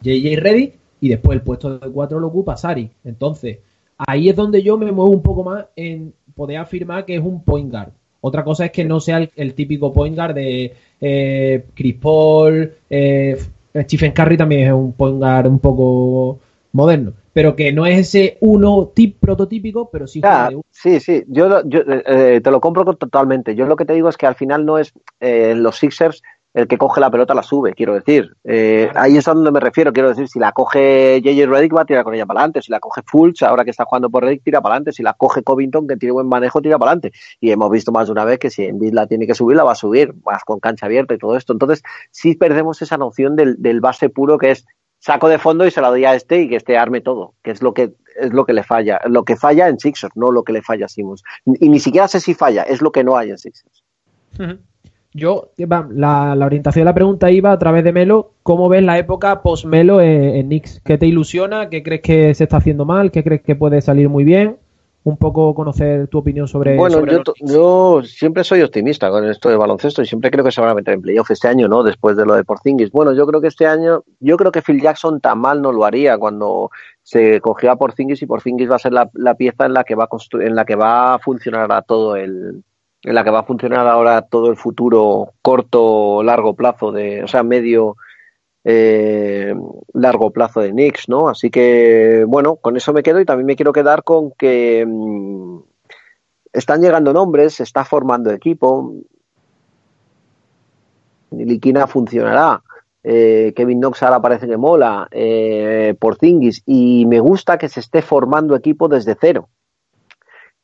JJ 0.00 0.36
Reddick 0.36 0.74
y 1.02 1.10
después 1.10 1.36
el 1.36 1.42
puesto 1.42 1.78
de 1.78 1.90
cuatro 1.90 2.18
lo 2.18 2.28
ocupa 2.28 2.56
Sari. 2.56 2.90
Entonces, 3.04 3.58
ahí 3.98 4.30
es 4.30 4.36
donde 4.36 4.62
yo 4.62 4.78
me 4.78 4.90
muevo 4.90 5.10
un 5.10 5.22
poco 5.22 5.44
más 5.44 5.66
en 5.76 6.14
poder 6.34 6.56
afirmar 6.56 7.04
que 7.04 7.16
es 7.16 7.20
un 7.20 7.44
point 7.44 7.70
guard. 7.70 7.90
Otra 8.22 8.42
cosa 8.42 8.64
es 8.64 8.72
que 8.72 8.86
no 8.86 9.00
sea 9.00 9.28
el, 9.36 9.52
típico 9.52 9.92
point 9.92 10.16
guard 10.16 10.34
de 10.34 10.72
eh, 10.98 11.66
Chris 11.74 11.94
Paul, 11.96 12.72
eh, 12.88 13.38
Stephen 13.74 14.12
Curry 14.12 14.38
también 14.38 14.68
es 14.68 14.72
un 14.72 14.94
point 14.94 15.18
guard 15.18 15.46
un 15.46 15.58
poco 15.58 16.40
moderno, 16.72 17.14
pero 17.32 17.56
que 17.56 17.72
no 17.72 17.86
es 17.86 17.98
ese 17.98 18.38
uno 18.40 18.92
tip 18.94 19.18
prototípico, 19.20 19.90
pero 19.90 20.06
sí. 20.06 20.20
sí, 20.70 21.00
sí, 21.00 21.24
yo, 21.28 21.62
yo 21.64 21.80
eh, 21.86 22.40
te 22.42 22.50
lo 22.50 22.60
compro 22.60 22.84
totalmente. 22.94 23.54
Yo 23.54 23.66
lo 23.66 23.76
que 23.76 23.84
te 23.84 23.94
digo 23.94 24.08
es 24.08 24.16
que 24.16 24.26
al 24.26 24.34
final 24.34 24.64
no 24.66 24.78
es 24.78 24.92
eh, 25.20 25.54
los 25.54 25.76
Sixers 25.76 26.22
el 26.54 26.66
que 26.66 26.78
coge 26.78 27.00
la 27.00 27.10
pelota 27.10 27.34
la 27.34 27.42
sube, 27.42 27.74
quiero 27.74 27.94
decir. 27.94 28.34
Eh, 28.44 28.90
ahí 28.94 29.16
es 29.16 29.28
a 29.28 29.34
donde 29.34 29.50
me 29.50 29.60
refiero, 29.60 29.92
quiero 29.92 30.08
decir, 30.08 30.28
si 30.28 30.38
la 30.38 30.52
coge 30.52 31.20
JJ 31.22 31.46
Redick 31.46 31.76
va 31.76 31.82
a 31.82 31.84
tirar 31.84 32.04
con 32.04 32.14
ella 32.14 32.26
para 32.26 32.40
adelante, 32.40 32.62
si 32.62 32.72
la 32.72 32.80
coge 32.80 33.02
Fulch, 33.04 33.42
ahora 33.42 33.64
que 33.64 33.70
está 33.70 33.84
jugando 33.84 34.10
por 34.10 34.24
Redick, 34.24 34.42
tira 34.42 34.60
para 34.60 34.74
adelante, 34.74 34.92
si 34.92 35.02
la 35.02 35.12
coge 35.12 35.42
Covington, 35.42 35.86
que 35.86 35.96
tiene 35.96 36.12
buen 36.12 36.26
manejo, 36.26 36.60
tira 36.60 36.78
para 36.78 36.92
adelante. 36.92 37.16
Y 37.40 37.50
hemos 37.50 37.70
visto 37.70 37.92
más 37.92 38.06
de 38.06 38.12
una 38.12 38.24
vez 38.24 38.38
que 38.38 38.50
si 38.50 38.64
Envid 38.64 38.92
la 38.92 39.06
tiene 39.06 39.26
que 39.26 39.34
subir, 39.34 39.56
la 39.56 39.64
va 39.64 39.72
a 39.72 39.76
subir, 39.76 40.14
más 40.24 40.42
con 40.44 40.58
cancha 40.58 40.86
abierta 40.86 41.14
y 41.14 41.18
todo 41.18 41.36
esto. 41.36 41.52
Entonces, 41.52 41.82
sí 42.10 42.34
perdemos 42.34 42.80
esa 42.82 42.96
noción 42.96 43.36
del, 43.36 43.80
base 43.80 44.08
puro 44.08 44.38
que 44.38 44.50
es 44.50 44.66
saco 44.98 45.28
de 45.28 45.38
fondo 45.38 45.66
y 45.66 45.70
se 45.70 45.80
la 45.80 45.88
doy 45.88 46.04
a 46.04 46.14
este 46.14 46.42
y 46.42 46.48
que 46.48 46.56
este 46.56 46.76
arme 46.76 47.00
todo, 47.00 47.34
que 47.42 47.50
es 47.50 47.62
lo 47.62 47.72
que 47.74 47.94
es 48.20 48.32
lo 48.32 48.44
que 48.44 48.52
le 48.52 48.64
falla, 48.64 49.00
lo 49.06 49.24
que 49.24 49.36
falla 49.36 49.68
en 49.68 49.78
Sixers, 49.78 50.16
no 50.16 50.32
lo 50.32 50.42
que 50.42 50.52
le 50.52 50.62
falla 50.62 50.86
a 50.86 50.88
Simmons. 50.88 51.22
Y 51.44 51.68
ni 51.68 51.78
siquiera 51.78 52.08
sé 52.08 52.20
si 52.20 52.34
falla, 52.34 52.64
es 52.64 52.82
lo 52.82 52.90
que 52.90 53.04
no 53.04 53.16
hay 53.16 53.30
en 53.30 53.38
Sixers. 53.38 53.84
Yo, 55.14 55.50
la, 55.56 56.34
la, 56.34 56.46
orientación 56.46 56.82
de 56.82 56.84
la 56.84 56.94
pregunta 56.94 57.30
iba 57.30 57.50
a 57.50 57.58
través 57.58 57.82
de 57.82 57.92
Melo. 57.92 58.32
¿Cómo 58.42 58.68
ves 58.68 58.82
la 58.82 58.98
época 58.98 59.42
post-Melo 59.42 60.00
en, 60.00 60.46
Knicks? 60.46 60.80
¿Qué 60.84 60.98
te 60.98 61.06
ilusiona? 61.06 61.70
¿Qué 61.70 61.82
crees 61.82 62.02
que 62.02 62.34
se 62.34 62.44
está 62.44 62.58
haciendo 62.58 62.84
mal? 62.84 63.10
¿Qué 63.10 63.24
crees 63.24 63.42
que 63.42 63.56
puede 63.56 63.80
salir 63.80 64.08
muy 64.08 64.24
bien? 64.24 64.58
Un 65.08 65.16
poco 65.16 65.54
conocer 65.54 66.06
tu 66.08 66.18
opinión 66.18 66.46
sobre. 66.46 66.76
Bueno, 66.76 67.02
yo, 67.40 68.02
siempre 68.02 68.44
soy 68.44 68.60
optimista 68.60 69.08
con 69.08 69.26
esto 69.26 69.48
de 69.48 69.56
baloncesto 69.56 70.02
y 70.02 70.06
siempre 70.06 70.30
creo 70.30 70.44
que 70.44 70.52
se 70.52 70.60
van 70.60 70.68
a 70.68 70.74
meter 70.74 70.92
en 70.92 71.00
playoff 71.00 71.30
este 71.30 71.48
año, 71.48 71.66
¿no? 71.66 71.82
Después 71.82 72.14
de 72.14 72.26
lo 72.26 72.34
de 72.34 72.44
Porzingis. 72.44 72.90
Bueno, 72.90 73.14
yo 73.14 73.26
creo 73.26 73.40
que 73.40 73.46
este 73.46 73.66
año, 73.66 74.04
yo 74.20 74.36
creo 74.36 74.52
que 74.52 74.60
Phil 74.60 74.82
Jackson 74.82 75.18
tan 75.22 75.38
mal 75.38 75.62
no 75.62 75.72
lo 75.72 75.86
haría 75.86 76.18
cuando 76.18 76.70
se 77.02 77.40
cogió 77.40 77.72
a 77.72 77.76
Porzingis 77.76 78.20
y 78.20 78.26
Porzingis 78.26 78.70
va 78.70 78.76
a 78.76 78.80
ser 78.80 78.92
la, 78.92 79.08
la 79.14 79.34
pieza 79.34 79.64
en 79.64 79.72
la 79.72 79.84
que 79.84 79.94
va 79.94 80.04
a 80.04 80.40
en 80.42 80.54
la 80.54 80.66
que 80.66 80.76
va 80.76 81.14
a 81.14 81.18
funcionar 81.20 81.72
a 81.72 81.80
todo 81.80 82.14
el, 82.14 82.62
en 83.02 83.14
la 83.14 83.24
que 83.24 83.30
va 83.30 83.38
a 83.38 83.44
funcionar 83.44 83.86
ahora 83.86 84.20
todo 84.20 84.50
el 84.50 84.58
futuro 84.58 85.32
corto, 85.40 86.22
largo 86.22 86.54
plazo 86.54 86.92
de, 86.92 87.22
o 87.22 87.28
sea, 87.28 87.42
medio 87.42 87.96
eh, 88.64 89.54
largo 89.94 90.30
plazo 90.30 90.60
de 90.60 90.70
Knicks, 90.70 91.08
¿no? 91.08 91.28
Así 91.28 91.50
que, 91.50 92.24
bueno, 92.26 92.56
con 92.56 92.76
eso 92.76 92.92
me 92.92 93.02
quedo 93.02 93.20
y 93.20 93.24
también 93.24 93.46
me 93.46 93.56
quiero 93.56 93.72
quedar 93.72 94.04
con 94.04 94.32
que 94.32 94.84
mm, 94.86 95.58
están 96.52 96.80
llegando 96.80 97.12
nombres, 97.12 97.54
se 97.54 97.62
está 97.62 97.84
formando 97.84 98.30
equipo. 98.30 98.94
Liquina 101.30 101.86
funcionará. 101.86 102.62
Eh, 103.04 103.52
Kevin 103.54 103.80
Knox 103.80 104.02
ahora 104.02 104.20
parece 104.20 104.46
que 104.46 104.56
mola. 104.56 105.08
Eh, 105.10 105.94
por 105.98 106.16
Zingis. 106.16 106.62
Y 106.66 107.06
me 107.06 107.20
gusta 107.20 107.58
que 107.58 107.68
se 107.68 107.80
esté 107.80 108.02
formando 108.02 108.56
equipo 108.56 108.88
desde 108.88 109.16
cero 109.18 109.48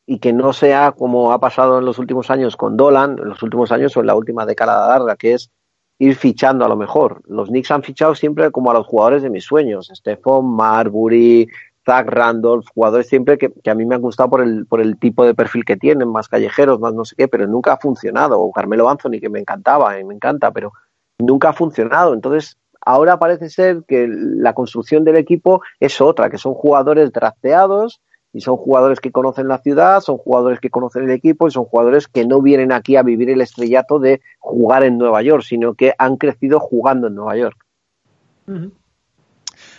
y 0.07 0.19
que 0.19 0.33
no 0.33 0.53
sea 0.53 0.93
como 0.93 1.33
ha 1.33 1.41
pasado 1.41 1.79
en 1.79 1.85
los 1.85 1.99
últimos 1.99 2.31
años 2.31 2.57
con 2.57 2.77
Dolan, 2.77 3.19
en 3.19 3.29
los 3.29 3.43
últimos 3.43 3.73
años 3.73 3.97
o 3.97 4.01
en 4.01 4.07
la 4.07 4.15
última 4.15 4.45
década 4.45 4.89
larga, 4.89 5.17
que 5.17 5.33
es 5.35 5.51
ir 5.99 6.17
fichando 6.17 6.65
a 6.65 6.69
lo 6.69 6.77
mejor. 6.77 7.23
Los 7.27 7.49
Knicks 7.49 7.71
han 7.71 7.83
fichado 7.83 8.15
siempre 8.15 8.51
como 8.51 8.71
a 8.71 8.75
los 8.75 8.87
jugadores 8.87 9.23
de 9.23 9.31
mis 9.31 9.45
sueños, 9.45 9.91
Stephon 9.95 10.55
Marbury, 10.55 11.49
Zach 11.85 12.07
Randolph, 12.09 12.67
jugadores 12.75 13.09
siempre 13.09 13.39
que, 13.39 13.53
a 13.71 13.75
mí 13.75 13.85
me 13.85 13.95
han 13.95 14.01
gustado 14.01 14.31
por 14.31 14.41
el, 14.41 14.67
por 14.67 14.81
el 14.81 14.99
tipo 14.99 15.25
de 15.25 15.35
perfil 15.35 15.65
que 15.65 15.77
tienen, 15.77 16.09
más 16.09 16.29
callejeros, 16.29 16.81
más 16.81 16.95
no 16.95 17.05
sé 17.05 17.15
qué, 17.17 17.29
pero 17.29 17.47
nunca 17.47 17.75
ha 17.75 17.79
funcionado. 17.79 18.41
O 18.41 18.53
Carmelo 18.53 18.89
Anthony, 18.89 19.21
que 19.21 19.29
me 19.29 19.41
encantaba 19.41 19.99
y 19.99 20.05
me 20.05 20.15
encanta, 20.15 20.51
pero 20.51 20.73
nunca 21.19 21.51
ha 21.51 21.53
funcionado. 21.53 22.15
Entonces, 22.15 22.57
ahora 22.81 23.19
parece 23.19 23.51
ser 23.51 23.85
que 23.87 24.09
la 24.09 24.55
construcción 24.55 25.05
del 25.05 25.17
equipo 25.17 25.63
es 25.79 26.01
otra, 26.01 26.31
que 26.31 26.39
son 26.39 26.55
jugadores 26.55 27.13
drafteados, 27.13 28.01
y 28.35 28.41
son 28.41 28.57
jugadores 28.57 28.99
que 28.99 29.13
conocen 29.13 29.47
la 29.47 29.59
ciudad, 29.59 30.01
son 30.01 30.19
jugadores 30.19 30.59
que 30.59 30.69
conocen 30.69 31.05
el 31.05 31.11
equipo 31.13 31.47
y 31.47 31.53
son 31.53 31.65
jugadores 31.65 32.09
que 32.09 32.27
no 32.27 32.43
vienen 32.43 32.73
aquí 32.73 32.97
a 32.97 33.05
vivir 33.05 33.31
el 33.31 33.41
estrellato 33.41 34.01
de 34.01 34.21
jugar 34.41 34.83
en 34.83 34.99
Nueva 34.99 35.23
York, 35.23 35.45
sino 35.47 35.75
que 35.75 35.95
han 35.97 36.17
crecido 36.17 36.59
jugando 36.59 37.07
en 37.07 37.15
Nueva 37.15 37.37
York. 37.37 37.65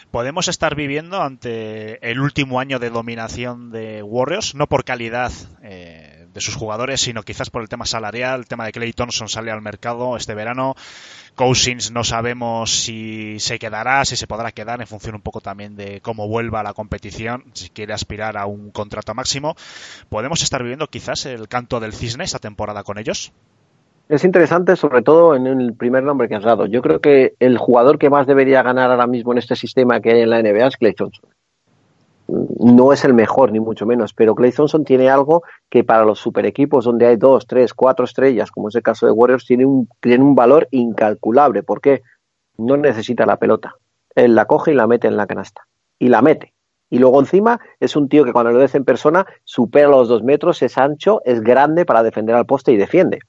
Podemos 0.09 0.47
estar 0.47 0.73
viviendo 0.73 1.21
ante 1.21 2.09
el 2.09 2.21
último 2.21 2.61
año 2.61 2.79
de 2.79 2.89
dominación 2.89 3.71
de 3.71 4.01
Warriors, 4.01 4.55
no 4.55 4.67
por 4.67 4.85
calidad 4.85 5.33
eh, 5.61 6.04
de 6.35 6.41
sus 6.41 6.55
jugadores, 6.55 6.99
sino 7.01 7.23
quizás 7.23 7.49
por 7.49 7.61
el 7.61 7.69
tema 7.69 7.85
salarial, 7.85 8.41
el 8.41 8.45
tema 8.45 8.65
de 8.65 8.73
Clay 8.73 8.91
Thompson 8.91 9.29
sale 9.29 9.51
al 9.51 9.61
mercado 9.61 10.17
este 10.17 10.35
verano, 10.35 10.75
Cousins 11.33 11.91
no 11.91 12.03
sabemos 12.03 12.71
si 12.71 13.39
se 13.39 13.57
quedará, 13.57 14.03
si 14.03 14.17
se 14.17 14.27
podrá 14.27 14.51
quedar 14.51 14.81
en 14.81 14.87
función 14.87 15.15
un 15.15 15.21
poco 15.21 15.39
también 15.39 15.77
de 15.77 16.01
cómo 16.01 16.27
vuelva 16.27 16.61
la 16.61 16.73
competición, 16.73 17.45
si 17.53 17.69
quiere 17.69 17.93
aspirar 17.93 18.37
a 18.37 18.45
un 18.45 18.69
contrato 18.71 19.13
máximo. 19.13 19.55
¿Podemos 20.09 20.43
estar 20.43 20.61
viviendo 20.61 20.87
quizás 20.87 21.25
el 21.25 21.47
canto 21.47 21.79
del 21.79 21.93
cisne 21.93 22.25
esta 22.25 22.39
temporada 22.39 22.83
con 22.83 22.97
ellos? 22.97 23.31
Es 24.09 24.25
interesante, 24.25 24.75
sobre 24.75 25.01
todo 25.01 25.35
en 25.35 25.47
el 25.47 25.73
primer 25.73 26.03
nombre 26.03 26.27
que 26.27 26.35
has 26.35 26.43
dado. 26.43 26.67
Yo 26.67 26.81
creo 26.81 26.99
que 26.99 27.33
el 27.39 27.57
jugador 27.57 27.97
que 27.97 28.09
más 28.09 28.27
debería 28.27 28.61
ganar 28.61 28.91
ahora 28.91 29.07
mismo 29.07 29.31
en 29.31 29.37
este 29.37 29.55
sistema 29.55 30.01
que 30.01 30.11
hay 30.11 30.21
en 30.21 30.29
la 30.29 30.41
NBA 30.41 30.67
es 30.67 30.77
Clay 30.77 30.93
Thompson 30.93 31.34
no 32.65 32.91
es 32.91 33.06
el 33.06 33.13
mejor, 33.13 33.51
ni 33.51 33.60
mucho 33.60 33.86
menos, 33.86 34.15
pero 34.15 34.34
Clay 34.34 34.51
Thompson 34.51 34.84
tiene 34.84 35.08
algo 35.08 35.43
que 35.69 35.84
para 35.84 36.04
los 36.04 36.17
super 36.17 36.47
equipos 36.47 36.86
donde 36.86 37.06
hay 37.06 37.15
dos, 37.15 37.45
tres, 37.45 37.75
cuatro 37.75 38.06
estrellas, 38.06 38.49
como 38.49 38.69
es 38.69 38.75
el 38.75 38.82
caso 38.82 39.06
de 39.06 39.12
Warriors, 39.12 39.45
tiene 39.45 39.67
un, 39.67 39.88
tiene 39.99 40.23
un 40.23 40.34
valor 40.34 40.67
incalculable. 40.71 41.62
porque 41.62 42.01
No 42.58 42.75
necesita 42.75 43.28
la 43.28 43.38
pelota. 43.38 43.75
Él 44.15 44.34
la 44.34 44.45
coge 44.45 44.71
y 44.71 44.73
la 44.73 44.88
mete 44.88 45.08
en 45.08 45.15
la 45.15 45.28
canasta. 45.28 45.67
Y 45.99 46.08
la 46.08 46.23
mete. 46.23 46.54
Y 46.89 46.97
luego 46.97 47.19
encima 47.19 47.60
es 47.80 47.95
un 47.95 48.10
tío 48.10 48.23
que 48.25 48.34
cuando 48.34 48.51
lo 48.51 48.58
ves 48.58 48.73
en 48.73 48.84
persona 48.84 49.28
supera 49.43 49.88
los 49.88 50.08
dos 50.08 50.23
metros, 50.23 50.63
es 50.63 50.75
ancho, 50.80 51.21
es 51.23 51.41
grande 51.41 51.86
para 51.86 52.01
defender 52.01 52.36
al 52.36 52.47
poste 52.47 52.71
y 52.71 52.78
defiende. 52.78 53.19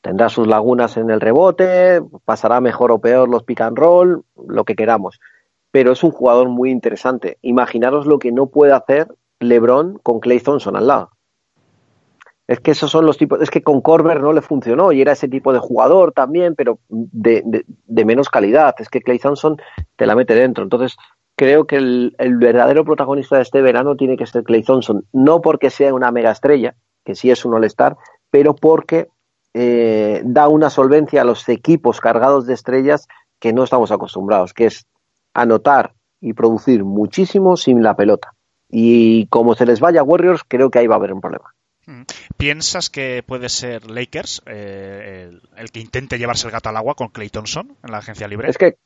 Tendrá 0.00 0.28
sus 0.28 0.46
lagunas 0.46 0.96
en 0.96 1.10
el 1.10 1.20
rebote, 1.20 2.00
pasará 2.24 2.60
mejor 2.60 2.92
o 2.92 3.00
peor 3.00 3.28
los 3.28 3.42
pick 3.42 3.62
and 3.62 3.76
roll, 3.76 4.22
lo 4.46 4.64
que 4.64 4.76
queramos 4.76 5.18
pero 5.72 5.92
es 5.92 6.04
un 6.04 6.12
jugador 6.12 6.48
muy 6.48 6.70
interesante. 6.70 7.38
Imaginaros 7.42 8.06
lo 8.06 8.20
que 8.20 8.30
no 8.30 8.46
puede 8.46 8.72
hacer 8.72 9.08
LeBron 9.40 9.98
con 10.02 10.20
Clay 10.20 10.38
Thompson 10.38 10.76
al 10.76 10.86
lado. 10.86 11.10
Es 12.46 12.60
que 12.60 12.72
esos 12.72 12.90
son 12.90 13.06
los 13.06 13.16
tipos, 13.16 13.40
es 13.40 13.50
que 13.50 13.62
con 13.62 13.80
Corber 13.80 14.20
no 14.20 14.32
le 14.34 14.42
funcionó 14.42 14.92
y 14.92 15.00
era 15.00 15.12
ese 15.12 15.28
tipo 15.28 15.52
de 15.52 15.58
jugador 15.58 16.12
también, 16.12 16.54
pero 16.54 16.78
de, 16.88 17.64
menos 17.88 18.28
calidad. 18.28 18.74
Es 18.78 18.90
que 18.90 19.00
Clay 19.00 19.18
Thompson 19.18 19.56
te 19.96 20.06
la 20.06 20.14
mete 20.14 20.34
dentro. 20.34 20.62
Entonces, 20.62 20.96
creo 21.36 21.66
que 21.66 21.76
el, 21.76 22.14
verdadero 22.38 22.84
protagonista 22.84 23.36
de 23.36 23.42
este 23.42 23.62
verano 23.62 23.96
tiene 23.96 24.18
que 24.18 24.26
ser 24.26 24.44
Clay 24.44 24.62
Thompson. 24.62 25.06
No 25.12 25.40
porque 25.40 25.70
sea 25.70 25.94
una 25.94 26.12
mega 26.12 26.30
estrella, 26.30 26.74
que 27.04 27.14
sí 27.14 27.30
es 27.30 27.46
un 27.46 27.54
all-star, 27.54 27.96
pero 28.30 28.54
porque 28.54 29.08
eh, 29.54 30.20
da 30.24 30.48
una 30.48 30.68
solvencia 30.68 31.22
a 31.22 31.24
los 31.24 31.48
equipos 31.48 32.00
cargados 32.00 32.46
de 32.46 32.52
estrellas 32.52 33.08
que 33.38 33.54
no 33.54 33.64
estamos 33.64 33.90
acostumbrados, 33.90 34.52
que 34.52 34.66
es 34.66 34.86
anotar 35.34 35.94
y 36.20 36.34
producir 36.34 36.84
muchísimo 36.84 37.56
sin 37.56 37.82
la 37.82 37.96
pelota. 37.96 38.34
Y 38.68 39.26
como 39.26 39.54
se 39.54 39.66
les 39.66 39.80
vaya 39.80 40.00
a 40.00 40.04
Warriors, 40.04 40.42
creo 40.46 40.70
que 40.70 40.78
ahí 40.78 40.86
va 40.86 40.94
a 40.94 40.98
haber 40.98 41.12
un 41.12 41.20
problema. 41.20 41.54
Mm. 41.86 42.02
¿Piensas 42.36 42.90
que 42.90 43.22
puede 43.26 43.48
ser 43.48 43.90
Lakers 43.90 44.42
eh, 44.46 45.30
el, 45.56 45.70
que 45.70 45.80
intente 45.80 46.18
llevarse 46.18 46.46
el 46.46 46.52
gato 46.52 46.68
al 46.68 46.76
agua 46.76 46.94
con 46.94 47.08
Clay 47.08 47.28
Thompson 47.28 47.76
en 47.82 47.90
la 47.90 47.98
agencia 47.98 48.28
libre? 48.28 48.48
Es 48.48 48.56
que 48.56 48.76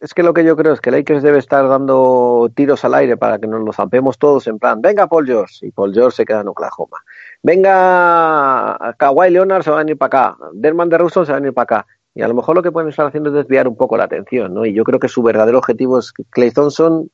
es 0.00 0.14
que 0.14 0.22
lo 0.22 0.32
que 0.32 0.44
yo 0.44 0.56
creo 0.56 0.72
es 0.72 0.80
que 0.80 0.90
Lakers 0.90 1.22
debe 1.22 1.38
estar 1.38 1.68
dando 1.68 2.50
tiros 2.54 2.82
al 2.86 2.94
aire 2.94 3.18
para 3.18 3.38
que 3.38 3.46
nos 3.46 3.62
lo 3.62 3.70
zampemos 3.70 4.16
todos 4.16 4.46
en 4.46 4.58
plan, 4.58 4.80
venga 4.80 5.06
Paul 5.06 5.26
George, 5.26 5.66
y 5.66 5.72
Paul 5.72 5.92
George 5.92 6.16
se 6.16 6.24
queda 6.24 6.40
en 6.40 6.48
Oklahoma. 6.48 7.04
Venga 7.42 8.94
Kawhi 8.96 9.30
Leonard, 9.30 9.62
se 9.62 9.70
va 9.70 9.76
a 9.76 9.84
venir 9.84 9.98
para 9.98 10.30
acá. 10.30 10.36
Derman 10.54 10.88
de 10.88 10.96
Russo 10.96 11.26
se 11.26 11.32
va 11.32 11.36
a 11.36 11.40
venir 11.40 11.52
para 11.52 11.64
acá. 11.64 11.86
Y 12.14 12.22
a 12.22 12.28
lo 12.28 12.34
mejor 12.34 12.56
lo 12.56 12.62
que 12.62 12.72
pueden 12.72 12.88
estar 12.88 13.06
haciendo 13.06 13.30
es 13.30 13.36
desviar 13.36 13.68
un 13.68 13.76
poco 13.76 13.96
la 13.96 14.04
atención, 14.04 14.52
¿no? 14.52 14.66
Y 14.66 14.74
yo 14.74 14.84
creo 14.84 14.98
que 14.98 15.08
su 15.08 15.22
verdadero 15.22 15.58
objetivo 15.58 15.98
es 15.98 16.12
Clay 16.30 16.50
Thompson, 16.50 17.10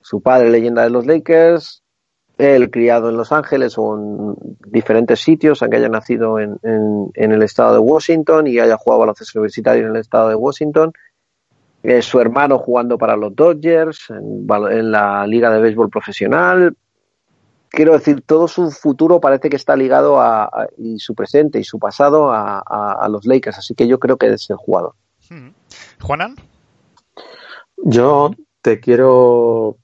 su 0.00 0.20
padre 0.20 0.50
leyenda 0.50 0.84
de 0.84 0.90
los 0.90 1.04
Lakers, 1.04 1.82
él 2.38 2.70
criado 2.70 3.08
en 3.08 3.16
Los 3.16 3.32
Ángeles 3.32 3.76
o 3.78 3.96
en 3.96 4.34
diferentes 4.70 5.20
sitios, 5.20 5.62
aunque 5.62 5.78
haya 5.78 5.88
nacido 5.88 6.38
en, 6.38 6.58
en, 6.62 7.32
el 7.32 7.42
estado 7.42 7.72
de 7.72 7.78
Washington 7.78 8.46
y 8.46 8.58
haya 8.58 8.76
jugado 8.76 9.00
baloncesto 9.00 9.38
universitario 9.38 9.84
en 9.84 9.90
el 9.90 9.96
estado 9.96 10.28
de 10.28 10.34
Washington, 10.34 10.92
su 12.00 12.20
hermano 12.20 12.58
jugando 12.58 12.98
para 12.98 13.16
los 13.16 13.34
Dodgers, 13.34 14.10
en, 14.10 14.90
la 14.90 15.26
liga 15.26 15.50
de 15.50 15.60
béisbol 15.60 15.88
profesional. 15.88 16.76
Quiero 17.76 17.92
decir, 17.92 18.22
todo 18.22 18.48
su 18.48 18.70
futuro 18.70 19.20
parece 19.20 19.50
que 19.50 19.56
está 19.56 19.76
ligado 19.76 20.18
a, 20.18 20.66
y 20.78 20.98
su 20.98 21.14
presente 21.14 21.60
y 21.60 21.64
su 21.64 21.78
pasado 21.78 22.30
a, 22.32 23.06
los 23.10 23.26
Lakers, 23.26 23.58
así 23.58 23.74
que 23.74 23.86
yo 23.86 23.98
creo 23.98 24.16
que 24.16 24.28
es 24.28 24.48
el 24.48 24.56
jugador. 24.56 24.94
Hmm. 25.28 25.50
Juanan. 26.00 26.36
Yo 27.76 28.30
te 28.62 28.80
quiero 28.80 29.76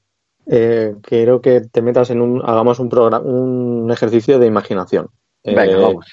eh, 0.47 0.95
quiero 1.03 1.43
que 1.43 1.61
te 1.61 1.83
metas 1.83 2.09
en 2.09 2.23
un, 2.23 2.41
hagamos 2.43 2.79
un 2.79 2.89
programa, 2.89 3.21
un 3.27 3.91
ejercicio 3.91 4.39
de 4.39 4.47
imaginación. 4.47 5.11
Venga, 5.45 5.67
eh, 5.67 5.77
vamos. 5.77 6.07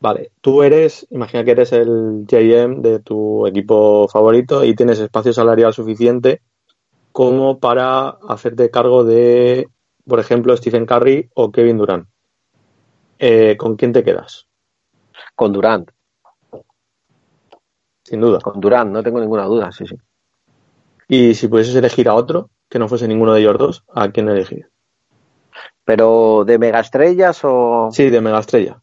Vale, 0.00 0.32
tú 0.42 0.62
eres, 0.62 1.06
imagina 1.08 1.42
que 1.42 1.52
eres 1.52 1.72
el 1.72 2.26
JM 2.26 2.82
de 2.82 3.00
tu 3.00 3.46
equipo 3.46 4.08
favorito 4.08 4.62
y 4.62 4.74
tienes 4.74 4.98
espacio 4.98 5.32
salarial 5.32 5.72
suficiente 5.72 6.42
como 7.12 7.60
para 7.60 8.10
hacerte 8.28 8.70
cargo 8.70 9.04
de, 9.04 9.70
por 10.08 10.20
ejemplo, 10.20 10.56
Stephen 10.56 10.86
Curry 10.86 11.30
o 11.34 11.52
Kevin 11.52 11.78
Durant. 11.78 12.08
Eh, 13.18 13.56
¿Con 13.56 13.76
quién 13.76 13.92
te 13.92 14.02
quedas? 14.02 14.48
Con 15.34 15.52
Durant. 15.52 15.90
Sin 18.04 18.20
duda. 18.20 18.40
Con 18.40 18.60
Durant, 18.60 18.90
no 18.90 19.02
tengo 19.02 19.20
ninguna 19.20 19.44
duda, 19.44 19.70
sí, 19.72 19.86
sí. 19.86 19.96
Y 21.08 21.34
si 21.34 21.48
pudieses 21.48 21.74
elegir 21.74 22.08
a 22.08 22.14
otro 22.14 22.50
que 22.68 22.78
no 22.78 22.88
fuese 22.88 23.08
ninguno 23.08 23.32
de 23.32 23.40
ellos 23.40 23.58
dos, 23.58 23.84
¿a 23.94 24.10
quién 24.10 24.28
elegir? 24.28 24.70
¿Pero 25.84 26.44
de 26.44 26.58
megaestrellas 26.58 27.40
o...? 27.44 27.88
Sí, 27.92 28.10
de 28.10 28.20
megaestrella 28.20 28.82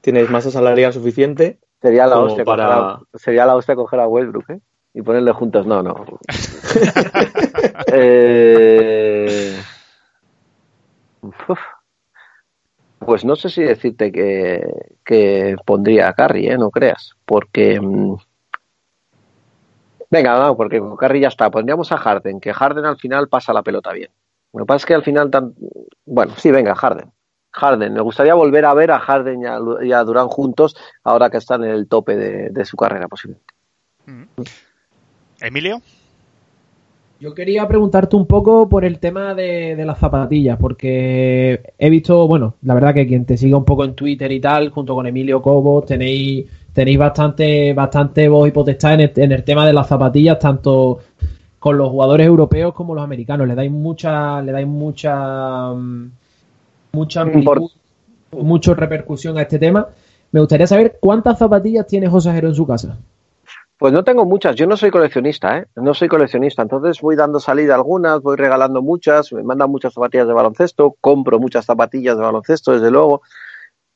tienes 0.00 0.30
masa 0.30 0.50
salarial 0.50 0.92
suficiente. 0.92 1.58
Sería 1.82 2.06
la 2.06 2.18
hostia 2.18 2.44
para... 2.44 2.98
sería 3.14 3.44
la 3.44 3.56
hostia 3.56 3.76
coger 3.76 4.00
a 4.00 4.08
Westbrook, 4.08 4.50
¿eh? 4.50 4.60
Y 4.94 5.02
ponerle 5.02 5.32
juntos. 5.32 5.66
No, 5.66 5.82
no. 5.82 6.06
Eh, 7.90 9.56
pues 12.98 13.24
no 13.24 13.36
sé 13.36 13.48
si 13.48 13.62
decirte 13.62 14.12
que, 14.12 15.56
pondría 15.64 16.08
a 16.08 16.12
Carrie, 16.12 16.52
¿eh? 16.52 16.58
No 16.58 16.70
creas. 16.70 17.14
Porque... 17.24 17.80
Mm, 17.80 18.16
venga, 20.10 20.38
no, 20.38 20.56
porque 20.56 20.78
con 20.78 20.96
Carrie 20.96 21.22
ya 21.22 21.28
está. 21.28 21.50
Pondríamos 21.50 21.90
a 21.92 21.96
Harden, 21.96 22.40
que 22.40 22.52
Harden 22.52 22.84
al 22.84 22.98
final 22.98 23.28
pasa 23.28 23.52
la 23.52 23.62
pelota 23.62 23.92
bien. 23.92 24.10
Lo 24.52 24.60
que 24.60 24.66
pasa 24.66 24.76
es 24.76 24.86
que 24.86 24.94
al 24.94 25.04
final 25.04 25.30
tan... 25.30 25.54
Bueno, 26.04 26.34
sí, 26.36 26.50
venga, 26.50 26.74
Harden. 26.74 27.10
Harden. 27.52 27.94
Me 27.94 28.00
gustaría 28.00 28.34
volver 28.34 28.64
a 28.64 28.74
ver 28.74 28.90
a 28.90 28.98
Harden 28.98 29.42
y 29.82 29.92
a, 29.92 30.04
Durán 30.04 30.28
juntos 30.28 30.76
ahora 31.02 31.30
que 31.30 31.38
están 31.38 31.64
en 31.64 31.70
el 31.70 31.88
tope 31.88 32.16
de, 32.16 32.64
su 32.64 32.76
carrera 32.76 33.08
posiblemente. 33.08 33.54
Mm. 34.06 34.24
Emilio. 35.40 35.80
Yo 37.20 37.34
quería 37.34 37.66
preguntarte 37.66 38.14
un 38.14 38.26
poco 38.26 38.68
por 38.68 38.84
el 38.84 39.00
tema 39.00 39.34
de, 39.34 39.74
las 39.84 39.98
zapatillas, 39.98 40.56
porque 40.56 41.72
he 41.76 41.90
visto, 41.90 42.28
bueno, 42.28 42.54
la 42.62 42.74
verdad 42.74 42.94
que 42.94 43.08
quien 43.08 43.24
te 43.24 43.36
siga 43.36 43.56
un 43.56 43.64
poco 43.64 43.84
en 43.84 43.94
Twitter 43.94 44.30
y 44.30 44.40
tal, 44.40 44.70
junto 44.70 44.94
con 44.94 45.04
Emilio 45.04 45.42
Cobos, 45.42 45.84
tenéis, 45.84 46.46
tenéis 46.72 46.96
bastante, 46.96 47.72
bastante 47.74 48.28
voz 48.28 48.48
y 48.48 48.52
potestad 48.52 48.94
en 48.94 49.00
el, 49.00 49.12
en 49.16 49.32
el 49.32 49.42
tema 49.42 49.66
de 49.66 49.72
las 49.72 49.88
zapatillas, 49.88 50.38
tanto 50.38 51.00
con 51.58 51.76
los 51.76 51.90
jugadores 51.90 52.24
europeos 52.24 52.72
como 52.72 52.94
los 52.94 53.02
americanos. 53.02 53.48
Le 53.48 53.56
dais 53.56 53.70
mucha, 53.70 54.40
le 54.40 54.52
dais 54.52 54.66
mucha 54.66 55.72
mm, 55.72 56.10
mucha 56.92 57.24
mucha 58.30 58.74
repercusión 58.74 59.38
a 59.38 59.42
este 59.42 59.58
tema. 59.58 59.88
Me 60.30 60.40
gustaría 60.40 60.66
saber 60.66 60.98
cuántas 61.00 61.38
zapatillas 61.38 61.86
tiene 61.86 62.08
José 62.08 62.32
Jero 62.32 62.48
en 62.48 62.54
su 62.54 62.66
casa. 62.66 62.98
Pues 63.78 63.92
no 63.92 64.02
tengo 64.02 64.24
muchas, 64.24 64.56
yo 64.56 64.66
no 64.66 64.76
soy 64.76 64.90
coleccionista, 64.90 65.58
¿eh? 65.58 65.66
No 65.76 65.94
soy 65.94 66.08
coleccionista, 66.08 66.62
entonces 66.62 67.00
voy 67.00 67.14
dando 67.14 67.38
salida 67.38 67.76
algunas, 67.76 68.20
voy 68.20 68.36
regalando 68.36 68.82
muchas, 68.82 69.32
me 69.32 69.44
mandan 69.44 69.70
muchas 69.70 69.94
zapatillas 69.94 70.26
de 70.26 70.32
baloncesto, 70.32 70.96
compro 71.00 71.38
muchas 71.38 71.64
zapatillas 71.64 72.16
de 72.16 72.24
baloncesto, 72.24 72.72
desde 72.72 72.90
luego, 72.90 73.22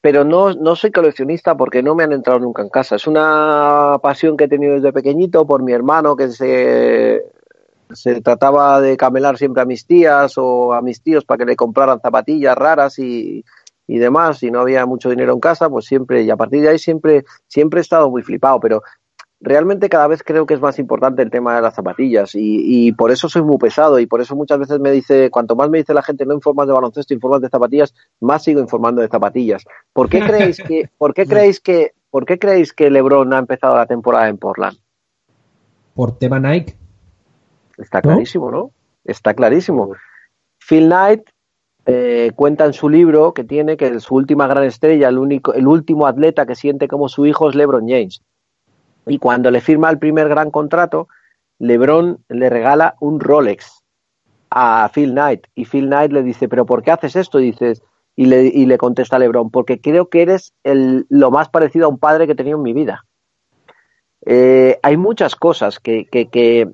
pero 0.00 0.22
no, 0.24 0.52
no 0.52 0.76
soy 0.76 0.92
coleccionista 0.92 1.56
porque 1.56 1.82
no 1.82 1.96
me 1.96 2.04
han 2.04 2.12
entrado 2.12 2.38
nunca 2.38 2.62
en 2.62 2.68
casa. 2.68 2.94
Es 2.94 3.08
una 3.08 3.98
pasión 4.00 4.36
que 4.36 4.44
he 4.44 4.48
tenido 4.48 4.74
desde 4.74 4.92
pequeñito 4.92 5.44
por 5.46 5.62
mi 5.64 5.72
hermano 5.72 6.14
que 6.14 6.28
se 6.28 7.24
se 7.94 8.20
trataba 8.22 8.80
de 8.80 8.96
camelar 8.96 9.36
siempre 9.36 9.62
a 9.62 9.66
mis 9.66 9.86
tías 9.86 10.34
o 10.36 10.72
a 10.72 10.80
mis 10.80 11.02
tíos 11.02 11.24
para 11.24 11.38
que 11.38 11.44
le 11.44 11.56
compraran 11.56 12.00
zapatillas 12.00 12.56
raras 12.56 12.98
y, 12.98 13.44
y 13.86 13.98
demás, 13.98 14.42
y 14.42 14.50
no 14.50 14.60
había 14.60 14.86
mucho 14.86 15.10
dinero 15.10 15.32
en 15.34 15.40
casa, 15.40 15.68
pues 15.68 15.84
siempre, 15.84 16.22
y 16.22 16.30
a 16.30 16.36
partir 16.36 16.62
de 16.62 16.70
ahí 16.70 16.78
siempre, 16.78 17.24
siempre 17.46 17.80
he 17.80 17.82
estado 17.82 18.10
muy 18.10 18.22
flipado, 18.22 18.60
pero 18.60 18.82
realmente 19.42 19.88
cada 19.88 20.06
vez 20.06 20.22
creo 20.22 20.46
que 20.46 20.54
es 20.54 20.60
más 20.60 20.78
importante 20.78 21.20
el 21.20 21.30
tema 21.30 21.56
de 21.56 21.62
las 21.62 21.74
zapatillas 21.74 22.34
y, 22.34 22.86
y, 22.86 22.92
por 22.92 23.10
eso 23.10 23.28
soy 23.28 23.42
muy 23.42 23.58
pesado 23.58 23.98
y 23.98 24.06
por 24.06 24.20
eso 24.20 24.36
muchas 24.36 24.58
veces 24.58 24.78
me 24.78 24.92
dice, 24.92 25.30
cuanto 25.30 25.56
más 25.56 25.68
me 25.68 25.78
dice 25.78 25.92
la 25.92 26.02
gente 26.02 26.24
no 26.24 26.34
informas 26.34 26.68
de 26.68 26.72
baloncesto, 26.72 27.12
informas 27.12 27.40
de 27.40 27.48
zapatillas, 27.48 27.92
más 28.20 28.44
sigo 28.44 28.60
informando 28.60 29.02
de 29.02 29.08
zapatillas. 29.08 29.64
¿Por 29.92 30.08
qué 30.08 30.20
creéis 30.20 30.62
que, 30.62 30.88
por 30.98 31.12
qué 31.12 31.26
creéis 31.26 31.60
que, 31.60 31.92
por 32.10 32.24
qué 32.24 32.38
creéis 32.38 32.72
que 32.72 32.90
LeBron 32.90 33.32
ha 33.34 33.38
empezado 33.38 33.76
la 33.76 33.86
temporada 33.86 34.28
en 34.28 34.38
Portland? 34.38 34.78
Por 35.94 36.16
tema 36.18 36.38
Nike. 36.38 36.76
Está 37.76 38.00
clarísimo, 38.00 38.50
¿no? 38.50 38.70
Está 39.04 39.34
clarísimo. 39.34 39.92
Phil 40.58 40.86
Knight 40.86 41.28
eh, 41.84 42.30
cuenta 42.36 42.64
en 42.64 42.72
su 42.72 42.88
libro 42.88 43.34
que 43.34 43.42
tiene 43.42 43.76
que 43.76 43.98
su 43.98 44.14
última 44.14 44.46
gran 44.46 44.64
estrella, 44.64 45.08
el, 45.08 45.18
único, 45.18 45.52
el 45.52 45.66
último 45.66 46.06
atleta 46.06 46.46
que 46.46 46.54
siente 46.54 46.86
como 46.86 47.08
su 47.08 47.26
hijo 47.26 47.50
es 47.50 47.56
LeBron 47.56 47.88
James. 47.88 48.22
Y 49.06 49.18
cuando 49.18 49.50
le 49.50 49.60
firma 49.60 49.90
el 49.90 49.98
primer 49.98 50.28
gran 50.28 50.50
contrato, 50.50 51.08
LeBron 51.58 52.18
le 52.28 52.50
regala 52.50 52.96
un 53.00 53.20
Rolex 53.20 53.82
a 54.50 54.90
Phil 54.94 55.12
Knight. 55.12 55.46
Y 55.54 55.64
Phil 55.64 55.86
Knight 55.86 56.12
le 56.12 56.22
dice, 56.22 56.48
¿pero 56.48 56.66
por 56.66 56.82
qué 56.82 56.90
haces 56.90 57.16
esto? 57.16 57.40
Y, 57.40 57.46
dices, 57.52 57.82
y, 58.16 58.26
le, 58.26 58.44
y 58.44 58.66
le 58.66 58.78
contesta 58.78 59.18
LeBron, 59.18 59.50
porque 59.50 59.80
creo 59.80 60.08
que 60.08 60.22
eres 60.22 60.52
el, 60.64 61.06
lo 61.08 61.30
más 61.30 61.48
parecido 61.48 61.86
a 61.86 61.88
un 61.88 61.98
padre 61.98 62.26
que 62.26 62.32
he 62.32 62.36
tenido 62.36 62.58
en 62.58 62.62
mi 62.62 62.72
vida. 62.72 63.04
Eh, 64.24 64.78
hay 64.82 64.96
muchas 64.96 65.34
cosas 65.34 65.80
que, 65.80 66.06
que, 66.06 66.28
que, 66.28 66.68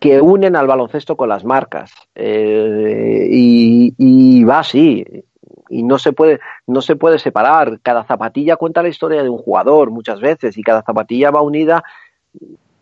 que 0.00 0.20
unen 0.20 0.56
al 0.56 0.66
baloncesto 0.66 1.16
con 1.16 1.28
las 1.28 1.44
marcas. 1.44 1.92
Eh, 2.14 3.28
y, 3.30 4.44
va 4.44 4.60
así. 4.60 5.04
Y 5.68 5.82
no 5.82 5.98
se 5.98 6.12
puede, 6.12 6.40
no 6.66 6.80
se 6.80 6.96
puede 6.96 7.18
separar. 7.18 7.80
Cada 7.82 8.04
zapatilla 8.04 8.56
cuenta 8.56 8.82
la 8.82 8.88
historia 8.88 9.22
de 9.22 9.28
un 9.28 9.38
jugador 9.38 9.90
muchas 9.90 10.20
veces, 10.20 10.56
y 10.56 10.62
cada 10.62 10.82
zapatilla 10.82 11.30
va 11.30 11.42
unida. 11.42 11.84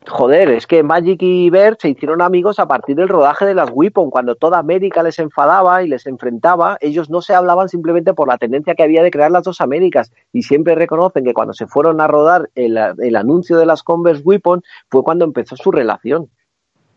Joder, 0.06 0.50
es 0.50 0.66
que 0.66 0.82
Magic 0.82 1.22
y 1.22 1.48
Bert 1.48 1.80
se 1.80 1.88
hicieron 1.88 2.20
amigos 2.20 2.58
a 2.58 2.68
partir 2.68 2.94
del 2.94 3.08
rodaje 3.08 3.46
de 3.46 3.54
las 3.54 3.70
Weapon. 3.72 4.10
Cuando 4.10 4.34
toda 4.34 4.58
América 4.58 5.02
les 5.02 5.18
enfadaba 5.18 5.82
y 5.82 5.88
les 5.88 6.06
enfrentaba, 6.06 6.76
ellos 6.82 7.08
no 7.08 7.22
se 7.22 7.34
hablaban 7.34 7.70
simplemente 7.70 8.12
por 8.12 8.28
la 8.28 8.36
tendencia 8.36 8.74
que 8.74 8.82
había 8.82 9.02
de 9.02 9.10
crear 9.10 9.30
las 9.30 9.44
dos 9.44 9.62
Américas. 9.62 10.12
Y 10.30 10.42
siempre 10.42 10.74
reconocen 10.74 11.24
que 11.24 11.32
cuando 11.32 11.54
se 11.54 11.66
fueron 11.66 12.02
a 12.02 12.06
rodar 12.06 12.50
el, 12.54 12.78
el 12.98 13.16
anuncio 13.16 13.56
de 13.56 13.64
las 13.64 13.82
Converse 13.82 14.22
Weapon 14.22 14.62
fue 14.90 15.02
cuando 15.02 15.24
empezó 15.24 15.56
su 15.56 15.72
relación. 15.72 16.28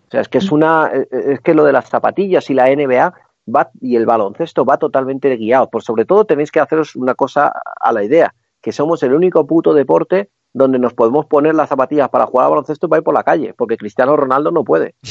O 0.08 0.12
sea, 0.12 0.22
es 0.22 0.30
que 0.30 0.38
es 0.38 0.52
una, 0.52 0.90
eh, 0.94 1.08
eh, 1.12 1.24
es 1.34 1.42
que 1.42 1.54
lo 1.54 1.66
de 1.66 1.74
las 1.74 1.90
zapatillas 1.90 2.50
y 2.50 2.54
la 2.54 2.68
NBA 2.68 3.14
va, 3.54 3.72
y 3.82 3.96
el 3.96 4.06
baloncesto 4.06 4.66
va 4.66 4.78
totalmente 4.78 5.36
guiado. 5.36 5.70
Por 5.70 5.84
sobre 5.84 6.06
todo 6.06 6.26
tenéis 6.26 6.52
que 6.52 6.60
haceros 6.60 6.96
una 6.96 7.16
cosa 7.16 7.52
a 7.80 7.92
la 7.92 8.04
idea, 8.04 8.34
que 8.62 8.72
somos 8.72 9.04
el 9.04 9.14
único 9.14 9.46
puto 9.48 9.74
deporte 9.74 10.30
donde 10.54 10.80
nos 10.80 10.94
podemos 10.94 11.26
poner 11.26 11.56
las 11.56 11.70
zapatillas 11.70 12.10
para 12.10 12.26
jugar 12.26 12.46
al 12.46 12.52
baloncesto 12.52 12.88
y 12.88 12.90
para 12.90 13.00
ir 13.00 13.04
por 13.04 13.14
la 13.14 13.24
calle, 13.24 13.54
porque 13.56 13.78
Cristiano 13.78 14.16
Ronaldo 14.16 14.52
no 14.52 14.64
puede. 14.64 14.96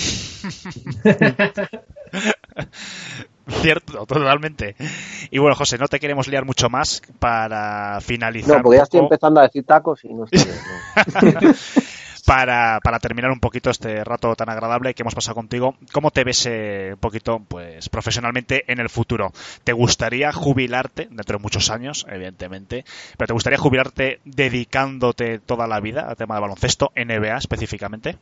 Cierto, 3.48 4.06
totalmente. 4.06 4.74
Y 5.30 5.38
bueno, 5.38 5.54
José, 5.54 5.78
no 5.78 5.86
te 5.86 6.00
queremos 6.00 6.26
liar 6.26 6.44
mucho 6.44 6.68
más 6.68 7.00
para 7.20 8.00
finalizar. 8.00 8.56
No, 8.56 8.62
porque 8.62 8.78
ya 8.78 8.82
estoy 8.82 9.00
empezando 9.00 9.38
a 9.38 9.44
decir 9.44 9.64
tacos 9.64 10.04
y 10.04 10.12
no 10.12 10.24
estoy. 10.24 10.40
para, 12.26 12.80
para 12.80 12.98
terminar 12.98 13.30
un 13.30 13.38
poquito 13.38 13.70
este 13.70 14.02
rato 14.04 14.34
tan 14.34 14.50
agradable 14.50 14.92
que 14.94 15.02
hemos 15.04 15.14
pasado 15.14 15.36
contigo, 15.36 15.76
¿cómo 15.92 16.10
te 16.10 16.24
ves 16.24 16.44
eh, 16.46 16.90
un 16.94 16.98
poquito 16.98 17.40
pues 17.46 17.88
profesionalmente 17.88 18.64
en 18.70 18.80
el 18.80 18.90
futuro? 18.90 19.32
¿Te 19.62 19.72
gustaría 19.72 20.32
jubilarte 20.32 21.06
dentro 21.08 21.38
de 21.38 21.42
muchos 21.42 21.70
años, 21.70 22.04
evidentemente, 22.10 22.84
pero 23.16 23.28
te 23.28 23.32
gustaría 23.32 23.58
jubilarte 23.58 24.20
dedicándote 24.24 25.38
toda 25.38 25.68
la 25.68 25.78
vida 25.78 26.08
al 26.08 26.16
tema 26.16 26.34
de 26.34 26.40
baloncesto, 26.40 26.90
NBA 26.96 27.36
específicamente? 27.36 28.18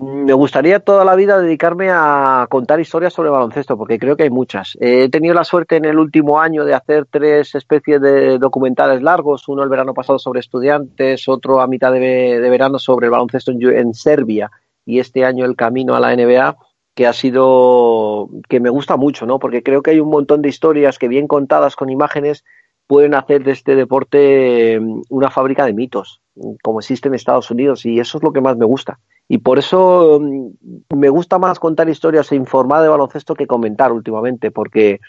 Me 0.00 0.32
gustaría 0.32 0.78
toda 0.78 1.04
la 1.04 1.16
vida 1.16 1.40
dedicarme 1.40 1.90
a 1.90 2.46
contar 2.48 2.78
historias 2.78 3.12
sobre 3.12 3.30
baloncesto, 3.30 3.76
porque 3.76 3.98
creo 3.98 4.16
que 4.16 4.22
hay 4.22 4.30
muchas. 4.30 4.78
He 4.80 5.08
tenido 5.08 5.34
la 5.34 5.42
suerte 5.42 5.74
en 5.74 5.86
el 5.86 5.98
último 5.98 6.40
año 6.40 6.64
de 6.64 6.72
hacer 6.72 7.06
tres 7.10 7.56
especies 7.56 8.00
de 8.00 8.38
documentales 8.38 9.02
largos, 9.02 9.48
uno 9.48 9.64
el 9.64 9.68
verano 9.68 9.94
pasado 9.94 10.20
sobre 10.20 10.38
estudiantes, 10.38 11.28
otro 11.28 11.60
a 11.60 11.66
mitad 11.66 11.92
de, 11.92 12.38
verano 12.48 12.78
sobre 12.78 13.06
el 13.06 13.10
baloncesto 13.10 13.50
en, 13.50 13.92
Serbia 13.92 14.52
y 14.86 15.00
este 15.00 15.24
año 15.24 15.44
el 15.44 15.56
camino 15.56 15.96
a 15.96 16.00
la 16.00 16.14
NBA, 16.14 16.56
que 16.94 17.08
ha 17.08 17.12
sido, 17.12 18.28
que 18.48 18.60
me 18.60 18.70
gusta 18.70 18.96
mucho, 18.96 19.26
¿no? 19.26 19.40
Porque 19.40 19.64
creo 19.64 19.82
que 19.82 19.90
hay 19.90 19.98
un 19.98 20.10
montón 20.10 20.42
de 20.42 20.48
historias 20.48 20.96
que 20.98 21.08
bien 21.08 21.26
contadas 21.26 21.74
con 21.74 21.90
imágenes 21.90 22.44
pueden 22.88 23.14
hacer 23.14 23.44
de 23.44 23.52
este 23.52 23.76
deporte 23.76 24.80
mm, 24.80 25.02
una 25.10 25.30
fábrica 25.30 25.64
de 25.64 25.74
mitos, 25.74 26.20
como 26.62 26.80
existe 26.80 27.06
en 27.06 27.14
Estados 27.14 27.50
Unidos, 27.52 27.86
y 27.86 28.00
eso 28.00 28.18
es 28.18 28.24
lo 28.24 28.32
que 28.32 28.40
más 28.40 28.56
me 28.56 28.64
gusta. 28.64 28.98
Y 29.28 29.38
por 29.38 29.60
eso 29.60 30.18
mm, 30.20 30.96
me 30.96 31.10
gusta 31.10 31.38
más 31.38 31.60
contar 31.60 31.88
historias 31.88 32.32
e 32.32 32.36
informar 32.36 32.82
de 32.82 32.88
baloncesto 32.88 33.34
que 33.34 33.46
comentar 33.46 33.92
últimamente, 33.92 34.50
porque 34.50 35.00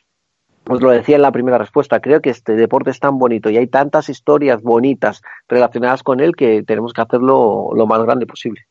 os 0.67 0.81
lo 0.81 0.91
decía 0.91 1.15
en 1.15 1.23
la 1.23 1.31
primera 1.31 1.57
respuesta, 1.57 1.99
creo 1.99 2.21
que 2.21 2.29
este 2.29 2.55
deporte 2.55 2.91
es 2.91 2.99
tan 2.99 3.17
bonito 3.17 3.49
y 3.49 3.57
hay 3.57 3.67
tantas 3.67 4.09
historias 4.09 4.61
bonitas 4.61 5.21
relacionadas 5.47 6.03
con 6.03 6.19
él 6.19 6.35
que 6.35 6.61
tenemos 6.63 6.93
que 6.93 7.01
hacerlo 7.01 7.71
lo 7.73 7.87
más 7.87 8.03
grande 8.03 8.27
posible. 8.27 8.67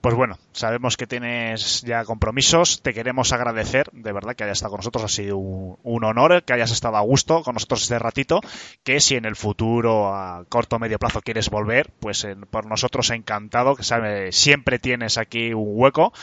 Pues 0.00 0.14
bueno, 0.14 0.38
sabemos 0.52 0.96
que 0.96 1.06
tienes 1.06 1.82
ya 1.82 2.06
compromisos. 2.06 2.80
Te 2.80 2.94
queremos 2.94 3.34
agradecer, 3.34 3.90
de 3.92 4.12
verdad, 4.12 4.34
que 4.34 4.44
hayas 4.44 4.56
estado 4.56 4.70
con 4.70 4.78
nosotros. 4.78 5.04
Ha 5.04 5.08
sido 5.08 5.36
un, 5.36 6.04
honor 6.04 6.42
que 6.42 6.54
hayas 6.54 6.70
estado 6.70 6.96
a 6.96 7.02
gusto 7.02 7.42
con 7.42 7.52
nosotros 7.52 7.82
este 7.82 7.98
ratito. 7.98 8.40
Que 8.82 9.00
si 9.00 9.16
en 9.16 9.26
el 9.26 9.36
futuro, 9.36 10.14
a 10.14 10.46
corto 10.48 10.76
o 10.76 10.78
medio 10.78 10.98
plazo, 10.98 11.20
quieres 11.20 11.50
volver, 11.50 11.90
pues 12.00 12.26
por 12.48 12.64
nosotros 12.64 13.10
encantado. 13.10 13.76
Que 13.76 14.32
siempre 14.32 14.78
tienes 14.78 15.18
aquí 15.18 15.52
un 15.52 15.72
hueco 15.74 16.14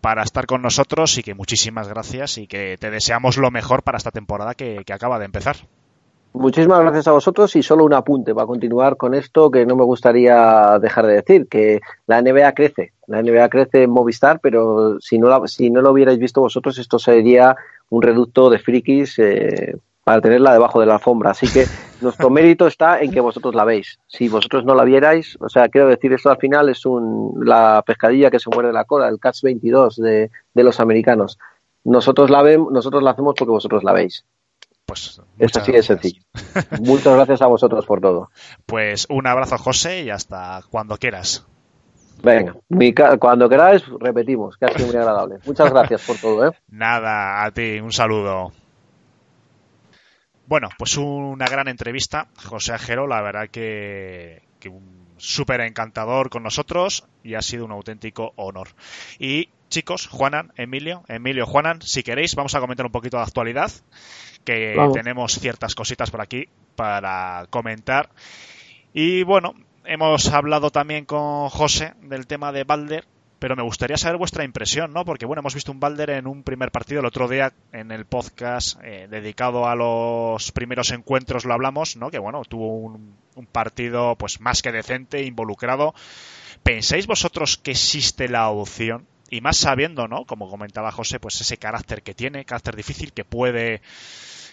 para 0.00 0.24
estar 0.24 0.46
con 0.46 0.60
nosotros 0.60 1.16
y 1.16 1.22
que 1.22 1.34
muchísimas 1.34 1.86
gracias 1.86 2.36
y 2.36 2.48
que 2.48 2.78
te 2.78 2.90
deseamos 2.90 3.36
lo 3.36 3.52
mejor 3.52 3.84
para 3.84 3.98
esta 3.98 4.10
temporada 4.10 4.56
que 4.56 4.82
acaba 4.92 5.20
de 5.20 5.26
empezar. 5.26 5.56
Muchísimas 6.32 6.80
gracias 6.80 7.08
a 7.08 7.12
vosotros 7.12 7.56
y 7.56 7.62
solo 7.62 7.84
un 7.84 7.92
apunte 7.92 8.32
para 8.34 8.46
continuar 8.46 8.96
con 8.96 9.14
esto 9.14 9.50
que 9.50 9.66
no 9.66 9.74
me 9.74 9.82
gustaría 9.82 10.78
dejar 10.78 11.06
de 11.06 11.14
decir, 11.14 11.48
que 11.48 11.80
la 12.06 12.22
NBA 12.22 12.52
crece, 12.52 12.92
la 13.08 13.20
NBA 13.20 13.48
crece 13.48 13.82
en 13.82 13.90
Movistar, 13.90 14.38
pero 14.40 15.00
si 15.00 15.18
no, 15.18 15.28
la, 15.28 15.46
si 15.48 15.70
no 15.70 15.82
lo 15.82 15.90
hubierais 15.90 16.18
visto 16.18 16.40
vosotros, 16.40 16.78
esto 16.78 17.00
sería 17.00 17.56
un 17.88 18.02
reducto 18.02 18.48
de 18.48 18.60
frikis 18.60 19.18
eh, 19.18 19.76
para 20.04 20.20
tenerla 20.20 20.52
debajo 20.52 20.78
de 20.78 20.86
la 20.86 20.94
alfombra. 20.94 21.32
Así 21.32 21.48
que 21.48 21.66
nuestro 22.00 22.30
mérito 22.30 22.68
está 22.68 23.00
en 23.00 23.10
que 23.10 23.20
vosotros 23.20 23.54
la 23.56 23.64
veis. 23.64 23.98
Si 24.06 24.28
vosotros 24.28 24.64
no 24.64 24.76
la 24.76 24.84
vierais, 24.84 25.36
o 25.40 25.48
sea, 25.48 25.68
quiero 25.68 25.88
decir, 25.88 26.12
esto 26.12 26.30
al 26.30 26.38
final 26.38 26.68
es 26.68 26.86
un, 26.86 27.40
la 27.44 27.82
pescadilla 27.84 28.30
que 28.30 28.38
se 28.38 28.50
muerde 28.50 28.72
la 28.72 28.84
cola, 28.84 29.08
el 29.08 29.18
Catch 29.18 29.42
22 29.42 29.96
de, 29.96 30.30
de 30.54 30.64
los 30.64 30.78
americanos. 30.78 31.38
Nosotros 31.82 32.30
la, 32.30 32.42
vemos, 32.42 32.72
nosotros 32.72 33.02
la 33.02 33.10
hacemos 33.10 33.34
porque 33.36 33.50
vosotros 33.50 33.82
la 33.82 33.92
veis. 33.92 34.24
Pues 34.90 35.20
es 35.38 35.56
así 35.56 35.70
de 35.70 35.84
sencillo. 35.84 36.20
Muchas 36.80 37.14
gracias 37.14 37.42
a 37.42 37.46
vosotros 37.46 37.86
por 37.86 38.00
todo. 38.00 38.28
Pues 38.66 39.06
un 39.08 39.24
abrazo, 39.28 39.56
José, 39.56 40.02
y 40.02 40.10
hasta 40.10 40.62
cuando 40.68 40.96
quieras. 40.96 41.46
Venga, 42.24 42.56
cuando 43.20 43.48
queráis, 43.48 43.84
repetimos, 44.00 44.56
que 44.56 44.64
ha 44.64 44.72
sido 44.72 44.88
muy 44.88 44.96
agradable. 44.96 45.36
Muchas 45.46 45.70
gracias 45.70 46.04
por 46.04 46.16
todo. 46.16 46.48
¿eh? 46.48 46.50
Nada, 46.68 47.44
a 47.44 47.52
ti, 47.52 47.78
un 47.78 47.92
saludo. 47.92 48.50
Bueno, 50.46 50.70
pues 50.76 50.96
una 50.96 51.46
gran 51.46 51.68
entrevista, 51.68 52.26
José 52.44 52.72
Ajero, 52.72 53.06
la 53.06 53.22
verdad 53.22 53.48
que, 53.48 54.42
que 54.58 54.72
súper 55.18 55.60
encantador 55.60 56.30
con 56.30 56.42
nosotros 56.42 57.06
y 57.22 57.34
ha 57.34 57.42
sido 57.42 57.64
un 57.64 57.70
auténtico 57.70 58.32
honor. 58.34 58.70
Y 59.20 59.50
chicos, 59.68 60.08
Juanan, 60.08 60.52
Emilio, 60.56 61.04
Emilio, 61.06 61.46
Juanan, 61.46 61.80
si 61.80 62.02
queréis, 62.02 62.34
vamos 62.34 62.56
a 62.56 62.60
comentar 62.60 62.84
un 62.84 62.90
poquito 62.90 63.18
de 63.18 63.22
actualidad 63.22 63.70
que 64.44 64.76
tenemos 64.92 65.38
ciertas 65.38 65.74
cositas 65.74 66.10
por 66.10 66.20
aquí 66.20 66.48
para 66.76 67.46
comentar. 67.50 68.10
Y 68.92 69.22
bueno, 69.22 69.54
hemos 69.84 70.28
hablado 70.28 70.70
también 70.70 71.04
con 71.04 71.48
José 71.48 71.94
del 72.02 72.26
tema 72.26 72.52
de 72.52 72.64
Balder, 72.64 73.06
pero 73.38 73.56
me 73.56 73.62
gustaría 73.62 73.96
saber 73.96 74.18
vuestra 74.18 74.44
impresión, 74.44 74.92
¿no? 74.92 75.04
Porque 75.04 75.26
bueno, 75.26 75.40
hemos 75.40 75.54
visto 75.54 75.72
un 75.72 75.80
Balder 75.80 76.10
en 76.10 76.26
un 76.26 76.42
primer 76.42 76.70
partido 76.70 77.00
el 77.00 77.06
otro 77.06 77.26
día 77.26 77.52
en 77.72 77.90
el 77.90 78.04
podcast 78.04 78.78
eh, 78.84 79.08
dedicado 79.10 79.66
a 79.66 79.74
los 79.74 80.52
primeros 80.52 80.90
encuentros 80.90 81.44
lo 81.44 81.54
hablamos, 81.54 81.96
¿no? 81.96 82.10
Que 82.10 82.18
bueno, 82.18 82.42
tuvo 82.44 82.76
un, 82.76 83.16
un 83.34 83.46
partido 83.46 84.16
pues 84.16 84.40
más 84.40 84.62
que 84.62 84.72
decente, 84.72 85.22
involucrado. 85.22 85.94
¿Pensáis 86.62 87.06
vosotros 87.06 87.56
que 87.56 87.70
existe 87.70 88.28
la 88.28 88.50
opción 88.50 89.06
y 89.30 89.40
más 89.40 89.56
sabiendo, 89.56 90.08
¿no? 90.08 90.26
Como 90.26 90.50
comentaba 90.50 90.92
José, 90.92 91.20
pues 91.20 91.40
ese 91.40 91.56
carácter 91.56 92.02
que 92.02 92.14
tiene, 92.14 92.44
carácter 92.44 92.76
difícil 92.76 93.12
que 93.12 93.24
puede 93.24 93.80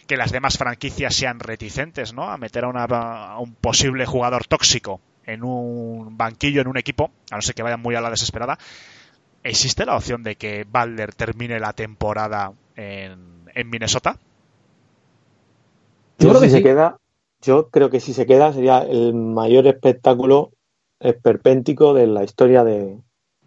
que 0.07 0.17
las 0.17 0.31
demás 0.31 0.57
franquicias 0.57 1.15
sean 1.15 1.39
reticentes 1.39 2.13
¿no? 2.13 2.29
a 2.29 2.37
meter 2.37 2.63
a, 2.65 3.37
un 3.39 3.53
posible 3.53 4.05
jugador 4.05 4.45
tóxico 4.47 4.99
en 5.25 5.43
un 5.43 6.17
banquillo, 6.17 6.61
en 6.61 6.67
un 6.67 6.77
equipo, 6.77 7.11
a 7.29 7.35
no 7.35 7.41
ser 7.41 7.53
que 7.53 7.61
vayan 7.61 7.81
muy 7.81 7.95
a 7.95 8.01
la 8.01 8.09
desesperada. 8.09 8.57
¿Existe 9.43 9.85
la 9.85 9.95
opción 9.95 10.23
de 10.23 10.35
que 10.35 10.65
Balder 10.69 11.13
termine 11.13 11.59
la 11.59 11.73
temporada 11.73 12.53
en, 12.75 13.69
Minnesota? 13.69 14.17
Yo, 16.19 16.29
creo 16.29 16.41
que 16.41 16.49
se 16.49 16.63
queda, 16.63 16.97
yo 17.41 17.69
creo 17.69 17.89
que 17.89 17.99
si 17.99 18.13
se 18.13 18.25
queda 18.25 18.53
sería 18.53 18.79
el 18.79 19.13
mayor 19.13 19.67
espectáculo 19.67 20.51
esperpéntico 20.99 21.93
de 21.93 22.07
la 22.07 22.23
historia 22.23 22.63
de 22.63 22.97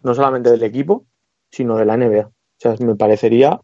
no 0.03 0.15
solamente 0.15 0.51
del 0.51 0.63
equipo, 0.63 1.05
sino 1.51 1.77
de 1.77 1.87
la 1.87 1.97
NBA. 1.97 2.27
O 2.27 2.33
sea, 2.59 2.75
me 2.79 2.97
parecería, 2.97 3.61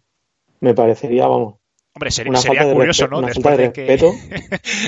me 0.60 0.74
parecería, 0.74 1.26
vamos, 1.28 1.56
Hombre, 1.96 2.10
sería, 2.10 2.74
curioso, 2.74 3.08
¿no? 3.08 3.22
Después 3.22 3.56
de, 3.56 3.72
que, 3.72 3.98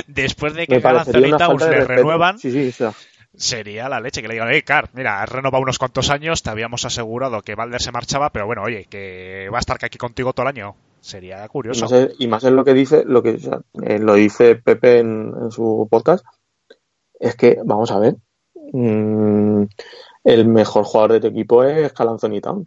después 0.09 0.53
de 0.53 0.67
que 0.67 0.79
Towns 0.79 1.67
le 1.67 1.85
renuevan, 1.87 2.37
sería 3.35 3.89
la 3.89 3.99
leche 3.99 4.21
que 4.21 4.29
le 4.29 4.35
digan, 4.35 4.51
hey, 4.53 4.61
Car, 4.61 4.91
mira, 4.93 5.23
has 5.23 5.29
renovado 5.31 5.63
unos 5.63 5.79
cuantos 5.79 6.11
años, 6.11 6.43
te 6.43 6.51
habíamos 6.51 6.85
asegurado 6.85 7.41
que 7.41 7.55
Valder 7.55 7.81
se 7.81 7.93
marchaba, 7.93 8.29
pero 8.29 8.45
bueno, 8.45 8.63
oye, 8.63 8.85
que 8.91 9.49
va 9.51 9.57
a 9.57 9.61
estar 9.61 9.79
aquí 9.83 9.97
contigo 9.97 10.35
todo 10.35 10.45
el 10.45 10.49
año. 10.51 10.77
Sería 11.01 11.49
curioso. 11.49 11.87
Y 12.19 12.27
más, 12.27 12.45
es, 12.45 12.53
lo 12.53 12.63
que 12.63 12.75
dice, 12.75 13.05
lo 13.07 13.23
que 13.23 13.39
eh, 13.85 13.99
lo 13.99 14.13
dice 14.13 14.57
Pepe 14.57 14.99
en, 14.99 15.51
su 15.51 15.89
podcast, 15.91 16.27
es 17.19 17.37
que, 17.37 17.59
vamos 17.65 17.91
a 17.91 18.01
ver, 18.01 18.17
mm, 18.75 19.63
el 20.25 20.47
mejor 20.47 20.85
jugador 20.85 21.13
de 21.13 21.21
tu 21.21 21.27
equipo 21.29 21.65
es 21.65 21.91
Cal 21.95 22.11
Anthony 22.11 22.43
Towns 22.43 22.67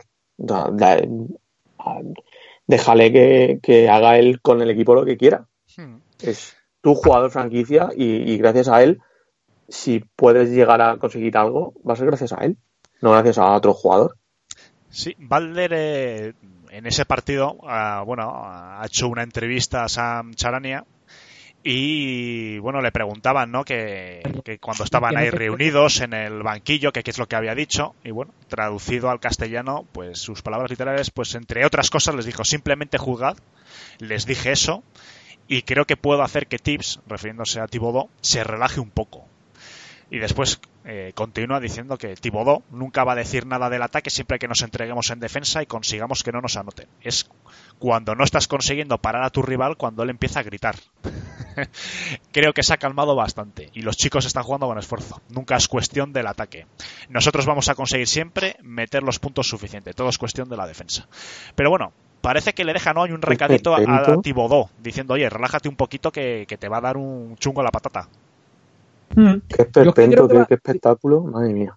déjale 2.71 3.59
que, 3.61 3.89
haga 3.89 4.17
él 4.17 4.41
con 4.41 4.61
el 4.61 4.69
equipo 4.69 4.95
lo 4.95 5.05
que 5.05 5.17
quiera. 5.17 5.45
Hmm. 5.75 5.97
Es 6.21 6.55
tu 6.81 6.95
jugador 6.95 7.29
franquicia 7.29 7.89
y, 7.95 8.37
gracias 8.37 8.69
a 8.69 8.81
él, 8.81 9.01
si 9.67 9.99
puedes 10.15 10.49
llegar 10.49 10.81
a 10.81 10.97
conseguir 10.97 11.37
algo, 11.37 11.73
va 11.87 11.93
a 11.93 11.97
ser 11.97 12.07
gracias 12.07 12.31
a 12.33 12.37
él, 12.45 12.57
no 13.01 13.11
gracias 13.11 13.37
a 13.37 13.51
otro 13.51 13.73
jugador. 13.73 14.15
Sí, 14.89 15.15
Balder 15.19 15.71
eh, 15.73 16.33
en 16.71 16.85
ese 16.85 17.05
partido, 17.05 17.57
ah, 17.63 18.03
bueno, 18.05 18.31
ha 18.33 18.81
hecho 18.85 19.07
una 19.09 19.23
entrevista 19.23 19.83
a 19.83 19.89
Sam 19.89 20.33
Charania 20.33 20.85
y 21.63 22.57
bueno, 22.59 22.81
le 22.81 22.91
preguntaban, 22.91 23.51
¿no? 23.51 23.63
Que, 23.63 24.21
cuando 24.59 24.83
estaban 24.83 25.15
ahí 25.15 25.29
reunidos 25.29 26.01
en 26.01 26.13
el 26.13 26.41
banquillo, 26.41 26.91
que 26.91 27.03
qué 27.03 27.11
es 27.11 27.19
lo 27.19 27.27
que 27.27 27.35
había 27.35 27.53
dicho. 27.53 27.95
Y 28.03 28.11
bueno, 28.11 28.33
traducido 28.47 29.11
al 29.11 29.19
castellano, 29.19 29.85
pues 29.91 30.19
sus 30.19 30.41
palabras 30.41 30.71
literales, 30.71 31.11
pues 31.11 31.35
entre 31.35 31.65
otras 31.65 31.89
cosas 31.89 32.15
les 32.15 32.25
dijo 32.25 32.43
simplemente 32.43 32.97
jugad. 32.97 33.37
Les 33.99 34.25
dije 34.25 34.51
eso. 34.51 34.83
Y 35.47 35.63
creo 35.63 35.85
que 35.85 35.97
puedo 35.97 36.23
hacer 36.23 36.47
que 36.47 36.57
Tips, 36.57 37.01
refiriéndose 37.07 37.59
a 37.59 37.67
Tibodo, 37.67 38.09
se 38.21 38.43
relaje 38.43 38.79
un 38.79 38.89
poco. 38.89 39.27
Y 40.09 40.19
después 40.19 40.59
eh, 40.83 41.11
continúa 41.13 41.59
diciendo 41.59 41.97
que 41.97 42.15
Tibodó 42.15 42.63
nunca 42.71 43.03
va 43.03 43.13
a 43.13 43.15
decir 43.15 43.45
nada 43.45 43.69
del 43.69 43.83
ataque 43.83 44.09
siempre 44.09 44.39
que 44.39 44.47
nos 44.47 44.61
entreguemos 44.61 45.09
en 45.11 45.19
defensa 45.19 45.61
y 45.61 45.67
consigamos 45.67 46.23
que 46.23 46.31
no 46.31 46.41
nos 46.41 46.57
anoten. 46.57 46.87
Es 47.01 47.29
cuando 47.81 48.13
no 48.13 48.23
estás 48.23 48.47
consiguiendo 48.47 48.99
parar 48.99 49.23
a 49.23 49.31
tu 49.31 49.41
rival 49.41 49.75
cuando 49.75 50.03
él 50.03 50.11
empieza 50.11 50.39
a 50.39 50.43
gritar. 50.43 50.75
Creo 52.31 52.53
que 52.53 52.61
se 52.61 52.75
ha 52.75 52.77
calmado 52.77 53.15
bastante 53.15 53.71
y 53.73 53.81
los 53.81 53.97
chicos 53.97 54.27
están 54.27 54.43
jugando 54.43 54.67
con 54.67 54.77
esfuerzo. 54.77 55.19
Nunca 55.29 55.55
es 55.55 55.67
cuestión 55.67 56.13
del 56.13 56.27
ataque. 56.27 56.67
Nosotros 57.09 57.47
vamos 57.47 57.69
a 57.69 57.75
conseguir 57.75 58.07
siempre 58.07 58.55
meter 58.61 59.01
los 59.01 59.17
puntos 59.17 59.49
suficientes. 59.49 59.95
Todo 59.95 60.09
es 60.09 60.19
cuestión 60.19 60.47
de 60.47 60.57
la 60.57 60.67
defensa. 60.67 61.07
Pero 61.55 61.71
bueno, 61.71 61.91
parece 62.21 62.53
que 62.53 62.63
le 62.63 62.73
deja 62.73 62.93
no 62.93 63.01
hay 63.01 63.13
un 63.13 63.21
recadito 63.23 63.73
a, 63.75 64.21
Tibodó 64.21 64.69
diciendo, 64.79 65.15
oye, 65.15 65.27
relájate 65.27 65.67
un 65.67 65.75
poquito 65.75 66.11
que, 66.11 66.45
que 66.47 66.57
te 66.57 66.69
va 66.69 66.77
a 66.77 66.81
dar 66.81 66.97
un 66.97 67.35
chungo 67.37 67.61
a 67.61 67.63
la 67.63 67.71
patata. 67.71 68.07
Hmm. 69.15 69.39
Qué 69.47 69.63
esperpento, 69.63 70.27
qué, 70.27 70.53
espectáculo, 70.53 71.21
madre 71.21 71.51
mía. 71.51 71.75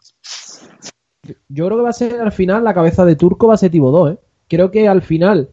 Yo 1.48 1.64
creo 1.64 1.78
que 1.78 1.84
va 1.84 1.88
a 1.88 1.94
ser 1.94 2.20
al 2.20 2.32
final 2.32 2.62
la 2.62 2.74
cabeza 2.74 3.06
de 3.06 3.16
Turco 3.16 3.46
va 3.46 3.54
a 3.54 3.56
ser 3.56 3.70
Tibodó, 3.70 4.10
¿eh? 4.10 4.18
Creo 4.48 4.70
que 4.70 4.86
al 4.86 5.00
final 5.00 5.48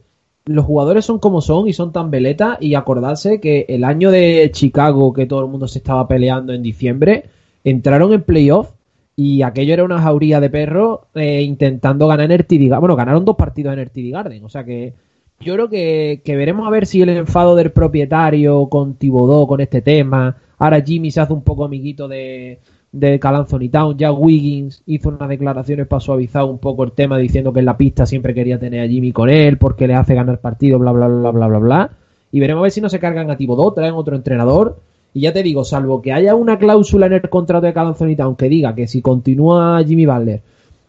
los 0.46 0.66
jugadores 0.66 1.06
son 1.06 1.20
como 1.20 1.42
son 1.42 1.68
y 1.68 1.74
son 1.74 1.92
tan 1.92 2.10
veletas 2.12 2.58
y 2.60 2.76
acordarse 2.76 3.40
que 3.40 3.66
el 3.70 3.84
año 3.84 4.12
de 4.12 4.50
Chicago 4.52 5.14
que 5.14 5.26
todo 5.26 5.42
el 5.42 5.48
mundo 5.48 5.68
se 5.68 5.80
estaba 5.80 6.08
peleando 6.08 6.54
en 6.54 6.64
diciembre 6.64 7.26
entraron 7.64 8.14
en 8.14 8.24
playoff 8.24 8.72
y 9.16 9.44
aquello 9.44 9.74
era 9.74 9.84
una 9.84 10.02
jauría 10.02 10.40
de 10.40 10.50
perros 10.50 11.02
eh, 11.14 11.42
intentando 11.42 12.08
ganar 12.08 12.32
en 12.32 12.40
el 12.40 12.46
TD 12.46 12.80
Bueno, 12.80 12.96
ganaron 12.96 13.26
dos 13.26 13.36
partidos 13.36 13.74
en 13.74 13.80
el 13.80 13.92
TD 13.92 14.12
Garden, 14.12 14.44
o 14.44 14.50
sea 14.50 14.64
que 14.64 14.94
yo 15.42 15.56
creo 15.56 15.70
que, 15.70 16.22
veremos 16.26 16.68
a 16.68 16.70
ver 16.70 16.86
si 16.86 17.02
el 17.02 17.10
enfado 17.10 17.56
del 17.56 17.72
propietario 17.72 18.68
con 18.68 18.94
Tibodó 18.96 19.48
con 19.48 19.60
este 19.60 19.82
tema. 19.82 20.38
Ahora 20.60 20.82
Jimmy 20.82 21.10
se 21.10 21.20
hace 21.20 21.34
un 21.34 21.42
poco 21.42 21.66
amiguito 21.66 22.08
de, 22.08 22.60
de 22.92 23.20
Calanzoni 23.20 23.70
Town. 23.70 23.98
Ya 23.98 24.12
Wiggins 24.12 24.84
hizo 24.86 25.10
unas 25.10 25.30
declaraciones 25.30 25.88
para 25.88 26.00
suavizar 26.00 26.44
un 26.44 26.60
poco 26.60 26.84
el 26.84 26.92
tema 26.92 27.18
diciendo 27.18 27.54
que 27.54 27.60
en 27.60 27.66
la 27.66 27.78
pista 27.78 28.06
siempre 28.06 28.34
quería 28.34 28.60
tener 28.60 28.86
a 28.86 28.88
Jimmy 28.88 29.12
con 29.12 29.30
él 29.30 29.58
porque 29.58 29.88
le 29.88 29.96
hace 29.96 30.16
ganar 30.16 30.40
partido, 30.40 30.80
bla, 30.80 30.92
bla, 30.92 31.08
bla, 31.08 31.32
bla, 31.32 31.48
bla, 31.48 31.60
bla. 31.60 31.92
Y 32.32 32.40
veremos 32.40 32.62
a 32.62 32.64
ver 32.64 32.72
si 32.72 32.82
no 32.82 32.90
se 32.90 33.00
cargan 33.00 33.30
a 33.30 33.38
Tibodó, 33.38 33.74
traen 33.74 33.94
otro 33.94 34.16
entrenador. 34.16 34.80
Y 35.14 35.22
ya 35.22 35.34
te 35.34 35.44
digo, 35.44 35.66
salvo 35.66 36.02
que 36.02 36.14
haya 36.14 36.36
una 36.36 36.58
cláusula 36.58 37.08
en 37.08 37.14
el 37.14 37.30
contrato 37.30 37.66
de 37.66 37.74
Calanzoni 37.74 38.16
Town 38.16 38.36
que 38.36 38.48
diga 38.48 38.74
que 38.74 38.88
si 38.88 39.02
continúa 39.02 39.84
Jimmy 39.86 40.06
Butler 40.06 40.42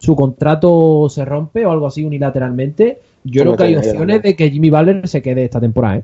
su 0.03 0.17
contrato 0.17 1.07
se 1.09 1.23
rompe 1.23 1.65
o 1.65 1.71
algo 1.71 1.87
así 1.87 2.03
unilateralmente, 2.03 2.99
yo 3.23 3.43
creo 3.43 3.55
que 3.55 3.63
hay 3.63 3.75
opciones 3.77 4.21
de 4.21 4.35
que 4.35 4.51
Jimmy 4.51 4.69
Butler 4.69 5.07
se 5.07 5.21
quede 5.21 5.45
esta 5.45 5.61
temporada. 5.61 5.99
¿eh? 5.99 6.03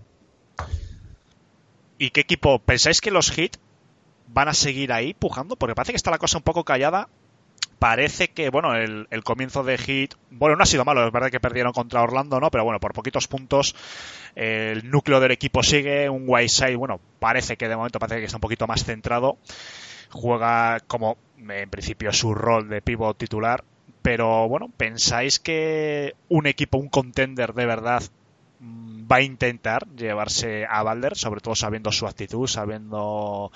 ¿Y 1.97 2.09
qué 2.11 2.21
equipo? 2.21 2.59
¿Pensáis 2.59 3.01
que 3.01 3.11
los 3.11 3.29
Heat 3.29 3.57
van 4.33 4.47
a 4.47 4.53
seguir 4.53 4.93
ahí 4.93 5.13
pujando? 5.13 5.55
Porque 5.55 5.75
parece 5.75 5.91
que 5.91 5.97
está 5.97 6.11
la 6.11 6.17
cosa 6.17 6.37
un 6.37 6.43
poco 6.43 6.63
callada. 6.63 7.09
Parece 7.77 8.29
que, 8.29 8.49
bueno, 8.49 8.75
el, 8.75 9.23
comienzo 9.23 9.63
de 9.63 9.77
Heat, 9.77 10.15
bueno, 10.31 10.57
no 10.57 10.63
ha 10.63 10.65
sido 10.65 10.83
malo, 10.83 11.05
es 11.07 11.13
verdad 11.13 11.29
que 11.29 11.39
perdieron 11.39 11.71
contra 11.71 12.01
Orlando, 12.01 12.37
¿no? 12.41 12.51
Pero 12.51 12.65
bueno, 12.65 12.81
por 12.81 12.91
poquitos 12.91 13.27
puntos 13.27 13.73
el 14.35 14.89
núcleo 14.89 15.21
del 15.21 15.31
equipo 15.31 15.63
sigue, 15.63 16.09
un 16.09 16.25
Whiteside, 16.27 16.75
bueno, 16.75 16.99
parece 17.19 17.55
que 17.55 17.69
de 17.69 17.77
momento 17.77 17.97
parece 17.97 18.19
que 18.19 18.25
está 18.25 18.35
un 18.37 18.41
poquito 18.41 18.67
más 18.67 18.83
centrado. 18.83 19.37
Juega 20.11 20.81
como 20.87 21.17
en 21.37 21.69
principio 21.69 22.11
su 22.11 22.33
rol 22.33 22.67
de 22.67 22.81
pivot 22.81 23.17
titular 23.17 23.63
pero 24.01 24.47
bueno, 24.47 24.69
¿pensáis 24.75 25.39
que 25.39 26.15
un 26.29 26.47
equipo, 26.47 26.77
un 26.77 26.89
contender 26.89 27.53
de 27.53 27.65
verdad 27.65 28.03
va 28.61 29.17
a 29.17 29.21
intentar 29.21 29.87
llevarse 29.95 30.65
a 30.69 30.83
Balder, 30.83 31.15
sobre 31.15 31.41
todo 31.41 31.55
sabiendo 31.55 31.91
su 31.91 32.07
actitud, 32.07 32.47
sabiendo 32.47 33.51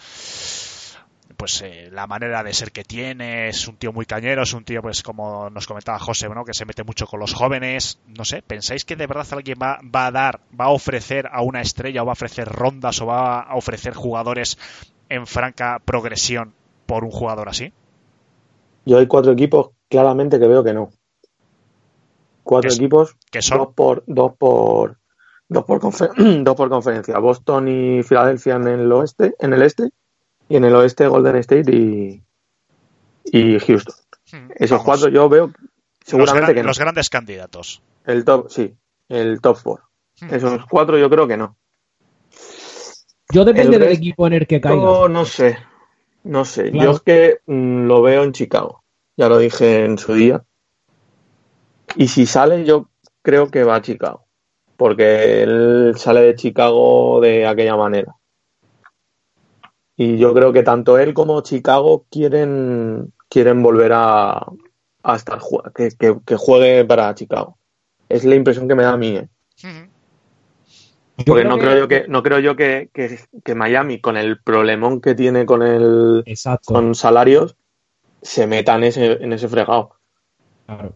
pues 1.37 1.61
eh, 1.61 1.89
la 1.91 2.07
manera 2.07 2.43
de 2.43 2.53
ser 2.53 2.71
que 2.71 2.83
tiene, 2.83 3.49
es 3.49 3.67
un 3.67 3.75
tío 3.75 3.91
muy 3.91 4.05
cañero, 4.05 4.43
es 4.43 4.53
un 4.53 4.63
tío 4.63 4.81
pues 4.81 5.03
como 5.03 5.49
nos 5.49 5.67
comentaba 5.67 5.99
José, 5.99 6.29
¿no? 6.29 6.45
que 6.45 6.53
se 6.53 6.65
mete 6.65 6.83
mucho 6.83 7.07
con 7.07 7.19
los 7.19 7.33
jóvenes, 7.33 7.99
no 8.07 8.23
sé, 8.23 8.41
¿pensáis 8.41 8.85
que 8.85 8.95
de 8.95 9.07
verdad 9.07 9.27
alguien 9.31 9.57
va, 9.61 9.79
va 9.83 10.07
a 10.07 10.11
dar, 10.11 10.39
va 10.59 10.65
a 10.65 10.69
ofrecer 10.69 11.27
a 11.31 11.41
una 11.41 11.61
estrella 11.61 12.03
o 12.03 12.05
va 12.05 12.11
a 12.11 12.13
ofrecer 12.13 12.47
rondas 12.47 13.01
o 13.01 13.07
va 13.07 13.41
a 13.41 13.55
ofrecer 13.55 13.93
jugadores 13.93 14.57
en 15.09 15.27
franca 15.27 15.81
progresión 15.83 16.53
por 16.85 17.03
un 17.03 17.11
jugador 17.11 17.49
así? 17.49 17.73
Yo 18.85 18.97
hay 18.97 19.07
cuatro 19.07 19.31
equipos 19.31 19.71
claramente 19.89 20.39
que 20.39 20.47
veo 20.47 20.63
que 20.63 20.73
no. 20.73 20.89
Cuatro 22.43 22.71
equipos, 22.71 23.15
que 23.31 23.41
son? 23.41 23.59
dos 23.59 23.69
por 23.75 24.03
dos 24.07 24.33
por 24.37 24.97
dos 25.47 25.65
por, 25.65 25.79
dos 26.43 26.55
por 26.55 26.69
conferencia. 26.69 27.17
Boston 27.19 27.67
y 27.67 28.03
Filadelfia 28.03 28.55
en 28.55 28.67
el 28.67 28.91
oeste, 28.91 29.35
en 29.39 29.53
el 29.53 29.61
este, 29.61 29.89
y 30.49 30.55
en 30.57 30.65
el 30.65 30.75
oeste 30.75 31.07
Golden 31.07 31.37
State 31.37 31.71
y, 31.71 32.23
y 33.25 33.59
Houston. 33.59 33.95
Hmm, 34.31 34.49
Esos 34.55 34.83
cuatro 34.83 35.09
yo 35.09 35.29
veo 35.29 35.51
seguramente 36.03 36.53
que 36.53 36.61
no. 36.61 36.67
Los 36.67 36.79
grandes 36.79 37.09
candidatos. 37.09 37.81
El 38.05 38.25
top, 38.25 38.49
sí, 38.49 38.75
el 39.09 39.41
top 39.41 39.57
four. 39.57 39.81
Hmm. 40.19 40.33
Esos 40.33 40.65
cuatro 40.69 40.97
yo 40.97 41.09
creo 41.09 41.27
que 41.27 41.37
no. 41.37 41.55
Yo 43.29 43.45
depende 43.45 43.79
del 43.79 43.91
equipo 43.91 44.27
en 44.27 44.33
el 44.33 44.47
que 44.47 44.61
caiga. 44.61 45.07
No, 45.09 45.25
sé, 45.25 45.57
no 46.23 46.45
sé. 46.45 46.71
Yo 46.71 46.91
es 46.91 47.01
que 47.01 47.39
mm, 47.47 47.85
lo 47.85 48.01
veo 48.01 48.23
en 48.23 48.31
Chicago 48.31 48.83
ya 49.15 49.29
lo 49.29 49.37
dije 49.37 49.85
en 49.85 49.97
su 49.97 50.13
día. 50.13 50.43
Y 51.95 52.07
si 52.07 52.25
sale, 52.25 52.65
yo 52.65 52.89
creo 53.21 53.49
que 53.49 53.63
va 53.63 53.75
a 53.75 53.81
Chicago, 53.81 54.25
porque 54.77 55.43
él 55.43 55.93
sale 55.97 56.21
de 56.21 56.35
Chicago 56.35 57.19
de 57.21 57.47
aquella 57.47 57.75
manera. 57.75 58.15
Y 59.95 60.17
yo 60.17 60.33
creo 60.33 60.51
que 60.51 60.63
tanto 60.63 60.97
él 60.97 61.13
como 61.13 61.41
Chicago 61.41 62.05
quieren, 62.09 63.13
quieren 63.29 63.61
volver 63.61 63.91
a, 63.93 64.45
a 65.03 65.15
estar 65.15 65.39
que, 65.75 65.91
que, 66.25 66.35
juegue 66.35 66.83
para 66.85 67.13
Chicago. 67.13 67.57
Es 68.09 68.25
la 68.25 68.35
impresión 68.35 68.67
que 68.67 68.75
me 68.75 68.83
da 68.83 68.93
a 68.93 68.97
mí. 68.97 69.17
¿eh? 69.17 69.27
Porque 71.25 71.45
no 71.45 71.59
creo 71.59 71.77
yo 71.77 71.87
que 71.87 72.07
no 72.07 72.23
creo 72.23 72.39
yo 72.39 72.55
que, 72.55 72.89
que, 72.91 73.55
Miami 73.55 74.01
con 74.01 74.17
el 74.17 74.41
problemón 74.41 74.99
que 74.99 75.13
tiene 75.13 75.45
con 75.45 75.61
el 75.61 76.23
con 76.65 76.95
salarios 76.95 77.55
se 78.21 78.47
meta 78.47 78.75
en 78.75 78.83
ese, 78.85 79.11
en 79.23 79.31
ese 79.31 79.47
fregado. 79.47 79.91
Claro. 80.65 80.93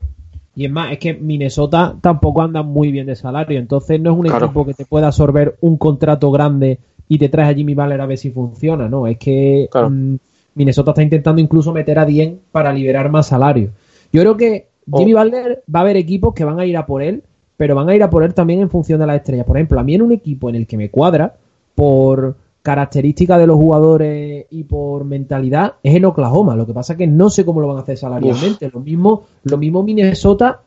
Y 0.58 0.66
es 0.66 0.72
más, 0.72 0.91
es 0.91 0.97
que 0.97 1.14
Minnesota 1.14 1.95
tampoco 2.01 2.41
anda 2.41 2.64
muy 2.64 2.91
bien 2.91 3.05
de 3.05 3.16
salario, 3.16 3.60
entonces 3.60 4.01
no 4.01 4.12
es 4.12 4.18
un 4.18 4.26
equipo 4.26 4.66
que 4.66 4.74
te 4.74 4.86
pueda 4.86 5.05
absorber 5.05 5.55
un 5.62 5.78
contrato 5.78 6.32
grande 6.32 6.80
y 7.08 7.20
te 7.20 7.30
traes 7.30 7.51
a 7.51 7.53
Jimmy 7.53 7.76
Butler 7.76 8.01
a 8.01 8.08
ver 8.08 8.18
si 8.18 8.32
funciona, 8.32 8.89
¿no? 8.89 9.05
Es 9.05 9.20
que 9.20 9.70
mm, 9.72 10.16
Minnesota 10.55 10.89
está 10.91 11.03
intentando 11.03 11.39
incluso 11.39 11.72
meter 11.74 11.99
a 11.99 12.05
Dien 12.05 12.39
para 12.51 12.74
liberar 12.74 13.12
más 13.12 13.28
salario. 13.28 13.70
Yo 14.12 14.22
creo 14.22 14.36
que 14.36 14.70
Jimmy 14.91 15.14
oh. 15.14 15.24
Butler 15.24 15.64
va 15.74 15.82
a 15.82 15.84
haber 15.84 15.95
equipos 15.95 16.34
que 16.34 16.43
van 16.43 16.60
a 16.60 16.66
ir 16.66 16.76
a 16.76 16.88
por 16.88 17.03
él, 17.03 17.22
pero 17.55 17.76
van 17.76 17.89
a 17.89 17.95
ir 17.95 18.01
a 18.01 18.10
por 18.10 18.24
él 18.24 18.34
también 18.34 18.60
en 18.62 18.72
función 18.72 18.99
de 18.99 19.05
las 19.05 19.18
estrellas. 19.18 19.45
Por 19.45 19.58
ejemplo, 19.58 19.80
a 19.80 19.84
mí 19.84 19.93
en 19.93 20.01
un 20.01 20.12
equipo 20.12 20.49
en 20.49 20.55
el 20.55 20.66
que 20.66 20.78
me 20.78 20.89
cuadra, 20.89 21.36
por 21.76 22.36
característica 22.68 23.38
de 23.38 23.47
los 23.47 23.55
jugadores 23.55 24.45
y 24.49 24.65
por 24.65 25.05
mentalidad 25.05 25.76
es 25.82 25.95
en 25.95 26.03
Oklahoma. 26.03 26.53
Lo 26.53 26.68
que 26.68 26.74
pasa 26.74 26.93
es 26.93 26.97
que 26.99 27.07
no 27.07 27.30
sé 27.30 27.45
cómo 27.45 27.61
lo 27.61 27.68
van 27.68 27.78
a 27.78 27.80
hacer 27.80 27.97
salarialmente. 27.97 28.70
Lo 28.74 28.82
mismo, 28.82 29.24
lo 29.43 29.57
mismo 29.57 29.84
Minnesota 29.84 30.59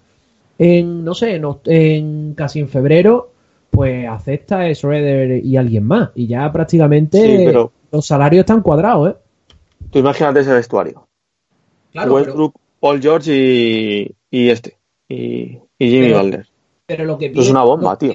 en, 0.58 1.04
no 1.04 1.12
sé, 1.12 1.38
en, 1.66 2.32
casi 2.34 2.60
en 2.60 2.70
febrero, 2.70 3.32
pues 3.70 4.08
acepta 4.08 4.60
a 4.60 4.74
Schroeder 4.74 5.44
y 5.44 5.58
alguien 5.58 5.84
más. 5.84 6.08
Y 6.14 6.26
ya 6.26 6.50
prácticamente 6.50 7.52
los 7.92 8.06
salarios 8.06 8.40
están 8.40 8.62
cuadrados, 8.62 9.10
¿eh? 9.10 9.16
Tú 9.90 9.98
imagínate 9.98 10.40
ese 10.40 10.54
vestuario. 10.54 11.06
Westbrook, 11.94 12.54
Paul 12.80 13.02
George 13.02 13.30
y, 14.30 14.48
este. 14.48 14.78
Y, 15.06 15.58
Jimmy 15.78 16.14
Butler. 16.14 16.46
Pero 16.86 17.04
lo 17.04 17.18
que 17.18 17.26
es 17.26 17.50
una 17.50 17.62
bomba, 17.62 17.98
tío. 17.98 18.14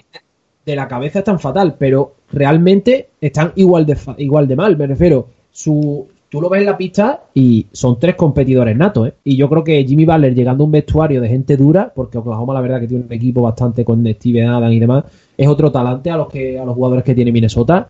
De 0.65 0.75
la 0.75 0.87
cabeza 0.87 1.19
es 1.19 1.25
tan 1.25 1.39
fatal, 1.39 1.75
pero 1.77 2.15
realmente 2.31 3.09
están 3.21 3.51
igual 3.55 3.85
de, 3.85 3.97
igual 4.17 4.47
de 4.47 4.55
mal. 4.55 4.75
Me 4.77 4.87
refiero, 4.87 5.27
su, 5.51 6.07
tú 6.29 6.41
lo 6.41 6.49
ves 6.49 6.61
en 6.61 6.65
la 6.65 6.77
pista 6.77 7.23
y 7.33 7.65
son 7.71 7.99
tres 7.99 8.15
competidores 8.15 8.75
natos. 8.75 9.07
¿eh? 9.07 9.13
Y 9.23 9.35
yo 9.37 9.49
creo 9.49 9.63
que 9.63 9.85
Jimmy 9.85 10.05
Butler 10.05 10.33
llegando 10.33 10.63
a 10.63 10.65
un 10.65 10.71
vestuario 10.71 11.21
de 11.21 11.29
gente 11.29 11.55
dura, 11.55 11.91
porque 11.95 12.17
Oklahoma 12.17 12.53
la 12.53 12.61
verdad 12.61 12.79
que 12.81 12.87
tiene 12.87 13.05
un 13.05 13.13
equipo 13.13 13.41
bastante 13.41 13.85
con 13.85 14.05
Steven 14.05 14.47
Adam 14.49 14.71
y 14.71 14.79
demás, 14.79 15.05
es 15.37 15.47
otro 15.47 15.71
talante 15.71 16.09
a 16.09 16.17
los 16.17 16.27
que 16.27 16.59
a 16.59 16.65
los 16.65 16.75
jugadores 16.75 17.03
que 17.03 17.15
tiene 17.15 17.31
Minnesota. 17.31 17.87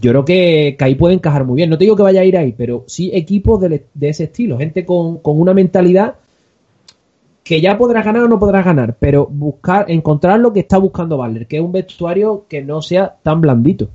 Yo 0.00 0.12
creo 0.12 0.24
que, 0.24 0.76
ahí 0.78 0.94
puede 0.94 1.14
encajar 1.14 1.44
muy 1.44 1.56
bien. 1.56 1.68
No 1.68 1.76
te 1.76 1.84
digo 1.84 1.96
que 1.96 2.04
vaya 2.04 2.20
a 2.20 2.24
ir 2.24 2.36
ahí, 2.36 2.54
pero 2.56 2.84
sí 2.86 3.10
equipos 3.12 3.60
de, 3.60 3.86
ese 4.00 4.24
estilo, 4.24 4.56
gente 4.56 4.84
con, 4.84 5.18
con 5.18 5.40
una 5.40 5.52
mentalidad 5.52 6.14
que 7.42 7.60
ya 7.60 7.78
podrás 7.78 8.04
ganar 8.04 8.24
o 8.24 8.28
no 8.28 8.38
podrás 8.38 8.64
ganar, 8.64 8.96
pero 8.98 9.26
buscar, 9.26 9.90
encontrar 9.90 10.40
lo 10.40 10.52
que 10.52 10.60
está 10.60 10.78
buscando 10.78 11.16
Butler, 11.16 11.46
que 11.46 11.56
es 11.56 11.62
un 11.62 11.72
vestuario 11.72 12.46
que 12.48 12.62
no 12.62 12.82
sea 12.82 13.16
tan 13.22 13.40
blandito. 13.40 13.88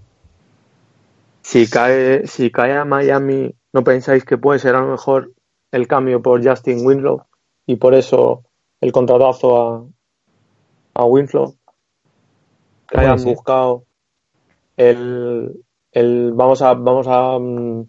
Si 1.42 1.70
cae, 1.70 2.26
si 2.28 2.52
cae 2.52 2.76
a 2.76 2.86
Miami, 2.86 3.54
¿no 3.72 3.84
pensáis 3.84 4.26
que 4.26 4.38
puede 4.38 4.60
ser 4.60 4.76
a 4.76 4.82
lo 4.82 4.88
mejor 4.88 5.34
el 5.72 5.88
cambio 5.88 6.22
por 6.22 6.46
Justin 6.46 6.86
Winslow 6.86 7.24
y 7.68 7.76
por 7.76 7.94
eso 7.94 8.44
el 8.82 8.92
contratazo 8.92 9.62
a, 9.62 9.86
a 10.96 11.06
Winslow? 11.06 11.56
Que 12.88 13.00
hayan 13.00 13.24
buscado 13.24 13.86
el, 14.78 15.64
el, 15.92 16.34
vamos 16.34 16.62
a 16.62 16.74
vamos 16.74 17.08
a, 17.08 17.38
mm, 17.40 17.88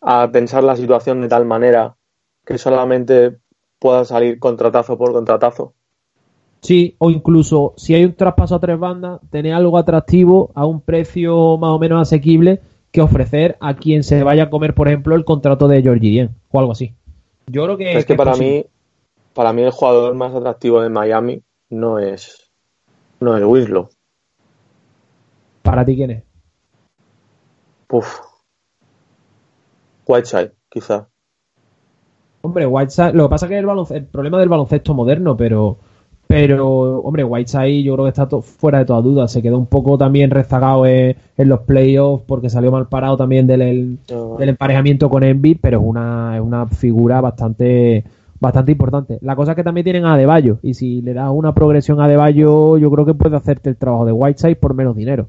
a 0.00 0.30
pensar 0.30 0.64
la 0.64 0.76
situación 0.76 1.20
de 1.20 1.28
tal 1.28 1.44
manera 1.44 1.96
que 2.44 2.58
solamente 2.58 3.38
pueda 3.80 4.04
salir 4.04 4.38
contratazo 4.38 4.96
por 4.96 5.12
contratazo. 5.12 5.74
Sí, 6.60 6.94
o 6.98 7.10
incluso 7.10 7.72
si 7.76 7.94
hay 7.94 8.04
un 8.04 8.14
traspaso 8.14 8.54
a 8.54 8.60
tres 8.60 8.78
bandas, 8.78 9.20
tener 9.30 9.54
algo 9.54 9.78
atractivo 9.78 10.50
a 10.54 10.66
un 10.66 10.80
precio 10.80 11.56
más 11.56 11.70
o 11.70 11.78
menos 11.78 12.00
asequible 12.02 12.60
que 12.92 13.00
ofrecer 13.00 13.56
a 13.60 13.74
quien 13.74 14.04
se 14.04 14.22
vaya 14.22 14.44
a 14.44 14.50
comer, 14.50 14.74
por 14.74 14.88
ejemplo, 14.88 15.16
el 15.16 15.24
contrato 15.24 15.68
de 15.68 15.82
Georgie 15.82 16.28
o 16.50 16.60
algo 16.60 16.72
así. 16.72 16.94
Yo 17.46 17.64
creo 17.64 17.76
que 17.76 17.96
es 17.96 18.04
que, 18.04 18.14
para 18.14 18.36
mí, 18.36 18.66
para 19.34 19.52
mí 19.52 19.62
el 19.62 19.70
jugador 19.70 20.14
más 20.14 20.34
atractivo 20.34 20.82
de 20.82 20.90
Miami 20.90 21.42
no 21.70 21.98
es 21.98 22.50
no 23.20 23.36
es 23.36 23.44
Winslow. 23.44 23.88
¿Para 25.62 25.84
ti 25.84 25.96
quién 25.96 26.10
es? 26.10 26.24
Puf. 27.86 28.20
Whiteside, 30.06 30.52
quizá. 30.68 31.09
Hombre, 32.42 32.66
Whiteside, 32.66 33.12
lo 33.12 33.24
que 33.24 33.30
pasa 33.30 33.46
es 33.46 33.50
que 33.50 33.58
el, 33.58 33.66
el 33.90 34.04
problema 34.06 34.38
del 34.38 34.48
baloncesto 34.48 34.94
moderno, 34.94 35.36
pero 35.36 35.78
pero, 36.30 37.00
hombre, 37.00 37.24
Whiteside 37.24 37.82
yo 37.82 37.94
creo 37.94 38.04
que 38.04 38.10
está 38.10 38.28
fuera 38.40 38.78
de 38.78 38.84
toda 38.84 39.00
duda. 39.00 39.26
Se 39.26 39.42
quedó 39.42 39.58
un 39.58 39.66
poco 39.66 39.98
también 39.98 40.30
rezagado 40.30 40.86
en, 40.86 41.16
los 41.38 41.62
playoffs 41.62 42.22
porque 42.24 42.48
salió 42.48 42.70
mal 42.70 42.86
parado 42.86 43.16
también 43.16 43.48
del, 43.48 43.98
del 44.38 44.48
emparejamiento 44.48 45.10
con 45.10 45.24
Envy, 45.24 45.56
pero 45.56 45.80
es 45.80 45.84
una, 45.84 46.36
es 46.36 46.40
una 46.40 46.68
figura 46.68 47.20
bastante 47.20 48.04
bastante 48.38 48.70
importante. 48.70 49.18
La 49.22 49.34
cosa 49.34 49.52
es 49.52 49.56
que 49.56 49.64
también 49.64 49.82
tienen 49.82 50.04
a 50.04 50.14
Adebayo 50.14 50.60
y 50.62 50.74
si 50.74 51.02
le 51.02 51.14
das 51.14 51.30
una 51.32 51.52
progresión 51.52 52.00
a 52.00 52.04
Adebayo, 52.04 52.78
yo 52.78 52.90
creo 52.92 53.04
que 53.04 53.14
puede 53.14 53.36
hacerte 53.36 53.68
el 53.68 53.76
trabajo 53.76 54.04
de 54.04 54.12
Whiteside 54.12 54.54
por 54.54 54.74
menos 54.74 54.94
dinero. 54.94 55.26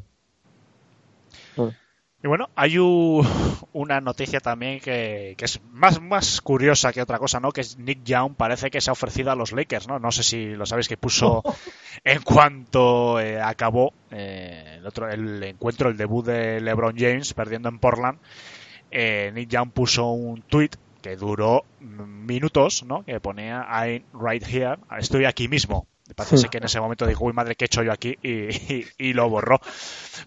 Y 2.24 2.28
bueno, 2.28 2.50
hay 2.56 2.78
una 3.74 4.00
noticia 4.00 4.40
también 4.40 4.80
que, 4.80 5.36
es 5.38 5.62
más, 5.72 6.02
más 6.02 6.42
curiosa 6.42 6.94
que 6.94 7.02
otra 7.02 7.18
cosa, 7.18 7.40
¿no? 7.40 7.52
Que 7.52 7.62
es 7.62 7.78
Nick 7.78 8.04
Young 8.04 8.36
parece 8.36 8.70
que 8.70 8.80
se 8.80 8.92
ha 8.92 8.94
ofrecido 8.94 9.32
a 9.32 9.36
los 9.36 9.52
Lakers, 9.52 9.88
¿no? 9.88 9.98
No 10.00 10.12
sé 10.12 10.24
si 10.24 10.48
lo 10.48 10.66
sabéis 10.66 10.88
que 10.88 10.98
puso 10.98 11.42
en 12.04 12.22
cuanto 12.22 13.20
eh, 13.20 13.42
acabó 13.42 13.94
eh, 14.12 14.76
el, 14.78 14.86
otro, 14.86 15.10
el 15.10 15.42
encuentro, 15.44 15.90
el 15.90 15.98
debut 15.98 16.26
de 16.26 16.62
LeBron 16.62 16.96
James 16.96 17.34
perdiendo 17.34 17.70
en 17.70 17.80
Portland. 17.80 18.20
Eh, 18.92 19.32
Nick 19.34 19.50
Young 19.50 19.72
puso 19.72 20.12
un 20.12 20.42
tweet 20.42 20.72
que 21.02 21.16
duró 21.16 21.66
minutos, 21.80 22.84
¿no? 22.84 23.04
Que 23.04 23.20
ponía 23.20 23.66
I'm 23.68 24.04
right 24.14 24.44
here, 24.48 24.78
estoy 25.00 25.26
aquí 25.26 25.48
mismo. 25.48 25.88
Parece 26.16 26.50
que 26.50 26.58
en 26.58 26.66
ese 26.66 26.80
momento 26.80 27.06
dijo, 27.06 27.26
uy 27.26 27.34
madre, 27.34 27.56
¿qué 27.56 27.66
he 27.66 27.68
hecho 27.68 27.84
yo 27.84 27.92
aquí? 27.92 28.18
Y, 28.22 29.14
lo 29.14 29.30
borró. 29.30 29.60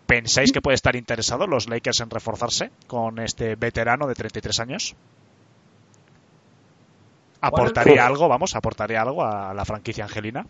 ¿Pensáis 0.07 0.53
que 0.53 0.61
puede 0.61 0.75
estar 0.75 0.97
interesado 0.97 1.47
los 1.47 1.69
Lakers 1.69 2.01
en 2.01 2.11
reforzarse 2.11 2.71
con 2.87 3.19
este 3.19 3.57
veterano 3.57 4.07
de 4.07 4.15
33 4.15 4.61
años? 4.61 4.95
¿Aportaría 7.41 8.07
algo, 8.07 8.29
vamos, 8.29 8.55
aportaría 8.57 9.03
algo 9.03 9.25
a 9.25 9.53
la 9.53 9.65
franquicia 9.65 10.05
angelina? 10.05 10.47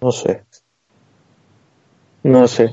No 0.00 0.12
sé. 0.12 0.44
No 2.22 2.46
sé. 2.46 2.70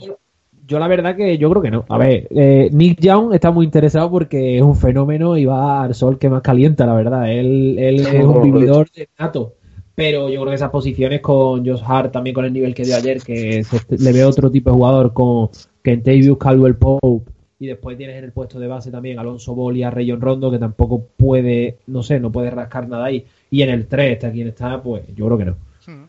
Yo 0.67 0.77
la 0.77 0.87
verdad 0.87 1.15
que 1.15 1.37
yo 1.39 1.49
creo 1.49 1.61
que 1.61 1.71
no. 1.71 1.85
A 1.89 1.97
ver, 1.97 2.27
eh, 2.29 2.69
Nick 2.71 2.99
Young 2.99 3.33
está 3.33 3.49
muy 3.49 3.65
interesado 3.65 4.11
porque 4.11 4.57
es 4.57 4.61
un 4.61 4.75
fenómeno 4.75 5.35
y 5.35 5.45
va 5.45 5.83
al 5.83 5.95
sol 5.95 6.19
que 6.19 6.29
más 6.29 6.43
calienta, 6.43 6.85
la 6.85 6.93
verdad. 6.93 7.31
Él, 7.31 7.77
él 7.79 8.05
es 8.05 8.23
un 8.23 8.41
vividor 8.51 8.89
de 8.91 9.09
nato 9.17 9.55
pero 9.99 10.29
yo 10.29 10.39
creo 10.39 10.51
que 10.51 10.55
esas 10.55 10.69
posiciones 10.69 11.19
con 11.19 11.65
Josh 11.65 11.83
Hart, 11.85 12.13
también 12.13 12.33
con 12.33 12.45
el 12.45 12.53
nivel 12.53 12.73
que 12.73 12.83
dio 12.83 12.95
ayer, 12.95 13.21
que 13.21 13.65
le 13.89 14.13
ve 14.13 14.23
otro 14.23 14.49
tipo 14.49 14.69
de 14.69 14.77
jugador 14.77 15.11
con 15.11 15.49
Kentavious 15.83 16.37
Caldwell 16.37 16.77
Pope, 16.77 17.29
y 17.59 17.67
después 17.67 17.97
tienes 17.97 18.15
en 18.15 18.23
el 18.23 18.31
puesto 18.31 18.61
de 18.61 18.67
base 18.67 18.91
también 18.91 19.19
Alonso 19.19 19.53
Ball 19.53 19.75
y 19.75 19.83
a 19.83 19.91
Rayon 19.91 20.21
Rondo, 20.21 20.49
que 20.51 20.57
tampoco 20.57 21.05
puede, 21.17 21.79
no 21.87 22.01
sé, 22.01 22.17
no 22.17 22.31
puede 22.31 22.49
rascar 22.49 22.87
nada 22.87 23.03
ahí. 23.03 23.25
Y 23.51 23.61
en 23.61 23.71
el 23.71 23.87
3 23.87 24.13
está 24.13 24.31
quien 24.31 24.47
está, 24.47 24.81
pues 24.81 25.03
yo 25.13 25.25
creo 25.25 25.37
que 25.37 25.45
no. 25.45 25.57
Hmm. 25.85 26.05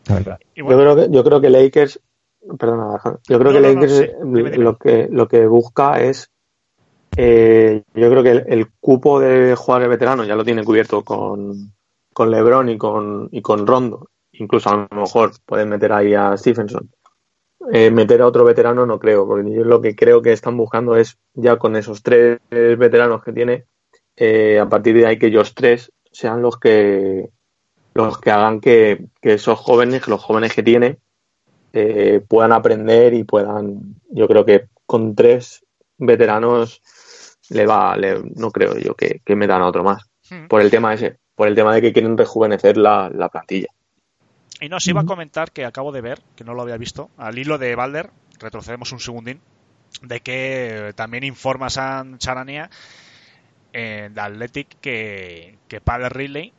yo, 0.55 0.65
creo 0.65 0.95
que, 0.95 1.07
yo 1.11 1.23
creo 1.25 1.41
que 1.41 1.49
Lakers, 1.49 1.99
perdona, 2.57 2.97
yo 3.27 3.39
creo 3.39 3.51
que 3.51 3.59
Lakers 3.59 4.57
lo 4.57 4.77
que 4.77 5.09
lo 5.11 5.27
que 5.27 5.45
busca 5.47 6.01
es 6.01 6.31
eh, 7.17 7.83
yo 7.93 8.09
creo 8.09 8.23
que 8.23 8.31
el, 8.31 8.43
el, 8.47 8.67
cupo 8.79 9.19
de 9.19 9.53
jugadores 9.55 9.89
veteranos 9.89 10.27
ya 10.27 10.35
lo 10.37 10.45
tiene 10.45 10.63
cubierto 10.63 11.03
con, 11.03 11.73
con 12.13 12.31
LeBron 12.31 12.69
y 12.69 12.77
con, 12.77 13.29
y 13.31 13.41
con 13.41 13.65
Rondo. 13.67 14.09
Incluso 14.33 14.69
a 14.69 14.87
lo 14.89 15.01
mejor 15.01 15.31
pueden 15.45 15.69
meter 15.69 15.91
ahí 15.93 16.13
a 16.13 16.35
Stephenson. 16.37 16.89
Eh, 17.71 17.91
meter 17.91 18.21
a 18.21 18.27
otro 18.27 18.43
veterano 18.43 18.85
no 18.85 18.97
creo, 18.99 19.27
porque 19.27 19.51
yo 19.51 19.63
lo 19.63 19.81
que 19.81 19.95
creo 19.95 20.21
que 20.21 20.31
están 20.31 20.57
buscando 20.57 20.95
es 20.95 21.19
ya 21.33 21.57
con 21.57 21.75
esos 21.75 22.01
tres 22.01 22.39
veteranos 22.49 23.23
que 23.23 23.33
tiene, 23.33 23.65
eh, 24.15 24.59
a 24.59 24.67
partir 24.67 24.95
de 24.95 25.05
ahí 25.05 25.19
que 25.19 25.27
ellos 25.27 25.53
tres 25.53 25.91
sean 26.11 26.41
los 26.41 26.57
que 26.57 27.29
los 27.93 28.17
que 28.19 28.31
hagan 28.31 28.61
que, 28.61 29.05
esos 29.21 29.59
jóvenes, 29.59 30.07
los 30.07 30.21
jóvenes 30.23 30.53
que 30.53 30.63
tiene, 30.63 30.97
eh, 31.73 32.21
puedan 32.27 32.53
aprender 32.53 33.13
y 33.13 33.25
puedan, 33.25 33.95
yo 34.09 34.27
creo 34.27 34.45
que 34.45 34.67
con 34.85 35.13
tres 35.13 35.65
veteranos 35.97 36.81
le 37.49 37.65
va, 37.65 37.95
no 38.35 38.51
creo 38.51 38.77
yo 38.77 38.95
que, 38.95 39.21
que 39.25 39.35
metan 39.35 39.61
a 39.61 39.67
otro 39.67 39.83
más, 39.83 40.09
hmm. 40.29 40.47
por 40.47 40.61
el 40.61 40.71
tema 40.71 40.93
ese 40.93 41.17
por 41.41 41.47
el 41.47 41.55
tema 41.55 41.73
de 41.73 41.81
que 41.81 41.91
quieren 41.91 42.19
rejuvenecer 42.19 42.77
la, 42.77 43.09
plantilla. 43.31 43.69
Y 44.59 44.69
nos 44.69 44.85
iba 44.85 45.01
a 45.01 45.05
comentar 45.05 45.51
que 45.51 45.65
acabo 45.65 45.91
de 45.91 45.99
ver, 45.99 46.21
que 46.35 46.43
no 46.43 46.53
lo 46.53 46.61
había 46.61 46.77
visto, 46.77 47.09
al 47.17 47.39
hilo 47.39 47.57
de 47.57 47.73
Balder, 47.73 48.11
retrocedemos 48.39 48.91
un 48.91 48.99
segundín, 48.99 49.41
de 50.03 50.19
que 50.19 50.93
también 50.95 51.23
informa 51.23 51.71
San 51.71 52.19
Charania 52.19 52.69
en 53.73 54.19
Athletic 54.19 54.67
que, 54.81 55.57
que 55.67 55.81
Padre 55.81 56.09
Riley 56.09 56.53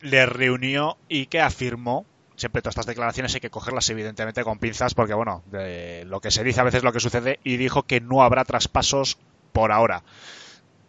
le 0.00 0.24
reunió 0.24 0.96
y 1.10 1.26
que 1.26 1.42
afirmó 1.42 2.06
siempre 2.36 2.62
todas 2.62 2.72
estas 2.72 2.86
declaraciones 2.86 3.34
hay 3.34 3.42
que 3.42 3.50
cogerlas 3.50 3.90
evidentemente 3.90 4.44
con 4.44 4.58
pinzas 4.58 4.94
porque 4.94 5.12
bueno 5.12 5.42
de 5.52 6.06
lo 6.06 6.22
que 6.22 6.30
se 6.30 6.42
dice 6.42 6.62
a 6.62 6.64
veces 6.64 6.84
lo 6.84 6.92
que 6.94 7.00
sucede 7.00 7.38
y 7.44 7.58
dijo 7.58 7.82
que 7.82 8.00
no 8.00 8.22
habrá 8.22 8.46
traspasos 8.46 9.18
por 9.52 9.72
ahora 9.72 10.04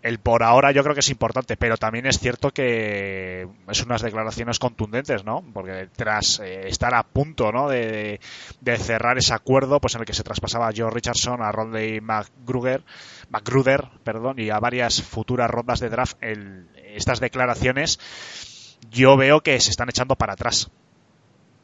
el 0.05 0.19
por 0.19 0.43
ahora 0.43 0.71
yo 0.71 0.83
creo 0.83 0.93
que 0.93 0.99
es 0.99 1.09
importante, 1.09 1.57
pero 1.57 1.77
también 1.77 2.05
es 2.05 2.19
cierto 2.19 2.51
que 2.51 3.47
es 3.67 3.83
unas 3.83 4.03
declaraciones 4.03 4.59
contundentes, 4.59 5.25
¿no? 5.25 5.43
Porque 5.51 5.89
tras 5.95 6.39
eh, 6.41 6.67
estar 6.67 6.93
a 6.93 7.01
punto, 7.01 7.51
¿no? 7.51 7.69
De, 7.69 8.19
cerrar 8.77 9.17
ese 9.17 9.33
acuerdo, 9.33 9.81
pues 9.81 9.95
en 9.95 10.01
el 10.01 10.05
que 10.05 10.13
se 10.13 10.21
traspasaba 10.21 10.67
a 10.67 10.73
Joe 10.77 10.91
Richardson, 10.91 11.41
a 11.41 11.51
Rodney 11.51 12.01
McGruder, 12.01 12.83
McGruder, 13.31 13.85
perdón, 14.03 14.37
y 14.37 14.51
a 14.51 14.59
varias 14.59 15.01
futuras 15.01 15.49
rondas 15.49 15.79
de 15.79 15.89
draft, 15.89 16.17
estas 16.21 17.19
declaraciones 17.19 17.99
yo 18.91 19.17
veo 19.17 19.41
que 19.41 19.59
se 19.59 19.71
están 19.71 19.89
echando 19.89 20.15
para 20.15 20.33
atrás. 20.33 20.69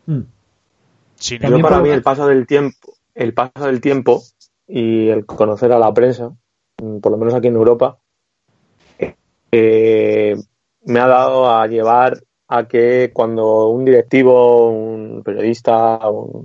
Hmm. 0.08 0.22
para 1.62 1.80
mí 1.80 1.90
el 1.90 2.02
paso 2.02 2.26
del 2.26 2.48
tiempo, 2.48 2.96
el 3.14 3.36
paso 3.36 3.68
del 3.68 3.82
tiempo 3.82 4.24
y 4.68 5.10
el 5.10 5.28
conocer 5.28 5.72
a 5.74 5.78
la 5.78 5.94
prensa, 5.94 6.32
por 6.76 7.12
lo 7.12 7.20
menos 7.20 7.36
aquí 7.36 7.46
en 7.46 7.56
Europa, 7.56 8.00
eh, 9.52 10.36
me 10.86 11.00
ha 11.00 11.08
dado 11.08 11.50
a 11.50 11.68
llevar 11.68 12.22
a 12.48 12.68
que 12.68 13.12
cuando 13.14 13.70
un 13.70 13.86
directivo, 13.86 14.70
un 14.70 15.24
periodista, 15.24 16.00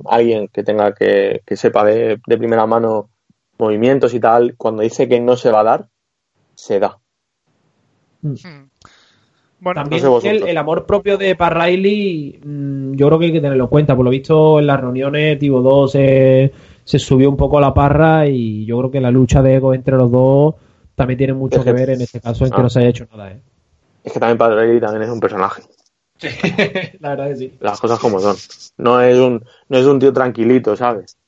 alguien 0.04 0.48
que 0.48 0.62
tenga 0.62 0.94
que, 0.94 1.42
sepa 1.56 1.84
de, 1.84 2.18
primera 2.18 2.66
mano 2.66 3.10
movimientos 3.58 4.14
y 4.14 4.20
tal, 4.20 4.54
cuando 4.56 4.82
dice 4.82 5.08
que 5.08 5.20
no 5.20 5.36
se 5.36 5.50
va 5.50 5.60
a 5.60 5.64
dar, 5.64 5.88
se 6.54 6.78
da. 6.78 6.98
Hmm. 8.22 8.68
Bueno, 9.58 9.82
También 9.82 10.04
el, 10.46 10.56
amor 10.58 10.84
propio 10.84 11.16
de 11.16 11.34
Parraili, 11.34 12.38
mm, 12.44 12.94
yo 12.94 13.06
creo 13.06 13.18
que 13.18 13.24
hay 13.26 13.32
que 13.32 13.40
tenerlo 13.40 13.64
en 13.64 13.70
cuenta. 13.70 13.96
Por 13.96 14.04
lo 14.04 14.10
visto, 14.10 14.60
en 14.60 14.66
las 14.66 14.80
reuniones, 14.80 15.38
Tivo 15.38 15.62
2 15.62 15.90
se, 15.90 16.52
se 16.84 16.98
subió 16.98 17.28
un 17.30 17.36
poco 17.36 17.58
a 17.58 17.62
la 17.62 17.74
parra 17.74 18.28
y 18.28 18.64
yo 18.66 18.78
creo 18.78 18.90
que 18.90 19.00
la 19.00 19.10
lucha 19.10 19.42
de 19.42 19.54
ego 19.54 19.74
entre 19.74 19.96
los 19.96 20.10
dos 20.12 20.54
también 20.96 21.18
tiene 21.18 21.34
mucho 21.34 21.62
que, 21.62 21.72
ver 21.72 21.90
en 21.90 22.00
este 22.00 22.20
caso 22.20 22.44
en 22.44 22.50
que 22.50 22.56
ah. 22.58 22.62
no 22.62 22.70
se 22.70 22.80
haya 22.80 22.88
hecho 22.88 23.06
nada. 23.12 23.30
¿eh? 23.30 23.40
Es 24.02 24.12
que 24.12 24.18
también 24.18 24.38
Padre 24.38 24.80
también 24.80 25.02
es 25.02 25.10
un 25.10 25.20
personaje. 25.20 25.62
Sí, 26.18 26.28
la 27.00 27.10
verdad 27.10 27.28
que 27.28 27.36
sí. 27.36 27.56
Las 27.60 27.78
cosas 27.78 27.98
como 27.98 28.18
son. 28.18 28.36
No 28.78 29.00
es 29.02 29.18
un, 29.18 29.44
no 29.68 29.78
es 29.78 29.84
un 29.84 30.00
tío 30.00 30.12
tranquilito, 30.12 30.74
¿sabes? 30.74 31.18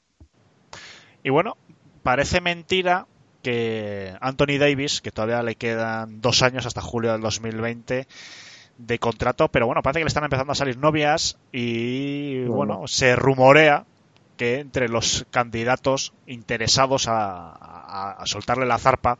Y 1.23 1.31
bueno, 1.31 1.57
parece 2.03 2.41
mentira 2.41 3.07
que 3.43 4.15
Anthony 4.21 4.59
Davis, 4.59 5.03
que 5.03 5.11
todavía 5.11 5.43
le 5.43 5.55
quedan 5.57 6.23
dos 6.23 6.43
años 6.43 6.65
hasta 6.65 6.81
julio 6.81 7.13
del 7.13 7.21
2020 7.21 8.07
de 8.79 8.99
contrato, 8.99 9.49
pero 9.49 9.67
bueno, 9.67 9.83
parece 9.83 10.01
que 10.01 10.05
le 10.05 10.09
están 10.09 10.25
empezando 10.25 10.53
a 10.53 10.57
salir 10.57 10.79
novias 10.79 11.37
y 11.53 12.45
bueno, 12.45 12.87
se 12.87 13.17
rumorea 13.17 13.85
que 14.37 14.61
entre 14.61 14.89
los 14.89 15.27
candidatos 15.31 16.15
interesados 16.27 17.07
a 17.09 18.23
soltarle 18.25 18.67
la 18.67 18.79
zarpa 18.79 19.19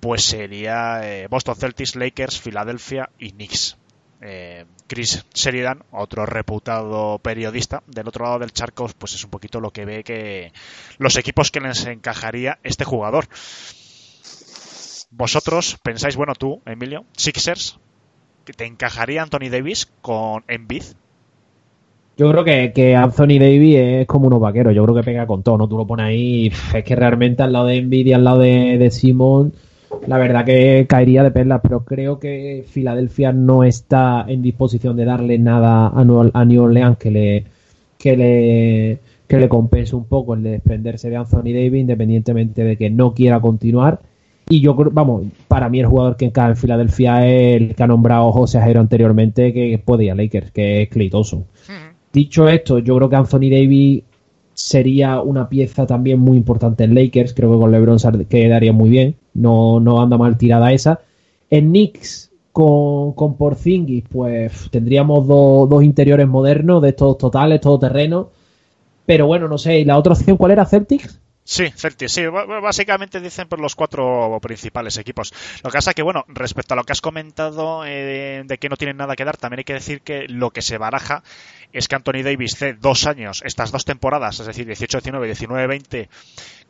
pues 0.00 0.22
sería 0.24 1.00
eh, 1.02 1.26
Boston 1.28 1.56
Celtics, 1.56 1.96
Lakers, 1.96 2.40
Filadelfia 2.40 3.10
y 3.18 3.30
Knicks. 3.30 3.76
Eh, 4.22 4.64
Chris 4.86 5.26
Sheridan, 5.34 5.82
otro 5.90 6.24
reputado 6.26 7.18
periodista 7.18 7.82
del 7.86 8.08
otro 8.08 8.24
lado 8.24 8.38
del 8.38 8.52
charco, 8.52 8.88
pues 8.98 9.14
es 9.14 9.24
un 9.24 9.30
poquito 9.30 9.60
lo 9.60 9.70
que 9.70 9.84
ve 9.84 10.04
que 10.04 10.52
los 10.98 11.16
equipos 11.16 11.50
que 11.50 11.60
les 11.60 11.84
encajaría 11.86 12.58
este 12.62 12.84
jugador. 12.84 13.26
Vosotros 15.10 15.78
pensáis, 15.82 16.16
bueno, 16.16 16.34
tú, 16.34 16.60
Emilio, 16.66 17.04
Sixers, 17.16 17.78
que 18.44 18.52
te 18.52 18.64
encajaría 18.64 19.22
Anthony 19.22 19.50
Davis 19.50 19.90
con 20.02 20.44
Embiid. 20.48 20.84
Yo 22.16 22.30
creo 22.30 22.44
que, 22.44 22.96
Anthony 22.96 23.38
Davis 23.38 23.76
es 23.76 24.06
como 24.06 24.28
unos 24.28 24.40
vaqueros, 24.40 24.74
yo 24.74 24.82
creo 24.84 24.96
que 24.96 25.02
pega 25.02 25.26
con 25.26 25.42
todo, 25.42 25.58
¿no? 25.58 25.68
Tú 25.68 25.76
lo 25.76 25.86
pones 25.86 26.06
ahí, 26.06 26.50
es 26.74 26.84
que 26.84 26.96
realmente 26.96 27.42
al 27.42 27.52
lado 27.52 27.66
de 27.66 27.76
Embiid 27.76 28.06
y 28.06 28.12
al 28.14 28.24
lado 28.24 28.38
de, 28.38 28.78
de 28.78 28.90
Simon 28.90 29.52
la 30.06 30.18
verdad 30.18 30.44
que 30.44 30.86
caería 30.88 31.22
de 31.22 31.30
perlas, 31.30 31.60
pero 31.62 31.84
creo 31.84 32.18
que 32.18 32.64
Filadelfia 32.68 33.32
no 33.32 33.64
está 33.64 34.24
en 34.28 34.42
disposición 34.42 34.96
de 34.96 35.04
darle 35.04 35.38
nada 35.38 35.88
a 35.88 36.44
New 36.44 36.62
Orleans 36.62 36.98
que 36.98 37.10
le, 37.10 37.44
que 37.98 38.16
le, 38.16 38.98
que 39.26 39.38
le 39.38 39.48
compense 39.48 39.96
un 39.96 40.04
poco 40.04 40.34
el 40.34 40.42
de 40.42 40.50
desprenderse 40.50 41.10
de 41.10 41.16
Anthony 41.16 41.52
Davis, 41.52 41.80
independientemente 41.80 42.64
de 42.64 42.76
que 42.76 42.90
no 42.90 43.14
quiera 43.14 43.40
continuar. 43.40 44.00
Y 44.48 44.60
yo 44.60 44.76
creo, 44.76 44.90
vamos, 44.92 45.24
para 45.48 45.68
mí 45.68 45.80
el 45.80 45.86
jugador 45.86 46.16
que 46.16 46.26
encaja 46.26 46.50
en 46.50 46.56
Filadelfia 46.56 47.26
es 47.26 47.60
el 47.60 47.74
que 47.74 47.82
ha 47.82 47.86
nombrado 47.88 48.30
José 48.30 48.58
Ajero 48.58 48.80
anteriormente, 48.80 49.52
que 49.52 49.80
puede 49.84 50.04
ir 50.04 50.12
a 50.12 50.14
Lakers, 50.14 50.52
que 50.52 50.82
es 50.82 50.88
Clay 50.88 51.10
Thompson. 51.10 51.44
Dicho 52.12 52.48
esto, 52.48 52.78
yo 52.78 52.96
creo 52.96 53.10
que 53.10 53.16
Anthony 53.16 53.50
Davis 53.50 54.02
sería 54.54 55.20
una 55.20 55.48
pieza 55.48 55.86
también 55.86 56.20
muy 56.20 56.36
importante 56.36 56.84
en 56.84 56.94
Lakers. 56.94 57.34
Creo 57.34 57.52
que 57.52 57.58
con 57.58 57.72
LeBron 57.72 57.98
quedaría 58.28 58.72
muy 58.72 58.88
bien. 58.88 59.16
No, 59.36 59.80
no 59.80 60.00
anda 60.00 60.18
mal 60.18 60.36
tirada 60.36 60.72
esa. 60.72 61.00
En 61.50 61.68
Knicks, 61.68 62.30
con, 62.52 63.12
con 63.12 63.36
Porzingis, 63.36 64.04
pues 64.10 64.68
tendríamos 64.70 65.26
dos 65.26 65.84
interiores 65.84 66.26
modernos, 66.26 66.82
de 66.82 66.90
estos 66.90 67.18
totales, 67.18 67.60
todo 67.60 67.78
terreno. 67.78 68.30
Pero 69.04 69.26
bueno, 69.26 69.46
no 69.48 69.58
sé. 69.58 69.78
¿Y 69.80 69.84
la 69.84 69.98
otra 69.98 70.14
opción 70.14 70.36
cuál 70.36 70.52
era? 70.52 70.66
¿Celtics? 70.66 71.20
Sí, 71.48 71.70
Celtics, 71.76 72.10
sí. 72.10 72.26
Básicamente 72.26 73.20
dicen 73.20 73.46
por 73.46 73.60
los 73.60 73.76
cuatro 73.76 74.36
principales 74.42 74.98
equipos. 74.98 75.32
Lo 75.62 75.70
que 75.70 75.76
pasa 75.76 75.92
es 75.92 75.94
que, 75.94 76.02
bueno, 76.02 76.24
respecto 76.26 76.74
a 76.74 76.76
lo 76.76 76.82
que 76.82 76.90
has 76.90 77.00
comentado 77.00 77.86
eh, 77.86 78.42
de 78.44 78.58
que 78.58 78.68
no 78.68 78.76
tienen 78.76 78.96
nada 78.96 79.14
que 79.14 79.24
dar, 79.24 79.36
también 79.36 79.60
hay 79.60 79.64
que 79.64 79.74
decir 79.74 80.00
que 80.00 80.26
lo 80.26 80.50
que 80.50 80.60
se 80.60 80.76
baraja 80.76 81.22
es 81.72 81.86
que 81.86 81.94
Anthony 81.94 82.24
Davis 82.24 82.54
hace 82.54 82.74
dos 82.74 83.06
años, 83.06 83.42
estas 83.44 83.70
dos 83.70 83.84
temporadas, 83.84 84.40
es 84.40 84.46
decir, 84.46 84.66
18-19, 84.66 85.30
19-20, 85.30 86.08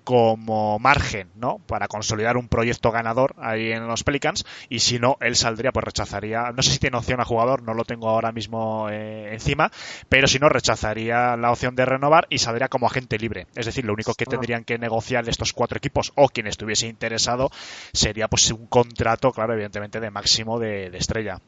como 0.07 0.79
margen, 0.79 1.31
¿no? 1.35 1.59
Para 1.67 1.89
consolidar 1.89 2.37
un 2.37 2.47
proyecto 2.47 2.93
ganador 2.93 3.35
ahí 3.39 3.73
en 3.73 3.89
los 3.89 4.05
Pelicans 4.05 4.47
y 4.69 4.79
si 4.79 5.01
no, 5.01 5.17
él 5.21 5.35
saldría, 5.35 5.73
pues 5.73 5.83
rechazaría, 5.83 6.53
no 6.53 6.63
sé 6.63 6.71
si 6.71 6.79
tiene 6.79 6.97
opción 6.97 7.21
a 7.21 7.25
jugador, 7.25 7.65
no 7.65 7.75
lo 7.75 7.85
tengo 7.85 8.09
ahora 8.09 8.31
mismo 8.31 8.89
eh, 8.89 9.31
encima, 9.33 9.73
pero 10.09 10.29
si 10.29 10.39
no, 10.39 10.49
rechazaría 10.49 11.37
la 11.37 11.51
opción 11.51 11.75
de 11.75 11.87
renovar 11.87 12.29
y 12.31 12.39
saldría 12.39 12.69
como 12.69 12.87
agente 12.87 13.19
libre. 13.19 13.49
Es 13.57 13.67
decir, 13.67 13.85
lo 13.85 13.95
único 13.95 14.15
que 14.15 14.27
tendrían 14.27 14.63
que 14.63 14.79
negociar 14.79 15.29
estos 15.29 15.53
cuatro 15.53 15.77
equipos 15.77 16.13
o 16.15 16.29
quien 16.29 16.47
estuviese 16.47 16.87
interesado 16.87 17.51
sería 17.93 18.29
pues 18.29 18.49
un 18.53 18.69
contrato, 18.69 19.33
claro, 19.33 19.55
evidentemente 19.55 19.99
de 19.99 20.13
máximo 20.13 20.61
de, 20.61 20.87
estrella. 20.97 21.41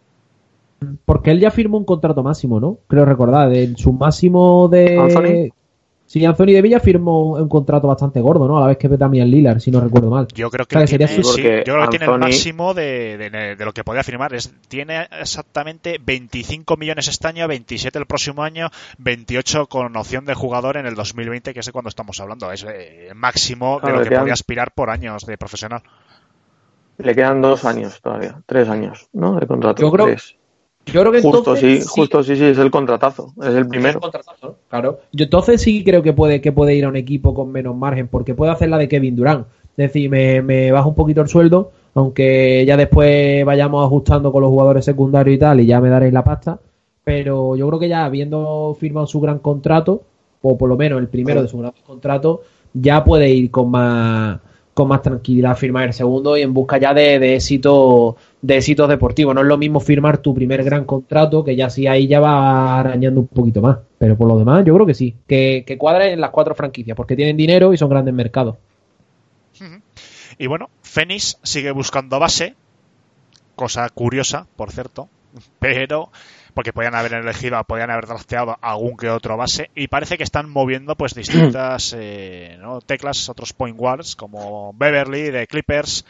Porque 1.05 1.31
él 1.31 1.39
ya 1.39 1.53
firmó 1.53 1.79
un 1.79 1.85
contrato 1.85 2.25
máximo, 2.25 2.59
¿no? 2.59 2.79
Creo 2.89 3.05
recordar, 3.05 3.55
en 3.55 3.77
su 3.77 3.93
máximo 3.93 4.67
de... 4.67 5.53
Sí, 6.09 6.25
Anthony 6.25 6.53
de 6.55 6.63
Villa 6.63 6.81
firmó 6.81 7.35
un 7.35 7.51
contrato 7.51 7.87
bastante 7.87 8.23
gordo, 8.23 8.49
¿no? 8.49 8.57
A 8.57 8.63
la 8.63 8.67
vez 8.69 8.79
que 8.79 8.89
también 8.89 9.31
Lillard, 9.31 9.61
si 9.61 9.71
no 9.71 9.79
recuerdo 9.79 10.09
mal. 10.09 10.27
Yo 10.35 10.49
creo 10.49 10.65
que, 10.65 10.83
tiene, 10.87 11.05
el 11.05 12.19
máximo 12.19 12.73
de, 12.73 13.57
lo 13.59 13.75
que 13.75 13.85
podía 13.85 14.03
firmar. 14.03 14.33
Es, 14.33 14.51
tiene 14.69 15.07
exactamente 15.21 16.01
25 16.03 16.79
millones 16.79 17.09
este 17.09 17.29
año, 17.29 17.47
27 17.47 17.99
el 17.99 18.07
próximo 18.07 18.43
año, 18.43 18.71
28 18.97 19.67
con 19.67 19.95
opción 19.99 20.25
de 20.25 20.33
jugador 20.33 20.79
en 20.79 20.87
el 20.87 20.95
2020, 20.95 21.53
que 21.53 21.61
es 21.61 21.71
cuando 21.71 21.91
estamos 21.91 22.19
hablando. 22.21 22.51
Es 22.53 22.65
eh, 22.65 23.09
el 23.09 23.15
máximo 23.15 23.79
de 23.79 23.93
lo 23.93 24.03
que 24.03 24.17
podía 24.17 24.33
aspirar 24.33 24.73
por 24.73 24.89
años 24.89 25.27
de 25.27 25.37
profesional. 25.37 25.83
Le 26.97 27.15
quedan 27.15 27.43
dos 27.43 27.67
años 27.67 28.01
todavía, 28.01 28.41
tres 28.47 28.67
años, 28.71 29.11
¿no? 29.13 29.39
De 29.39 29.47
contrato. 29.47 29.83
Yo 29.83 29.93
creo, 29.93 30.17
yo 30.93 31.01
creo 31.01 31.13
que 31.13 31.23
justo 31.23 31.57
sí, 31.57 31.81
justo 31.87 32.23
sí, 32.23 32.37
sí, 32.37 32.45
es 32.45 32.59
el 32.59 32.71
contratazo, 32.71 33.33
es 33.41 33.55
el 33.55 33.67
primero. 33.69 34.01
claro. 34.69 35.01
Yo 35.13 35.25
entonces 35.25 35.61
sí 35.61 35.85
creo 35.85 36.03
que 36.03 36.13
puede, 36.13 36.41
que 36.41 36.53
puede 36.53 36.75
ir 36.75 36.85
a 36.85 36.89
un 36.89 36.97
equipo 36.97 37.35
con 37.35 37.51
menos 37.51 37.77
margen, 37.77 38.09
porque 38.09 38.35
puede 38.35 38.53
hacer 38.53 38.69
la 38.69 38.79
de 38.79 38.89
Kevin 38.89 39.17
Durant. 39.17 39.47
Es 39.77 39.93
decir, 39.93 40.11
me, 40.11 40.43
me 40.43 40.73
bajo 40.73 40.89
un 40.89 40.95
poquito 40.95 41.21
el 41.21 41.29
sueldo, 41.29 41.71
aunque 41.95 42.65
ya 42.67 42.77
después 42.77 43.45
vayamos 43.45 43.85
ajustando 43.85 44.33
con 44.33 44.43
los 44.43 44.51
jugadores 44.51 44.85
secundarios 44.85 45.37
y 45.37 45.39
tal, 45.39 45.61
y 45.61 45.67
ya 45.67 45.81
me 45.81 45.89
daréis 45.89 46.13
la 46.13 46.25
pasta. 46.25 46.59
Pero 47.05 47.57
yo 47.57 47.67
creo 47.69 47.79
que 47.79 47.89
ya 47.89 48.05
habiendo 48.05 48.77
firmado 48.79 49.07
su 49.07 49.21
gran 49.21 49.39
contrato, 49.39 50.03
o 50.43 50.59
por 50.59 50.69
lo 50.69 50.77
menos 50.77 50.99
el 50.99 51.09
primero 51.09 51.43
de 51.43 51.49
su 51.49 51.59
gran 51.59 51.73
contrato, 51.87 52.43
ya 52.75 53.05
puede 53.05 53.31
ir 53.31 53.51
con 53.51 53.71
más 53.71 54.41
con 54.79 54.87
más 54.87 55.03
tranquilidad 55.03 55.57
firmar 55.57 55.89
el 55.89 55.93
segundo 55.93 56.37
y 56.37 56.43
en 56.43 56.55
busca 56.55 56.79
ya 56.79 56.95
de, 56.95 57.19
de 57.19 57.35
éxito 57.35 58.15
de 58.41 58.57
éxitos 58.57 58.89
deportivos. 58.89 59.35
No 59.35 59.41
es 59.41 59.47
lo 59.47 59.59
mismo 59.59 59.81
firmar 59.81 60.19
tu 60.19 60.35
primer 60.35 60.63
gran 60.63 60.85
contrato, 60.85 61.45
que 61.45 61.57
ya 61.57 61.71
sí 61.71 61.87
ahí 61.87 62.07
ya 62.07 62.21
va 62.21 62.79
arañando 62.79 63.21
un 63.21 63.27
poquito 63.27 63.61
más. 63.61 63.79
Pero 63.99 64.17
por 64.17 64.29
lo 64.29 64.39
demás, 64.39 64.65
yo 64.65 64.75
creo 64.75 64.87
que 64.87 64.95
sí, 64.95 65.15
que, 65.27 65.65
que 65.67 65.79
en 65.81 66.21
las 66.21 66.31
cuatro 66.31 66.55
franquicias, 66.55 66.97
porque 66.97 67.17
tienen 67.17 67.37
dinero 67.37 67.73
y 67.73 67.77
son 67.77 67.91
grandes 67.91 68.15
mercados. 68.15 68.57
Y 70.39 70.47
bueno, 70.47 70.71
Fénix 70.83 71.39
sigue 71.43 71.73
buscando 71.73 72.21
base, 72.21 72.55
cosa 73.57 73.89
curiosa, 73.89 74.47
por 74.57 74.71
cierto, 74.71 75.09
pero 75.59 76.11
porque 76.55 76.73
podían 76.73 76.97
haber 76.97 77.15
elegido, 77.15 77.63
podían 77.65 77.91
haber 77.91 78.07
drafteado 78.07 78.57
algún 78.61 78.97
que 78.97 79.09
otro 79.11 79.37
base 79.37 79.71
y 79.77 79.87
parece 79.87 80.17
que 80.17 80.25
están 80.25 80.49
moviendo 80.49 80.97
pues 80.97 81.15
distintas 81.15 81.95
eh, 81.97 82.59
teclas, 82.85 83.29
otros 83.29 83.53
point 83.53 83.77
guards 83.77 84.17
como 84.17 84.73
Beverly 84.75 85.31
de 85.31 85.47
Clippers, 85.47 86.05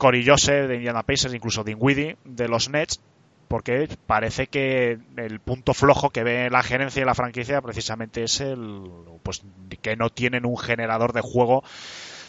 Cory 0.00 0.24
Joseph 0.26 0.66
de 0.66 0.76
Indiana 0.76 1.02
Pacers, 1.02 1.34
incluso 1.34 1.62
Dinwiddie 1.62 2.16
de 2.24 2.48
los 2.48 2.70
Nets, 2.70 3.02
porque 3.48 3.86
parece 4.06 4.46
que 4.46 4.98
el 5.16 5.40
punto 5.40 5.74
flojo 5.74 6.08
que 6.08 6.24
ve 6.24 6.48
la 6.48 6.62
gerencia 6.62 7.02
y 7.02 7.04
la 7.04 7.14
franquicia 7.14 7.60
precisamente 7.60 8.22
es 8.22 8.40
el 8.40 8.82
pues 9.22 9.42
que 9.82 9.96
no 9.96 10.08
tienen 10.08 10.46
un 10.46 10.56
generador 10.56 11.12
de 11.12 11.20
juego 11.20 11.62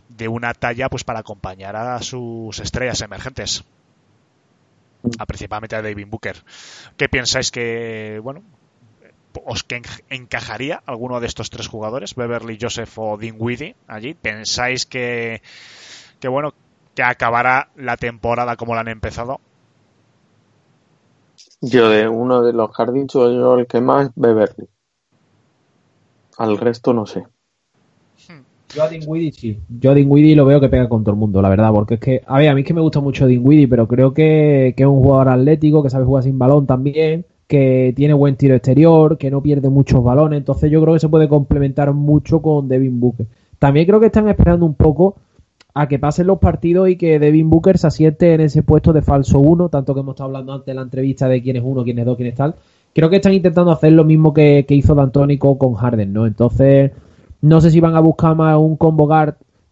de 0.09 0.28
una 0.28 0.53
talla 0.53 0.89
pues 0.89 1.05
para 1.05 1.19
acompañar 1.19 1.78
a 1.78 2.01
sus 2.01 2.59
estrellas 2.59 2.99
emergentes 2.99 3.63
a 5.17 5.26
principalmente 5.26 5.78
a 5.78 5.82
David 5.82 6.07
Booker. 6.09 6.43
¿Qué 6.97 7.07
pensáis 7.07 7.51
que, 7.51 8.19
bueno, 8.22 8.43
os 9.45 9.63
que 9.63 9.82
encajaría 10.09 10.84
alguno 10.86 11.22
de 11.22 11.28
estos 11.28 11.49
tres 11.49 11.67
jugadores, 11.67 12.15
Beverly, 12.15 12.57
Joseph 12.61 12.91
o 12.97 13.17
Dinwiddie 13.17 13.78
allí? 13.88 14.13
¿Pensáis 14.13 14.86
que, 14.86 15.41
que 16.19 16.28
bueno, 16.28 16.53
que 16.95 17.03
acabará 17.03 17.69
la 17.75 17.97
temporada 17.97 18.55
como 18.55 18.75
la 18.75 18.81
han 18.81 18.87
empezado? 18.89 19.39
Yo 21.61 21.89
de 21.89 22.07
uno 22.07 22.41
de 22.41 22.53
los 22.53 22.71
jardines 22.71 23.13
yo 23.13 23.57
el 23.57 23.67
que 23.67 23.81
más 23.81 24.11
Beverly. 24.15 24.67
Al 26.37 26.57
resto 26.57 26.93
no 26.93 27.05
sé. 27.05 27.23
Yo 28.73 28.83
a 28.83 28.87
Dinwiddie 28.87 29.31
sí. 29.31 29.59
Yo 29.79 29.91
a 29.91 29.93
Dinwiddie 29.93 30.35
lo 30.35 30.45
veo 30.45 30.59
que 30.59 30.69
pega 30.69 30.87
con 30.87 31.03
todo 31.03 31.13
el 31.13 31.19
mundo, 31.19 31.41
la 31.41 31.49
verdad. 31.49 31.71
Porque 31.73 31.95
es 31.95 31.99
que, 31.99 32.21
a 32.25 32.37
ver, 32.37 32.49
a 32.49 32.55
mí 32.55 32.61
es 32.61 32.67
que 32.67 32.73
me 32.73 32.81
gusta 32.81 32.99
mucho 32.99 33.27
Dinwiddie, 33.27 33.67
pero 33.67 33.87
creo 33.87 34.13
que, 34.13 34.73
es 34.75 34.85
un 34.85 35.03
jugador 35.03 35.29
atlético, 35.29 35.83
que 35.83 35.89
sabe 35.89 36.05
jugar 36.05 36.23
sin 36.23 36.39
balón 36.39 36.65
también, 36.65 37.25
que 37.47 37.93
tiene 37.95 38.13
buen 38.13 38.37
tiro 38.37 38.55
exterior, 38.55 39.17
que 39.17 39.29
no 39.29 39.41
pierde 39.41 39.69
muchos 39.69 40.03
balones. 40.03 40.37
Entonces 40.37 40.71
yo 40.71 40.81
creo 40.81 40.93
que 40.93 40.99
se 40.99 41.09
puede 41.09 41.27
complementar 41.27 41.93
mucho 41.93 42.41
con 42.41 42.67
Devin 42.67 42.99
Booker. 42.99 43.27
También 43.59 43.85
creo 43.85 43.99
que 43.99 44.07
están 44.07 44.27
esperando 44.29 44.65
un 44.65 44.75
poco 44.75 45.17
a 45.74 45.88
que 45.88 45.99
pasen 45.99 46.28
los 46.28 46.39
partidos 46.39 46.89
y 46.89 46.97
que 46.97 47.19
Devin 47.19 47.49
Booker 47.49 47.78
se 47.78 47.88
asiente 47.88 48.34
en 48.34 48.41
ese 48.41 48.63
puesto 48.63 48.93
de 48.93 49.01
falso 49.01 49.39
uno, 49.39 49.69
tanto 49.69 49.93
que 49.93 50.01
hemos 50.01 50.13
estado 50.13 50.28
hablando 50.28 50.53
antes 50.53 50.67
en 50.67 50.76
la 50.76 50.82
entrevista 50.82 51.28
de 51.28 51.41
quién 51.41 51.55
es 51.55 51.63
uno, 51.65 51.84
quién 51.84 51.99
es 51.99 52.05
dos, 52.05 52.17
quién 52.17 52.30
es 52.30 52.36
tal. 52.36 52.55
Creo 52.93 53.09
que 53.09 53.17
están 53.17 53.34
intentando 53.34 53.72
hacer 53.72 53.93
lo 53.93 54.03
mismo 54.03 54.34
que, 54.34 54.65
que 54.67 54.76
hizo 54.76 54.95
D'Antonico 54.95 55.57
con 55.57 55.76
Harden, 55.76 56.11
¿no? 56.11 56.26
Entonces, 56.26 56.91
no 57.41 57.61
sé 57.61 57.72
si 57.72 57.80
van 57.80 57.95
a 57.95 58.01
buscar 58.01 58.36
más 58.36 58.57
un 58.57 58.76
combo 58.76 59.07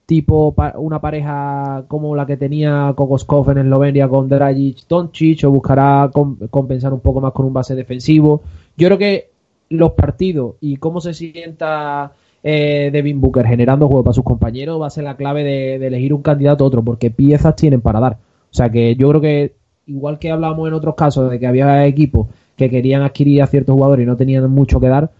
tipo 0.06 0.56
una 0.78 1.00
pareja 1.00 1.84
como 1.88 2.16
la 2.16 2.26
que 2.26 2.36
tenía 2.36 2.93
Kokoskov 2.95 3.52
en 3.52 3.60
Eslovenia 3.60 4.08
con 4.08 4.28
Dragic 4.28 4.88
Doncic 4.88 5.43
o 5.43 5.52
buscará 5.52 6.10
compensar 6.50 6.93
un 6.93 7.00
poco 7.02 7.22
más 7.22 7.32
con 7.32 7.45
un 7.45 7.54
base 7.54 7.76
defensivo. 7.76 8.41
Yo 8.76 8.88
creo 8.88 8.97
que 8.97 9.30
los 9.70 9.91
partidos 9.91 10.56
y 10.62 10.78
cómo 10.78 11.00
se 11.00 11.14
sienta 11.14 12.14
eh, 12.44 12.90
Devin 12.92 13.22
Booker 13.22 13.46
generando 13.46 13.88
juego 13.88 14.04
para 14.04 14.14
sus 14.14 14.24
compañeros 14.24 14.82
va 14.82 14.88
a 14.88 14.92
ser 14.92 15.04
la 15.04 15.18
clave 15.18 15.44
de, 15.44 15.80
de, 15.80 15.88
elegir 15.88 16.14
un 16.14 16.22
candidato 16.22 16.64
a 16.64 16.68
otro 16.68 16.84
porque 16.84 17.12
piezas 17.12 17.56
tienen 17.56 17.82
para 17.82 18.00
dar. 18.00 18.14
O 18.52 18.54
sea 18.54 18.70
que 18.70 18.96
yo 18.96 19.10
creo 19.10 19.22
que 19.22 19.56
igual 19.86 20.20
que 20.20 20.32
hablamos 20.32 20.68
en 20.68 20.74
otros 20.74 20.96
casos 20.96 21.30
de 21.30 21.40
que 21.40 21.48
había 21.48 21.86
equipos 21.86 22.28
que 22.56 22.70
querían 22.70 23.02
adquirir 23.02 23.42
a 23.42 23.48
ciertos 23.48 23.74
jugadores 23.74 24.04
y 24.04 24.08
no 24.08 24.18
tenían 24.18 24.50
mucho 24.52 24.80
que 24.80 24.88
dar, 24.88 25.12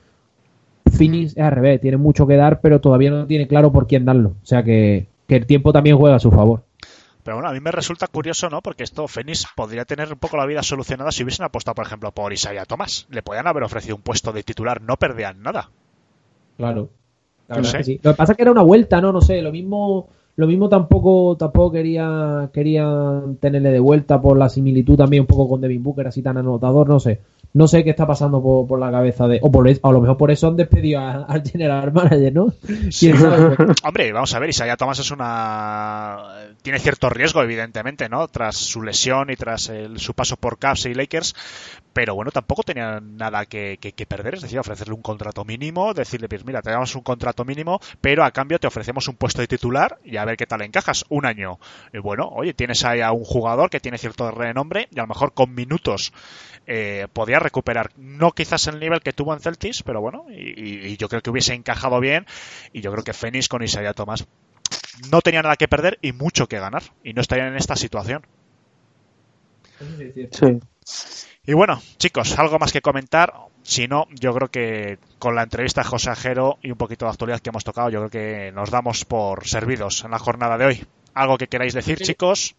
Phoenix 0.92 1.38
es 1.38 1.44
al 1.44 1.52
revés, 1.52 1.82
tiene 1.82 1.98
mucho 1.98 2.28
que 2.28 2.36
dar, 2.36 2.62
pero 2.62 2.82
todavía 2.82 3.12
no 3.12 3.26
tiene 3.26 3.48
claro 3.48 3.72
por 3.72 3.88
quién 3.88 4.06
darlo. 4.06 4.36
O 4.42 4.46
sea 4.46 4.64
que, 4.64 5.08
el 5.28 5.46
tiempo 5.46 5.72
también 5.72 5.98
juega 5.98 6.16
a 6.16 6.20
su 6.20 6.32
favor. 6.32 6.64
Pero 7.24 7.38
bueno, 7.38 7.50
a 7.50 7.54
mí 7.54 7.60
me 7.60 7.72
resulta 7.72 8.08
curioso, 8.08 8.50
¿no? 8.50 8.62
Porque 8.62 8.84
esto 8.84 9.08
Phoenix 9.08 9.46
podría 9.56 9.86
tener 9.86 10.12
un 10.12 10.18
poco 10.18 10.38
la 10.38 10.46
vida 10.46 10.64
solucionada 10.64 11.12
si 11.12 11.24
hubiesen 11.24 11.46
apostado, 11.46 11.76
por 11.76 11.86
ejemplo, 11.86 12.12
por 12.12 12.34
Isaiah 12.34 12.66
Thomas. 12.66 13.06
Le 13.10 13.22
podían 13.22 13.46
haber 13.46 13.64
ofrecido 13.64 13.96
un 13.96 14.02
puesto 14.02 14.32
de 14.32 14.42
titular, 14.42 14.82
no 14.82 14.98
perdían 14.98 15.44
nada. 15.44 15.70
Claro. 16.58 16.90
Lo 17.50 18.12
que 18.12 18.18
pasa 18.18 18.34
es 18.34 18.36
que 18.38 18.44
era 18.44 18.52
una 18.52 18.62
vuelta, 18.62 19.02
¿no? 19.02 19.12
No 19.12 19.22
sé, 19.22 19.42
lo 19.42 19.52
mismo 19.52 20.08
lo 20.36 20.48
mismo 20.48 20.70
tampoco 20.70 21.36
tampoco 21.38 21.74
quería 21.74 22.50
querían 22.54 23.36
tenerle 23.42 23.72
de 23.72 23.80
vuelta 23.80 24.22
por 24.22 24.38
la 24.38 24.48
similitud 24.48 24.96
también 24.96 25.22
un 25.22 25.28
poco 25.28 25.50
con 25.50 25.60
Devin 25.60 25.84
Booker 25.84 26.08
así 26.08 26.22
tan 26.22 26.38
anotador, 26.38 26.88
no 26.88 27.00
sé. 27.00 27.20
No 27.52 27.68
sé 27.68 27.84
qué 27.84 27.90
está 27.90 28.06
pasando 28.06 28.44
por, 28.44 28.80
la 28.80 28.92
cabeza 28.92 29.28
de. 29.28 29.40
O, 29.42 29.52
por, 29.52 29.68
a 29.68 29.92
lo 29.92 30.02
mejor 30.02 30.18
por 30.18 30.30
eso 30.30 30.48
han 30.48 30.56
despedido 30.56 31.00
al 31.28 31.44
general 31.44 31.92
manager, 31.92 32.34
¿no? 32.34 32.54
Hombre, 33.84 34.12
vamos 34.12 34.34
a 34.36 34.40
ver, 34.40 34.50
Isaiah 34.50 34.78
Thomas 34.78 35.00
es 35.00 35.10
una. 35.10 36.48
Tiene 36.62 36.80
cierto 36.80 37.10
riesgo, 37.10 37.42
evidentemente, 37.42 38.08
¿no? 38.08 38.28
Tras 38.28 38.56
su 38.56 38.84
lesión 38.84 39.32
y 39.32 39.36
tras 39.36 39.72
su 39.96 40.14
paso 40.14 40.38
por 40.38 40.60
Cavs 40.60 40.86
y 40.86 40.94
Lakers. 40.94 41.36
pero 41.94 42.14
bueno, 42.14 42.32
tampoco 42.32 42.62
tenían 42.62 43.18
nada 43.18 43.46
que, 43.46 43.78
perder, 44.08 44.36
es 44.36 44.42
decir, 44.42 44.60
ofrecerle 44.60 44.94
un 44.94 45.02
contrato 45.02 45.44
mínimo, 45.44 45.94
decirle, 45.94 46.30
pues 46.30 46.46
mira, 46.46 46.62
te 46.62 46.70
damos 46.70 46.96
un 46.96 47.02
contrato 47.02 47.46
mínimo, 47.46 47.80
pero 48.00 48.24
a 48.24 48.32
cambio 48.32 48.60
te 48.60 48.68
ofrecemos 48.68 49.08
un 49.08 49.16
puesto 49.16 49.42
de 49.42 49.48
titular 49.48 49.98
y 50.04 50.18
a 50.18 50.26
ver 50.26 50.38
qué 50.38 50.46
tal 50.46 50.62
encajas, 50.62 51.06
un 51.10 51.26
año. 51.26 51.60
Y 51.94 51.98
bueno, 51.98 52.28
oye, 52.28 52.54
tienes 52.54 52.86
ahí 52.86 53.02
a 53.02 53.12
un 53.12 53.24
jugador 53.24 53.70
que 53.70 53.80
tiene 53.80 53.98
cierto 53.98 54.30
renombre 54.30 54.88
y 54.92 55.00
a 55.00 55.04
lo 55.04 55.08
mejor 55.08 55.34
con 55.34 55.54
minutos 55.56 56.14
eh, 56.72 57.08
podía 57.12 57.40
recuperar, 57.40 57.90
no 57.98 58.32
quizás 58.32 58.68
el 58.68 58.80
nivel 58.80 59.02
que 59.02 59.12
tuvo 59.12 59.34
en 59.34 59.40
Celtics, 59.40 59.82
pero 59.82 60.02
bueno, 60.02 60.28
y, 60.30 60.96
yo 60.98 61.10
creo 61.10 61.22
que 61.24 61.32
hubiese 61.32 61.56
encajado 61.56 62.00
bien 62.00 62.28
y 62.72 62.82
yo 62.82 62.92
creo 62.92 63.04
que 63.04 63.14
Fénix 63.14 63.48
con 63.50 63.64
Isaiah 63.64 63.94
Thomas 63.94 64.28
no 65.10 65.22
tenía 65.22 65.42
nada 65.42 65.56
que 65.56 65.68
perder 65.68 65.98
y 66.04 66.12
mucho 66.12 66.48
que 66.48 66.60
ganar 66.60 66.84
y 67.04 67.14
no 67.14 67.22
estarían 67.22 67.48
en 67.48 67.56
esta 67.56 67.76
situación. 67.76 68.22
Sí. 70.32 70.60
Y 71.44 71.54
bueno, 71.54 71.82
chicos, 71.98 72.38
algo 72.38 72.60
más 72.60 72.72
que 72.72 72.82
comentar. 72.82 73.34
Si 73.64 73.88
no, 73.88 74.06
yo 74.12 74.32
creo 74.36 74.50
que 74.50 75.00
con 75.18 75.34
la 75.34 75.42
entrevista 75.42 75.82
a 75.82 75.86
José 75.86 76.12
Ajero 76.12 76.60
y 76.62 76.70
un 76.70 76.78
poquito 76.78 77.06
de 77.06 77.12
actualidad 77.12 77.40
que 77.40 77.50
hemos 77.50 77.64
tocado, 77.64 77.90
yo 77.90 78.00
creo 78.06 78.12
que 78.12 78.52
nos 78.52 78.70
damos 78.70 79.06
por 79.06 79.48
servidos 79.48 80.04
en 80.04 80.12
la 80.12 80.20
jornada 80.20 80.60
de 80.60 80.66
hoy. 80.66 80.86
¿Algo 81.16 81.40
que 81.40 81.48
queráis 81.48 81.74
decir, 81.74 81.98
chicos? 81.98 82.56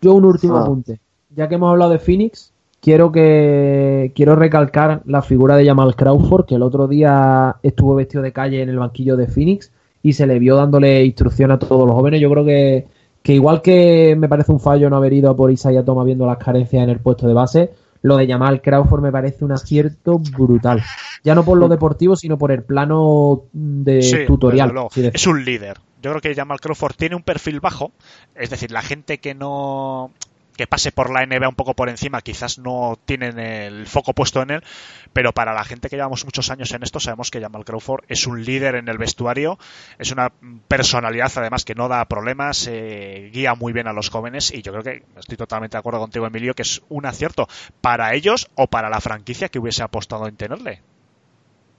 Yo 0.00 0.14
un 0.14 0.24
último 0.24 0.56
ah. 0.56 0.62
apunte. 0.62 1.00
Ya 1.28 1.48
que 1.48 1.56
hemos 1.56 1.70
hablado 1.70 1.92
de 1.92 1.98
Phoenix, 1.98 2.49
quiero 2.80 3.12
que 3.12 4.12
quiero 4.14 4.36
recalcar 4.36 5.02
la 5.04 5.22
figura 5.22 5.56
de 5.56 5.66
Jamal 5.66 5.94
Crawford, 5.94 6.46
que 6.46 6.54
el 6.54 6.62
otro 6.62 6.88
día 6.88 7.56
estuvo 7.62 7.94
vestido 7.94 8.22
de 8.22 8.32
calle 8.32 8.62
en 8.62 8.68
el 8.68 8.78
banquillo 8.78 9.16
de 9.16 9.26
Phoenix 9.26 9.72
y 10.02 10.14
se 10.14 10.26
le 10.26 10.38
vio 10.38 10.56
dándole 10.56 11.04
instrucción 11.04 11.50
a 11.50 11.58
todos 11.58 11.86
los 11.86 11.94
jóvenes. 11.94 12.20
Yo 12.20 12.30
creo 12.30 12.44
que, 12.44 12.86
que 13.22 13.34
igual 13.34 13.62
que 13.62 14.16
me 14.18 14.28
parece 14.28 14.52
un 14.52 14.60
fallo 14.60 14.88
no 14.88 14.96
haber 14.96 15.12
ido 15.12 15.30
a 15.30 15.36
por 15.36 15.50
Isaiah 15.50 15.84
Toma 15.84 16.04
viendo 16.04 16.26
las 16.26 16.38
carencias 16.38 16.82
en 16.82 16.90
el 16.90 17.00
puesto 17.00 17.28
de 17.28 17.34
base, 17.34 17.70
lo 18.02 18.16
de 18.16 18.26
Jamal 18.26 18.62
Crawford 18.62 19.02
me 19.02 19.12
parece 19.12 19.44
un 19.44 19.52
acierto 19.52 20.18
brutal. 20.18 20.82
Ya 21.22 21.34
no 21.34 21.44
por 21.44 21.58
lo 21.58 21.68
deportivo, 21.68 22.16
sino 22.16 22.38
por 22.38 22.50
el 22.50 22.62
plano 22.62 23.42
de 23.52 24.24
tutorial. 24.26 24.72
Es 25.12 25.26
un 25.26 25.44
líder. 25.44 25.78
Yo 26.02 26.12
creo 26.12 26.22
que 26.22 26.34
Jamal 26.34 26.60
Crawford 26.60 26.94
tiene 26.96 27.14
un 27.14 27.22
perfil 27.22 27.60
bajo, 27.60 27.92
es 28.34 28.48
decir, 28.48 28.70
la 28.70 28.80
gente 28.80 29.18
que 29.18 29.34
no 29.34 30.12
que 30.56 30.66
pase 30.66 30.92
por 30.92 31.10
la 31.10 31.24
NBA 31.24 31.48
un 31.48 31.54
poco 31.54 31.74
por 31.74 31.88
encima, 31.88 32.20
quizás 32.20 32.58
no 32.58 32.98
tienen 33.04 33.38
el 33.38 33.86
foco 33.86 34.12
puesto 34.12 34.42
en 34.42 34.50
él, 34.50 34.64
pero 35.12 35.32
para 35.32 35.54
la 35.54 35.64
gente 35.64 35.88
que 35.88 35.96
llevamos 35.96 36.24
muchos 36.24 36.50
años 36.50 36.72
en 36.72 36.82
esto, 36.82 37.00
sabemos 37.00 37.30
que 37.30 37.40
Jamal 37.40 37.64
Crawford 37.64 38.04
es 38.08 38.26
un 38.26 38.44
líder 38.44 38.74
en 38.74 38.88
el 38.88 38.98
vestuario, 38.98 39.58
es 39.98 40.12
una 40.12 40.32
personalidad 40.68 41.32
además 41.36 41.64
que 41.64 41.74
no 41.74 41.88
da 41.88 42.04
problemas, 42.06 42.66
eh, 42.70 43.30
guía 43.32 43.54
muy 43.54 43.72
bien 43.72 43.88
a 43.88 43.92
los 43.92 44.10
jóvenes 44.10 44.52
y 44.52 44.62
yo 44.62 44.72
creo 44.72 44.84
que 44.84 45.02
estoy 45.18 45.36
totalmente 45.36 45.76
de 45.76 45.80
acuerdo 45.80 46.00
contigo, 46.00 46.26
Emilio, 46.26 46.54
que 46.54 46.62
es 46.62 46.82
un 46.88 47.06
acierto 47.06 47.48
para 47.80 48.14
ellos 48.14 48.50
o 48.54 48.66
para 48.66 48.90
la 48.90 49.00
franquicia 49.00 49.48
que 49.48 49.58
hubiese 49.58 49.82
apostado 49.82 50.26
en 50.26 50.36
tenerle. 50.36 50.80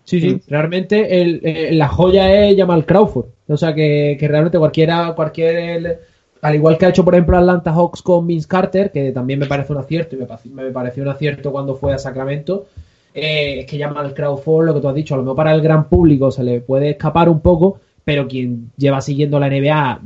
Sí, 0.03 0.19
sí, 0.19 0.41
realmente 0.47 1.21
el, 1.21 1.77
la 1.77 1.87
joya 1.87 2.47
es 2.47 2.57
Jamal 2.57 2.85
Crawford. 2.85 3.27
O 3.47 3.57
sea 3.57 3.73
que, 3.73 4.17
que 4.19 4.27
realmente 4.27 4.57
cualquiera, 4.57 5.13
cualquier 5.15 6.01
al 6.41 6.55
igual 6.55 6.77
que 6.77 6.85
ha 6.85 6.89
hecho, 6.89 7.05
por 7.05 7.13
ejemplo, 7.13 7.37
Atlanta 7.37 7.71
Hawks 7.71 8.01
con 8.01 8.25
Vince 8.25 8.47
Carter, 8.47 8.91
que 8.91 9.11
también 9.11 9.39
me 9.39 9.45
parece 9.45 9.73
un 9.73 9.79
acierto 9.79 10.15
y 10.15 10.49
me, 10.49 10.71
pareció 10.71 11.03
un 11.03 11.09
acierto 11.09 11.51
cuando 11.51 11.75
fue 11.75 11.93
a 11.93 11.99
Sacramento, 11.99 12.65
eh, 13.13 13.59
es 13.59 13.65
que 13.65 13.77
llama 13.77 13.99
al 13.99 14.15
lo 14.15 14.73
que 14.73 14.81
tú 14.81 14.87
has 14.87 14.95
dicho, 14.95 15.13
a 15.13 15.17
lo 15.17 15.23
mejor 15.23 15.35
para 15.35 15.53
el 15.53 15.61
gran 15.61 15.87
público 15.87 16.31
se 16.31 16.43
le 16.43 16.61
puede 16.61 16.91
escapar 16.91 17.29
un 17.29 17.41
poco, 17.41 17.79
pero 18.03 18.27
quien 18.27 18.71
lleva 18.75 19.01
siguiendo 19.01 19.39
la 19.39 19.49
NBA 19.49 20.01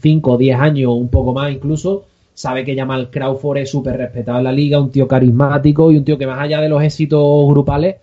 5 0.00 0.30
o 0.30 0.36
10 0.36 0.60
años, 0.60 0.92
un 0.92 1.08
poco 1.08 1.32
más 1.32 1.50
incluso, 1.50 2.04
sabe 2.34 2.64
que 2.64 2.76
Jamal 2.76 3.10
Crawford 3.10 3.58
es 3.58 3.70
súper 3.70 3.96
respetado 3.96 4.38
en 4.38 4.44
la 4.44 4.52
liga, 4.52 4.80
un 4.80 4.90
tío 4.90 5.08
carismático 5.08 5.90
y 5.90 5.96
un 5.96 6.04
tío 6.04 6.18
que 6.18 6.26
más 6.26 6.40
allá 6.40 6.60
de 6.60 6.68
los 6.68 6.82
éxitos 6.82 7.46
grupales, 7.48 7.96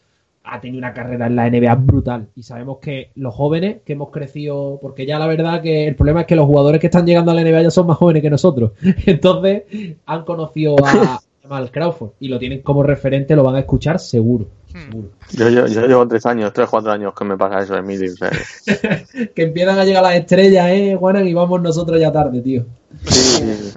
ha 0.49 0.61
tenido 0.61 0.79
una 0.79 0.93
carrera 0.93 1.27
en 1.27 1.35
la 1.35 1.49
NBA 1.49 1.75
brutal. 1.75 2.27
Y 2.35 2.43
sabemos 2.43 2.77
que 2.79 3.11
los 3.15 3.33
jóvenes 3.33 3.77
que 3.85 3.93
hemos 3.93 4.11
crecido, 4.11 4.79
porque 4.81 5.05
ya 5.05 5.19
la 5.19 5.27
verdad 5.27 5.61
que 5.61 5.87
el 5.87 5.95
problema 5.95 6.21
es 6.21 6.27
que 6.27 6.35
los 6.35 6.45
jugadores 6.45 6.79
que 6.79 6.87
están 6.87 7.05
llegando 7.05 7.31
a 7.31 7.35
la 7.35 7.43
NBA 7.43 7.63
ya 7.63 7.71
son 7.71 7.87
más 7.87 7.97
jóvenes 7.97 8.21
que 8.21 8.29
nosotros. 8.29 8.71
Entonces 9.05 9.63
han 10.05 10.23
conocido 10.23 10.75
a 10.85 11.19
Jamal 11.41 11.71
Crawford 11.71 12.11
y 12.19 12.27
lo 12.27 12.39
tienen 12.39 12.61
como 12.61 12.83
referente, 12.83 13.35
lo 13.35 13.43
van 13.43 13.55
a 13.55 13.59
escuchar 13.59 13.99
seguro. 13.99 14.47
Hmm. 14.73 15.05
Yo, 15.31 15.49
yo, 15.49 15.65
llevo 15.65 16.07
tres 16.07 16.25
años, 16.25 16.51
tres, 16.53 16.67
cuatro 16.69 16.91
años 16.91 17.13
que 17.13 17.25
me 17.25 17.37
pasa 17.37 17.61
eso 17.61 17.75
de 17.75 17.81
mí. 17.81 17.95
que 19.35 19.43
empiezan 19.43 19.79
a 19.79 19.85
llegar 19.85 20.03
las 20.03 20.15
estrellas, 20.15 20.67
¿eh, 20.69 20.95
Juanan? 20.97 21.27
Y 21.27 21.33
vamos 21.33 21.61
nosotros 21.61 21.99
ya 21.99 22.11
tarde, 22.11 22.41
tío. 22.41 22.65
Sí. 23.05 23.69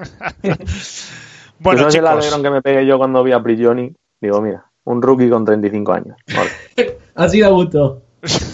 bueno, 1.59 1.83
pues 1.83 1.95
chicos. 1.95 2.35
el 2.37 2.43
que 2.43 2.51
me 2.51 2.63
pegué 2.63 2.87
yo 2.87 2.99
cuando 2.99 3.23
vi 3.23 3.33
a 3.33 3.43
Prigioni. 3.43 3.93
Digo, 4.21 4.43
mira, 4.43 4.70
un 4.85 5.03
rookie 5.03 5.29
con 5.29 5.45
35 5.45 5.93
años. 5.93 6.17
Así 7.15 7.41
da 7.41 7.49
gusto. 7.49 8.03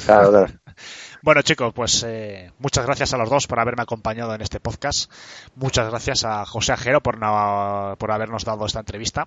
Claro, 0.05 0.31
claro. 0.31 0.53
Bueno 1.23 1.43
chicos, 1.43 1.73
pues 1.75 2.05
eh, 2.07 2.53
muchas 2.61 2.87
gracias 2.87 3.13
a 3.13 3.17
los 3.17 3.29
dos 3.29 3.49
por 3.49 3.59
haberme 3.59 3.83
acompañado 3.83 4.33
en 4.33 4.43
este 4.43 4.61
podcast. 4.61 5.11
Muchas 5.57 5.91
gracias 5.91 6.25
a 6.25 6.47
José 6.47 6.73
Ajero 6.73 7.03
por, 7.03 7.19
por 7.19 8.13
habernos 8.13 8.45
dado 8.45 8.65
esta 8.65 8.79
entrevista. 8.79 9.27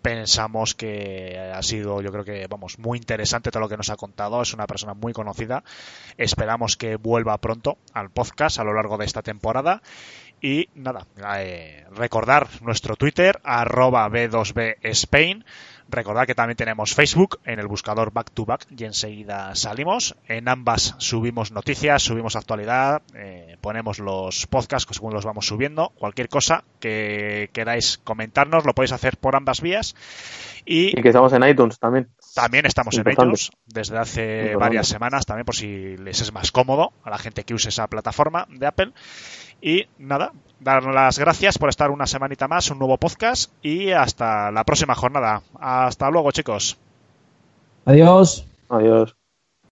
Pensamos 0.00 0.76
que 0.76 1.50
ha 1.52 1.60
sido, 1.62 2.02
yo 2.02 2.12
creo 2.12 2.24
que, 2.24 2.46
vamos, 2.46 2.78
muy 2.78 2.98
interesante 2.98 3.50
todo 3.50 3.62
lo 3.62 3.68
que 3.68 3.76
nos 3.76 3.90
ha 3.90 3.96
contado. 3.96 4.42
Es 4.42 4.54
una 4.54 4.68
persona 4.68 4.94
muy 4.94 5.12
conocida. 5.12 5.64
Esperamos 6.18 6.76
que 6.76 6.96
vuelva 6.96 7.38
pronto 7.38 7.78
al 7.94 8.10
podcast 8.10 8.60
a 8.60 8.64
lo 8.64 8.74
largo 8.74 8.96
de 8.96 9.06
esta 9.06 9.22
temporada. 9.22 9.82
Y 10.40 10.68
nada, 10.74 11.06
eh, 11.38 11.86
recordar 11.96 12.48
nuestro 12.60 12.96
Twitter, 12.96 13.40
arroba 13.42 14.06
B2B 14.08 14.76
Spain 14.82 15.44
Recordad 15.88 16.26
que 16.26 16.34
también 16.34 16.56
tenemos 16.56 16.94
Facebook 16.94 17.40
en 17.44 17.58
el 17.60 17.66
buscador 17.66 18.12
Back 18.12 18.30
to 18.32 18.44
Back 18.44 18.66
y 18.70 18.84
enseguida 18.84 19.54
salimos. 19.54 20.16
En 20.26 20.48
ambas 20.48 20.94
subimos 20.98 21.52
noticias, 21.52 22.02
subimos 22.02 22.36
actualidad, 22.36 23.02
eh, 23.14 23.56
ponemos 23.60 23.98
los 23.98 24.46
podcasts 24.46 24.88
según 24.92 25.12
los 25.12 25.24
vamos 25.24 25.46
subiendo. 25.46 25.90
Cualquier 25.90 26.28
cosa 26.28 26.64
que 26.80 27.50
queráis 27.52 27.98
comentarnos 27.98 28.64
lo 28.64 28.74
podéis 28.74 28.92
hacer 28.92 29.16
por 29.16 29.36
ambas 29.36 29.60
vías. 29.60 29.94
Y, 30.64 30.92
que 30.92 31.08
estamos 31.08 31.32
en 31.34 31.44
iTunes 31.44 31.78
también. 31.78 32.08
También 32.34 32.66
estamos 32.66 32.96
en 32.96 33.10
iTunes 33.10 33.50
desde 33.66 33.98
hace 33.98 34.56
varias 34.56 34.88
semanas, 34.88 35.26
también 35.26 35.44
por 35.44 35.54
si 35.54 35.96
les 35.98 36.20
es 36.20 36.32
más 36.32 36.50
cómodo 36.50 36.92
a 37.04 37.10
la 37.10 37.18
gente 37.18 37.44
que 37.44 37.54
use 37.54 37.68
esa 37.68 37.86
plataforma 37.88 38.46
de 38.50 38.66
Apple. 38.66 38.92
Y 39.60 39.86
nada, 39.98 40.32
dar 40.64 40.84
las 40.84 41.18
gracias 41.18 41.58
por 41.58 41.68
estar 41.68 41.90
una 41.90 42.06
semanita 42.06 42.48
más, 42.48 42.70
un 42.70 42.78
nuevo 42.78 42.96
podcast 42.96 43.52
y 43.62 43.92
hasta 43.92 44.50
la 44.50 44.64
próxima 44.64 44.94
jornada. 44.94 45.42
Hasta 45.60 46.10
luego, 46.10 46.32
chicos. 46.32 46.78
Adiós. 47.84 48.46
Adiós. 48.68 49.23